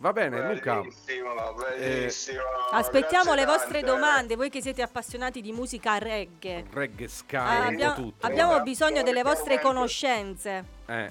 Va 0.01 0.12
bene, 0.12 0.53
Luca. 0.55 0.80
Bellissimo, 0.80 1.34
bellissimo. 1.76 2.40
Aspettiamo 2.70 3.34
le 3.34 3.44
vostre 3.44 3.80
tante. 3.80 3.86
domande, 3.86 4.36
voi 4.36 4.49
che 4.49 4.62
siete 4.62 4.80
appassionati 4.80 5.40
di 5.40 5.51
musica 5.53 5.99
reggae. 5.99 6.64
Reggae 6.72 7.09
Sky, 7.09 7.36
Ah, 7.36 7.64
abbiamo, 7.66 7.94
tutto. 7.94 8.26
abbiamo 8.26 8.61
bisogno 8.62 9.03
delle 9.03 9.22
vostre 9.24 9.61
conoscenze. 9.61 10.64
Eh, 10.86 11.11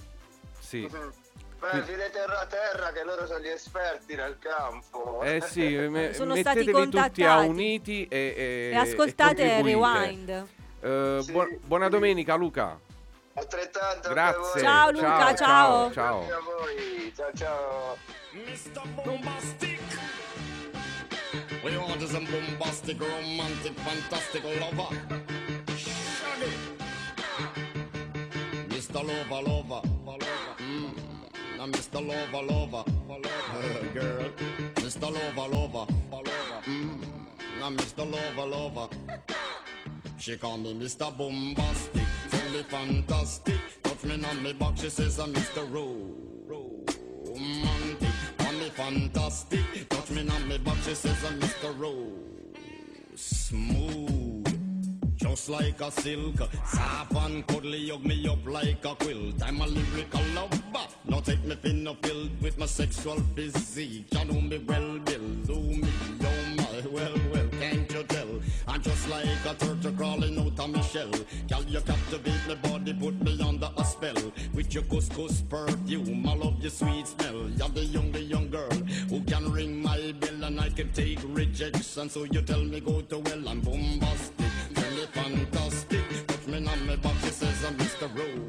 sì. 0.60 0.88
Beh, 1.60 1.84
dite 1.84 2.10
terra 2.14 2.40
a 2.40 2.46
terra 2.46 2.92
che 2.94 3.04
loro 3.04 3.26
sono 3.26 3.40
gli 3.40 3.48
esperti 3.50 4.16
nel 4.16 4.38
campo. 4.40 5.22
Eh 5.22 5.42
sì, 5.42 5.64
me- 5.90 6.14
Sono 6.14 6.36
stati 6.38 6.60
mettetevi 6.60 6.84
tutti 6.90 6.98
a 6.98 7.02
contattati. 7.36 7.48
uniti 7.48 8.08
e, 8.08 8.34
e, 8.38 8.70
E 8.72 8.76
ascoltate 8.76 9.58
e. 9.58 9.62
Rewind. 9.64 10.30
Eh, 10.80 11.24
buon- 11.30 11.60
buona 11.66 11.90
domenica 11.90 12.36
Luca. 12.36 12.80
Altrettanto 13.38 14.10
Grazie. 14.10 14.62
Ciao, 14.62 14.92
Luca, 14.92 15.36
ciao. 15.36 15.92
ciao. 15.92 16.20
Grazie 16.20 16.34
a 16.34 16.40
voi. 16.40 17.14
Ciao 17.16 17.32
ciao. 17.36 17.98
Mr. 18.34 18.82
Bombastic. 19.04 19.80
We 21.64 21.78
want 21.78 22.02
is 22.02 22.14
a 22.14 22.20
bombastic, 22.20 23.00
romantic, 23.00 23.74
fantastic 23.80 24.44
lover. 24.44 24.96
Shaggy. 25.76 26.52
Mr. 28.70 29.04
Lover, 29.04 29.42
lover. 29.48 29.82
Mm. 30.60 30.94
Now, 31.58 31.66
Mr. 31.68 32.00
Lover, 32.08 32.44
lover, 32.44 32.84
girl. 33.94 34.32
Mr. 34.76 35.12
Lover, 35.12 35.48
lover, 35.56 35.86
lover. 36.12 36.62
Mm. 36.66 37.00
Now, 37.60 37.70
Mr. 37.70 38.10
Lover, 38.10 38.46
lover. 38.50 38.88
She 40.18 40.38
call 40.38 40.58
me 40.58 40.74
Mr. 40.74 41.16
Bombastic, 41.16 42.04
me 42.50 42.64
fantastic. 42.64 43.60
Touch 43.84 44.04
me 44.04 44.24
on 44.24 44.44
me 44.44 44.54
back, 44.54 44.78
she 44.78 44.90
says 44.90 45.20
I'm 45.20 45.34
Mr. 45.34 45.72
Romantic. 46.48 46.68
Call 48.38 48.52
me 48.54 48.70
fantastic, 48.70 49.90
touch 49.90 50.10
me 50.12 50.30
on 50.30 50.48
me 50.48 50.58
back, 50.58 50.78
she 50.84 50.94
says 50.96 51.24
I'm 51.26 51.40
Mr. 51.40 51.80
Rose. 51.80 52.12
Smooth, 53.16 54.48
just 55.16 55.50
like 55.50 55.82
a 55.82 55.92
silk. 55.92 56.36
Soft 56.66 57.16
and 57.16 57.48
cuddly, 57.48 57.90
hug 57.90 58.06
me 58.06 58.28
up 58.30 58.46
like 58.46 58.86
a 58.86 58.96
quilt. 58.96 59.42
I'm 59.44 59.62
a 59.62 59.68
lyrical 59.68 60.22
lover. 60.36 60.88
Now 61.06 61.20
take 61.22 61.44
me 61.44 61.56
thin 61.56 61.88
or 61.88 61.96
filled 62.02 62.42
with 62.42 62.58
my 62.58 62.66
sexual 62.68 63.20
physique. 63.36 64.08
You 64.12 64.26
know 64.26 64.42
me 64.42 64.58
well, 64.60 65.00
Bill. 65.00 65.30
Do 65.46 65.56
me, 65.56 65.90
oh 66.22 66.56
my, 66.58 66.82
well, 66.92 67.18
well, 67.34 67.47
I'm 68.78 68.84
just 68.84 69.10
like 69.10 69.26
a 69.26 69.56
turtle 69.56 69.92
crawling 69.94 70.38
out 70.38 70.60
of 70.60 70.70
my 70.70 70.82
shell. 70.82 71.10
Girl, 71.50 71.64
you 71.64 71.82
captivate 71.82 72.48
my 72.48 72.54
body, 72.54 72.94
put 72.94 73.20
me 73.24 73.42
under 73.42 73.72
a 73.76 73.84
spell. 73.84 74.32
With 74.54 74.72
your 74.72 74.84
couscous 74.84 75.42
perfume, 75.50 76.28
I 76.28 76.36
love 76.36 76.62
your 76.62 76.70
sweet 76.70 77.08
smell. 77.08 77.50
You're 77.50 77.70
the 77.70 77.86
young, 77.86 78.12
the 78.12 78.22
young 78.22 78.52
girl 78.52 78.70
who 79.10 79.22
can 79.22 79.52
ring 79.52 79.82
my 79.82 80.14
bell 80.20 80.44
and 80.44 80.62
I 80.62 80.70
can 80.70 80.92
take 80.94 81.18
rejection. 81.24 82.08
So 82.08 82.26
you 82.26 82.44
tell 82.44 82.64
me 82.64 82.80
go 82.80 83.02
to 83.02 83.18
well, 83.18 83.50
I'm 83.50 83.62
bombastic. 83.62 84.46
Me 84.76 85.08
fantastic. 85.12 86.28
Touch 86.28 86.46
me 86.46 86.58
on 86.58 86.86
my 86.86 86.96
back, 86.98 87.20
says 87.22 87.66
I'm 87.66 87.76
Mr. 87.80 88.08
Romantic. 88.16 88.47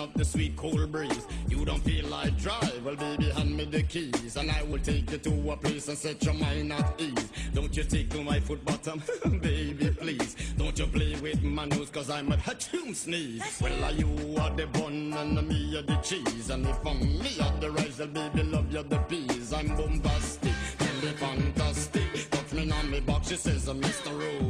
Of 0.00 0.14
the 0.14 0.24
sweet 0.24 0.56
cool 0.56 0.86
breeze. 0.86 1.26
You 1.48 1.64
don't 1.64 1.80
feel 1.80 2.06
like 2.08 2.36
drive, 2.38 2.82
well, 2.84 2.96
baby, 2.96 3.30
hand 3.30 3.56
me 3.56 3.64
the 3.66 3.82
keys, 3.82 4.36
and 4.36 4.50
I 4.50 4.62
will 4.62 4.78
take 4.78 5.10
you 5.10 5.18
to 5.18 5.50
a 5.52 5.56
place 5.56 5.88
and 5.88 5.98
set 5.98 6.22
your 6.24 6.34
mind 6.34 6.72
at 6.72 7.00
ease. 7.00 7.28
Don't 7.52 7.76
you 7.76 7.84
take 7.84 8.08
to 8.10 8.22
my 8.24 8.40
foot 8.40 8.64
bottom, 8.64 9.02
baby, 9.40 9.90
please. 9.90 10.34
Don't 10.56 10.78
you 10.78 10.86
play 10.86 11.14
with 11.20 11.42
my 11.42 11.66
nose, 11.66 11.90
cause 11.90 12.08
I'm 12.10 12.32
a 12.32 12.36
hatchoon 12.36 12.94
sneeze. 12.94 13.60
Well, 13.60 13.84
are 13.84 13.92
you 13.92 14.36
are 14.40 14.50
the 14.50 14.66
bun 14.68 15.12
and 15.12 15.48
me 15.48 15.76
are 15.76 15.82
the 15.82 15.96
cheese, 15.96 16.48
and 16.50 16.66
if 16.66 16.86
I'm 16.86 16.98
me 17.00 17.36
are 17.42 17.60
the 17.60 17.70
rice, 17.70 17.98
well, 17.98 18.08
baby, 18.08 18.42
love 18.44 18.72
you 18.72 18.82
the 18.82 18.98
peas. 19.00 19.52
I'm 19.52 19.68
bombastic, 19.76 20.52
tell 20.78 20.94
me 21.02 21.10
fantastic. 21.16 22.30
Touch 22.30 22.52
me 22.52 22.70
on 22.70 22.90
me 22.90 23.00
box, 23.00 23.28
she 23.28 23.36
says, 23.36 23.68
I'm 23.68 23.80
Mr. 23.82 24.18
Ro- 24.18 24.49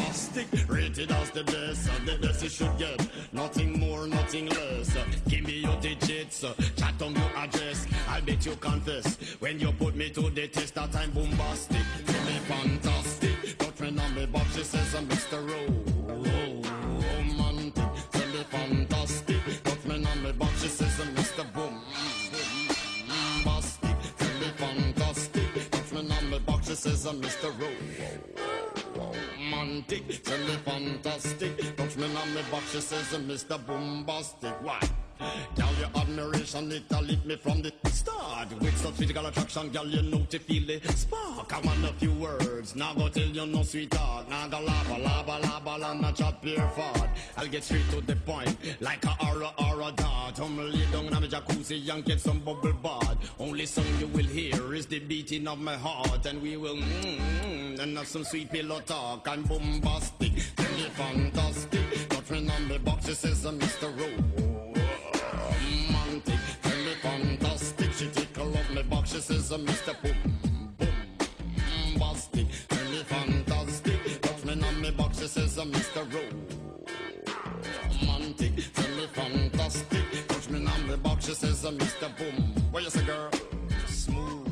rated 0.67 1.11
as 1.11 1.29
the 1.31 1.43
best. 1.43 1.89
The 2.05 2.17
best 2.21 2.43
you 2.43 2.49
should 2.49 2.77
get, 2.77 3.07
nothing 3.33 3.79
more, 3.79 4.07
nothing 4.07 4.47
less. 4.49 4.95
Give 5.27 5.45
me 5.45 5.59
your 5.59 5.75
digits, 5.77 6.41
chat 6.77 7.01
on 7.01 7.15
your 7.15 7.31
address. 7.37 7.85
I'll 8.07 8.21
bet 8.21 8.45
you 8.45 8.55
confess 8.55 9.15
when 9.39 9.59
you 9.59 9.71
put 9.73 9.95
me 9.95 10.09
to 10.11 10.29
the 10.29 10.47
test 10.47 10.75
that 10.75 10.95
I'm 10.95 11.11
bombastic. 11.11 11.81
Tell 12.05 12.25
me 12.25 12.39
fantastic, 12.47 13.57
me 13.79 13.99
on 13.99 14.15
me 14.15 14.25
box. 14.25 14.55
She 14.55 14.63
says 14.63 14.95
I'm 14.95 15.07
Mr. 15.07 15.47
Ro- 15.47 16.07
romantic. 16.07 16.71
Me 18.33 18.43
fantastic, 18.49 19.41
on 19.91 20.23
me. 20.23 20.31
She 20.59 20.67
says 20.67 20.99
I'm 20.99 21.15
Mr. 21.15 21.45
Bombastic, 21.53 22.47
me 24.39 24.47
fantastic. 24.57 25.45
On 25.93 26.29
me 26.29 26.39
she 26.63 26.75
says 26.75 27.05
I'm 27.05 27.21
Mr. 27.21 27.51
fantastic. 30.87 31.75
Touch 31.77 31.97
me 31.97 32.05
on 32.05 32.33
me 32.33 32.41
box, 32.51 32.71
she 32.71 32.81
says 32.81 33.13
Mr. 33.19 33.59
Bombastic. 33.65 34.53
Why? 34.61 34.79
Girl, 35.55 35.69
your 35.79 35.89
admiration, 35.95 36.71
it 36.71 36.83
a 36.91 37.01
lit 37.01 37.25
me 37.25 37.35
from 37.35 37.61
the 37.61 37.71
start. 37.89 38.51
With 38.59 38.77
such 38.77 38.93
physical 38.93 39.25
attraction, 39.25 39.69
girl, 39.69 39.85
you 39.85 40.01
know 40.01 40.25
to 40.29 40.39
feel 40.39 40.65
the 40.65 40.79
spark. 40.93 41.53
I 41.53 41.59
want 41.59 41.85
a 41.85 41.93
few 41.93 42.11
words, 42.13 42.75
now 42.75 42.93
go 42.93 43.07
tell 43.09 43.23
you 43.23 43.45
no 43.45 43.63
sweet 43.63 43.91
talk. 43.91 44.29
Now 44.29 44.47
go 44.47 44.59
lava, 44.61 44.97
lava, 44.97 45.39
lava, 45.43 45.77
lava, 45.77 46.13
chop 46.13 46.43
your 46.45 46.67
fart. 46.69 47.09
I'll 47.37 47.47
get 47.47 47.63
straight 47.63 47.87
to 47.91 48.01
the 48.01 48.15
point, 48.15 48.55
like 48.79 49.05
a 49.05 49.15
aura, 49.25 49.51
aura 49.57 49.91
dart. 49.95 50.39
I'm 50.39 50.57
lay 50.57 50.85
down 50.91 51.05
in 51.05 51.13
a 51.13 51.27
jacuzzi 51.27 51.87
and 51.93 52.03
get 52.03 52.19
some 52.19 52.39
bubble 52.39 52.73
bath. 52.73 53.17
Only 53.39 53.65
song 53.65 53.85
you 53.99 54.07
will 54.07 54.25
hear 54.25 54.73
is 54.73 54.85
the 54.87 54.99
beating 54.99 55.47
of 55.47 55.59
my 55.59 55.77
heart. 55.77 56.25
And 56.25 56.41
we 56.41 56.57
will, 56.57 56.77
mm, 56.77 57.79
and 57.79 57.97
have 57.97 58.07
some 58.07 58.23
sweet 58.23 58.51
pillow 58.51 58.79
talk. 58.81 59.27
I'm 59.27 59.43
bombastic, 59.43 60.33
tell 60.55 60.71
me 60.73 60.83
fantastic. 60.95 62.09
Touch 62.09 62.29
me 62.31 62.49
on 62.49 62.67
the 62.67 62.79
box, 62.79 63.05
she 63.07 63.13
says, 63.13 63.43
Mr. 63.45 63.91
Romantic, 63.91 64.40
says, 69.31 69.51
uh, 69.51 69.57
Mr. 69.57 69.93
Boom, 70.01 70.73
boom, 70.77 70.89
bombastic. 71.97 72.47
Tell 72.67 72.89
me 72.91 73.03
fantastic. 73.03 74.21
Touch 74.21 74.43
me 74.45 74.51
on 74.53 74.81
my 74.81 74.91
box, 74.91 75.19
she 75.19 75.27
says, 75.27 75.57
uh, 75.57 75.63
Mr. 75.65 76.05
Romantic, 78.01 78.71
tell 78.73 78.89
me 78.95 79.07
fantastic. 79.11 80.27
Touch 80.27 80.49
me 80.49 80.65
on 80.65 80.87
my 80.87 80.95
box, 80.97 81.25
she 81.25 81.33
says, 81.33 81.63
uh, 81.65 81.71
Mr. 81.71 82.09
Boom. 82.17 82.53
What 82.71 82.83
you 82.83 82.89
say, 82.89 83.03
girl? 83.05 83.29
Smooth. 83.87 84.47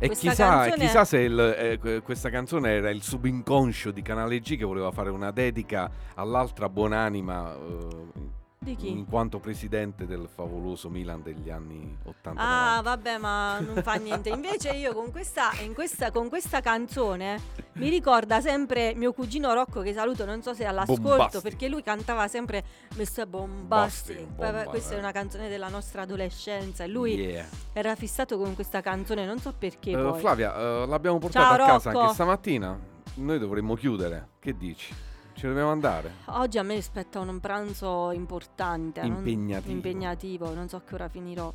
E 0.00 0.06
Questa 0.06 0.28
chissà, 0.28 0.46
canzone- 0.48 0.76
chissà 0.84 1.04
se 1.04 1.18
il, 1.18 1.38
eh, 1.40 1.78
que- 1.80 2.02
questa 2.02 2.30
canzone 2.30 2.70
era 2.70 2.90
il 2.90 3.02
subinconscio 3.02 3.90
di 3.90 4.00
Canale 4.02 4.38
G 4.40 4.56
che 4.56 4.64
voleva 4.64 4.92
fare 4.92 5.10
una 5.10 5.32
dedica 5.32 5.90
all'altra 6.14 6.68
buonanima 6.68 7.54
eh, 7.54 8.36
Di 8.60 8.74
chi? 8.74 8.90
in 8.90 9.06
quanto 9.06 9.38
presidente 9.38 10.04
del 10.04 10.28
favoloso 10.32 10.90
Milan 10.90 11.22
degli 11.22 11.48
anni 11.48 11.96
80. 12.04 12.40
Ah, 12.42 12.82
vabbè, 12.82 13.16
ma 13.18 13.60
non 13.60 13.82
fa 13.82 13.94
niente. 14.02 14.30
Invece 14.30 14.70
io 14.70 14.92
con 14.92 15.10
questa, 15.12 15.50
in 15.62 15.74
questa, 15.74 16.10
con 16.10 16.28
questa 16.28 16.60
canzone 16.60 17.40
mi 17.74 17.88
ricorda 17.88 18.40
sempre 18.40 18.94
mio 18.96 19.12
cugino 19.12 19.52
Rocco 19.54 19.80
che 19.80 19.92
saluto, 19.92 20.24
non 20.24 20.42
so 20.42 20.54
se 20.54 20.64
all'ascolto, 20.64 21.00
Bombastic. 21.02 21.42
perché 21.42 21.68
lui 21.68 21.82
cantava 21.82 22.26
sempre 22.26 22.64
Mr. 22.96 23.26
Bombastic. 23.26 24.26
Bomba, 24.26 24.64
questa 24.64 24.96
è 24.96 24.98
una 24.98 25.12
canzone 25.12 25.48
della 25.48 25.68
nostra 25.68 26.02
adolescenza 26.02 26.82
e 26.84 26.88
lui 26.88 27.14
Yeah. 27.14 27.46
era 27.72 27.94
fissato 27.94 28.36
con 28.38 28.54
questa 28.54 28.80
canzone, 28.80 29.24
non 29.24 29.38
so 29.38 29.54
perché 29.56 29.92
poi. 29.96 30.18
Flavia, 30.18 30.54
eh, 30.56 30.86
l'abbiamo 30.86 31.18
portata 31.18 31.56
Ciao, 31.56 31.64
a 31.64 31.68
casa 31.68 31.90
Rocco. 31.90 32.00
anche 32.02 32.14
stamattina. 32.14 32.78
Noi 33.14 33.38
dovremmo 33.38 33.74
chiudere. 33.74 34.28
Che 34.40 34.56
dici? 34.56 34.94
Ci 35.38 35.46
dobbiamo 35.46 35.70
andare? 35.70 36.14
Oggi 36.26 36.58
a 36.58 36.64
me 36.64 36.76
aspetta 36.78 37.20
un 37.20 37.38
pranzo 37.38 38.10
importante, 38.10 39.00
non- 39.02 39.18
Impegnativo. 39.18 39.70
impegnativo, 39.72 40.52
non 40.52 40.68
so 40.68 40.82
che 40.84 40.94
ora 40.94 41.08
finirò. 41.08 41.52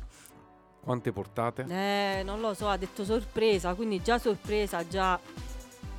Quante 0.80 1.12
portate? 1.12 1.66
Eh, 1.68 2.22
non 2.24 2.40
lo 2.40 2.54
so, 2.54 2.68
ha 2.70 2.78
detto 2.78 3.04
sorpresa, 3.04 3.74
quindi 3.74 4.00
già 4.02 4.16
sorpresa, 4.18 4.88
già 4.88 5.20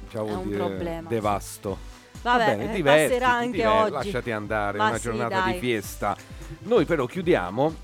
Già 0.09 0.17
è 0.19 0.31
un 0.31 0.49
problema, 0.49 1.07
devasto. 1.07 1.77
Vabbè, 2.23 2.37
Va 2.45 2.51
bene, 2.55 2.71
eh, 2.71 2.75
divertiti, 2.75 3.07
passerà 3.09 3.31
anche 3.31 3.51
diver- 3.51 3.69
oggi. 3.81 3.91
Lasciati 3.91 4.31
andare, 4.31 4.77
Ma 4.79 4.87
una 4.87 4.97
sì, 4.97 5.01
giornata 5.03 5.39
dai. 5.41 5.53
di 5.53 5.59
fiesta. 5.59 6.15
Noi 6.61 6.85
però 6.85 7.05
chiudiamo, 7.05 7.75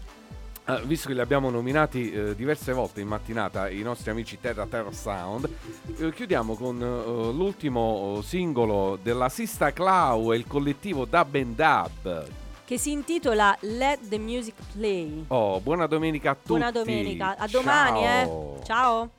eh, 0.66 0.82
visto 0.86 1.08
che 1.08 1.14
li 1.14 1.20
abbiamo 1.22 1.50
nominati 1.50 2.12
eh, 2.12 2.36
diverse 2.36 2.72
volte 2.74 3.02
in 3.02 3.08
mattinata, 3.08 3.70
i 3.70 3.82
nostri 3.82 4.12
amici 4.12 4.40
Terra 4.40 4.66
Terra 4.66 4.92
Sound, 4.92 5.50
eh, 5.98 6.12
chiudiamo 6.14 6.56
con 6.56 6.82
eh, 6.82 7.32
l'ultimo 7.34 8.22
singolo 8.24 8.98
della 9.02 9.30
Sista 9.30 9.72
Clau 9.72 10.32
e 10.32 10.38
il 10.38 10.46
collettivo 10.48 11.06
Dub 11.06 11.36
and 11.36 11.56
Dub. 11.56 12.28
che 12.66 12.78
si 12.78 12.92
intitola 12.92 13.56
Let 13.62 14.08
the 14.08 14.18
Music 14.18 14.56
Play. 14.74 15.26
Oh, 15.28 15.60
buona 15.60 15.88
domenica 15.88 16.32
a 16.32 16.36
tutti. 16.36 16.48
Buona 16.48 16.72
domenica, 16.72 17.36
a 17.38 17.48
domani, 17.48 18.00
Ciao. 18.02 18.58
eh. 18.60 18.64
Ciao. 18.66 19.10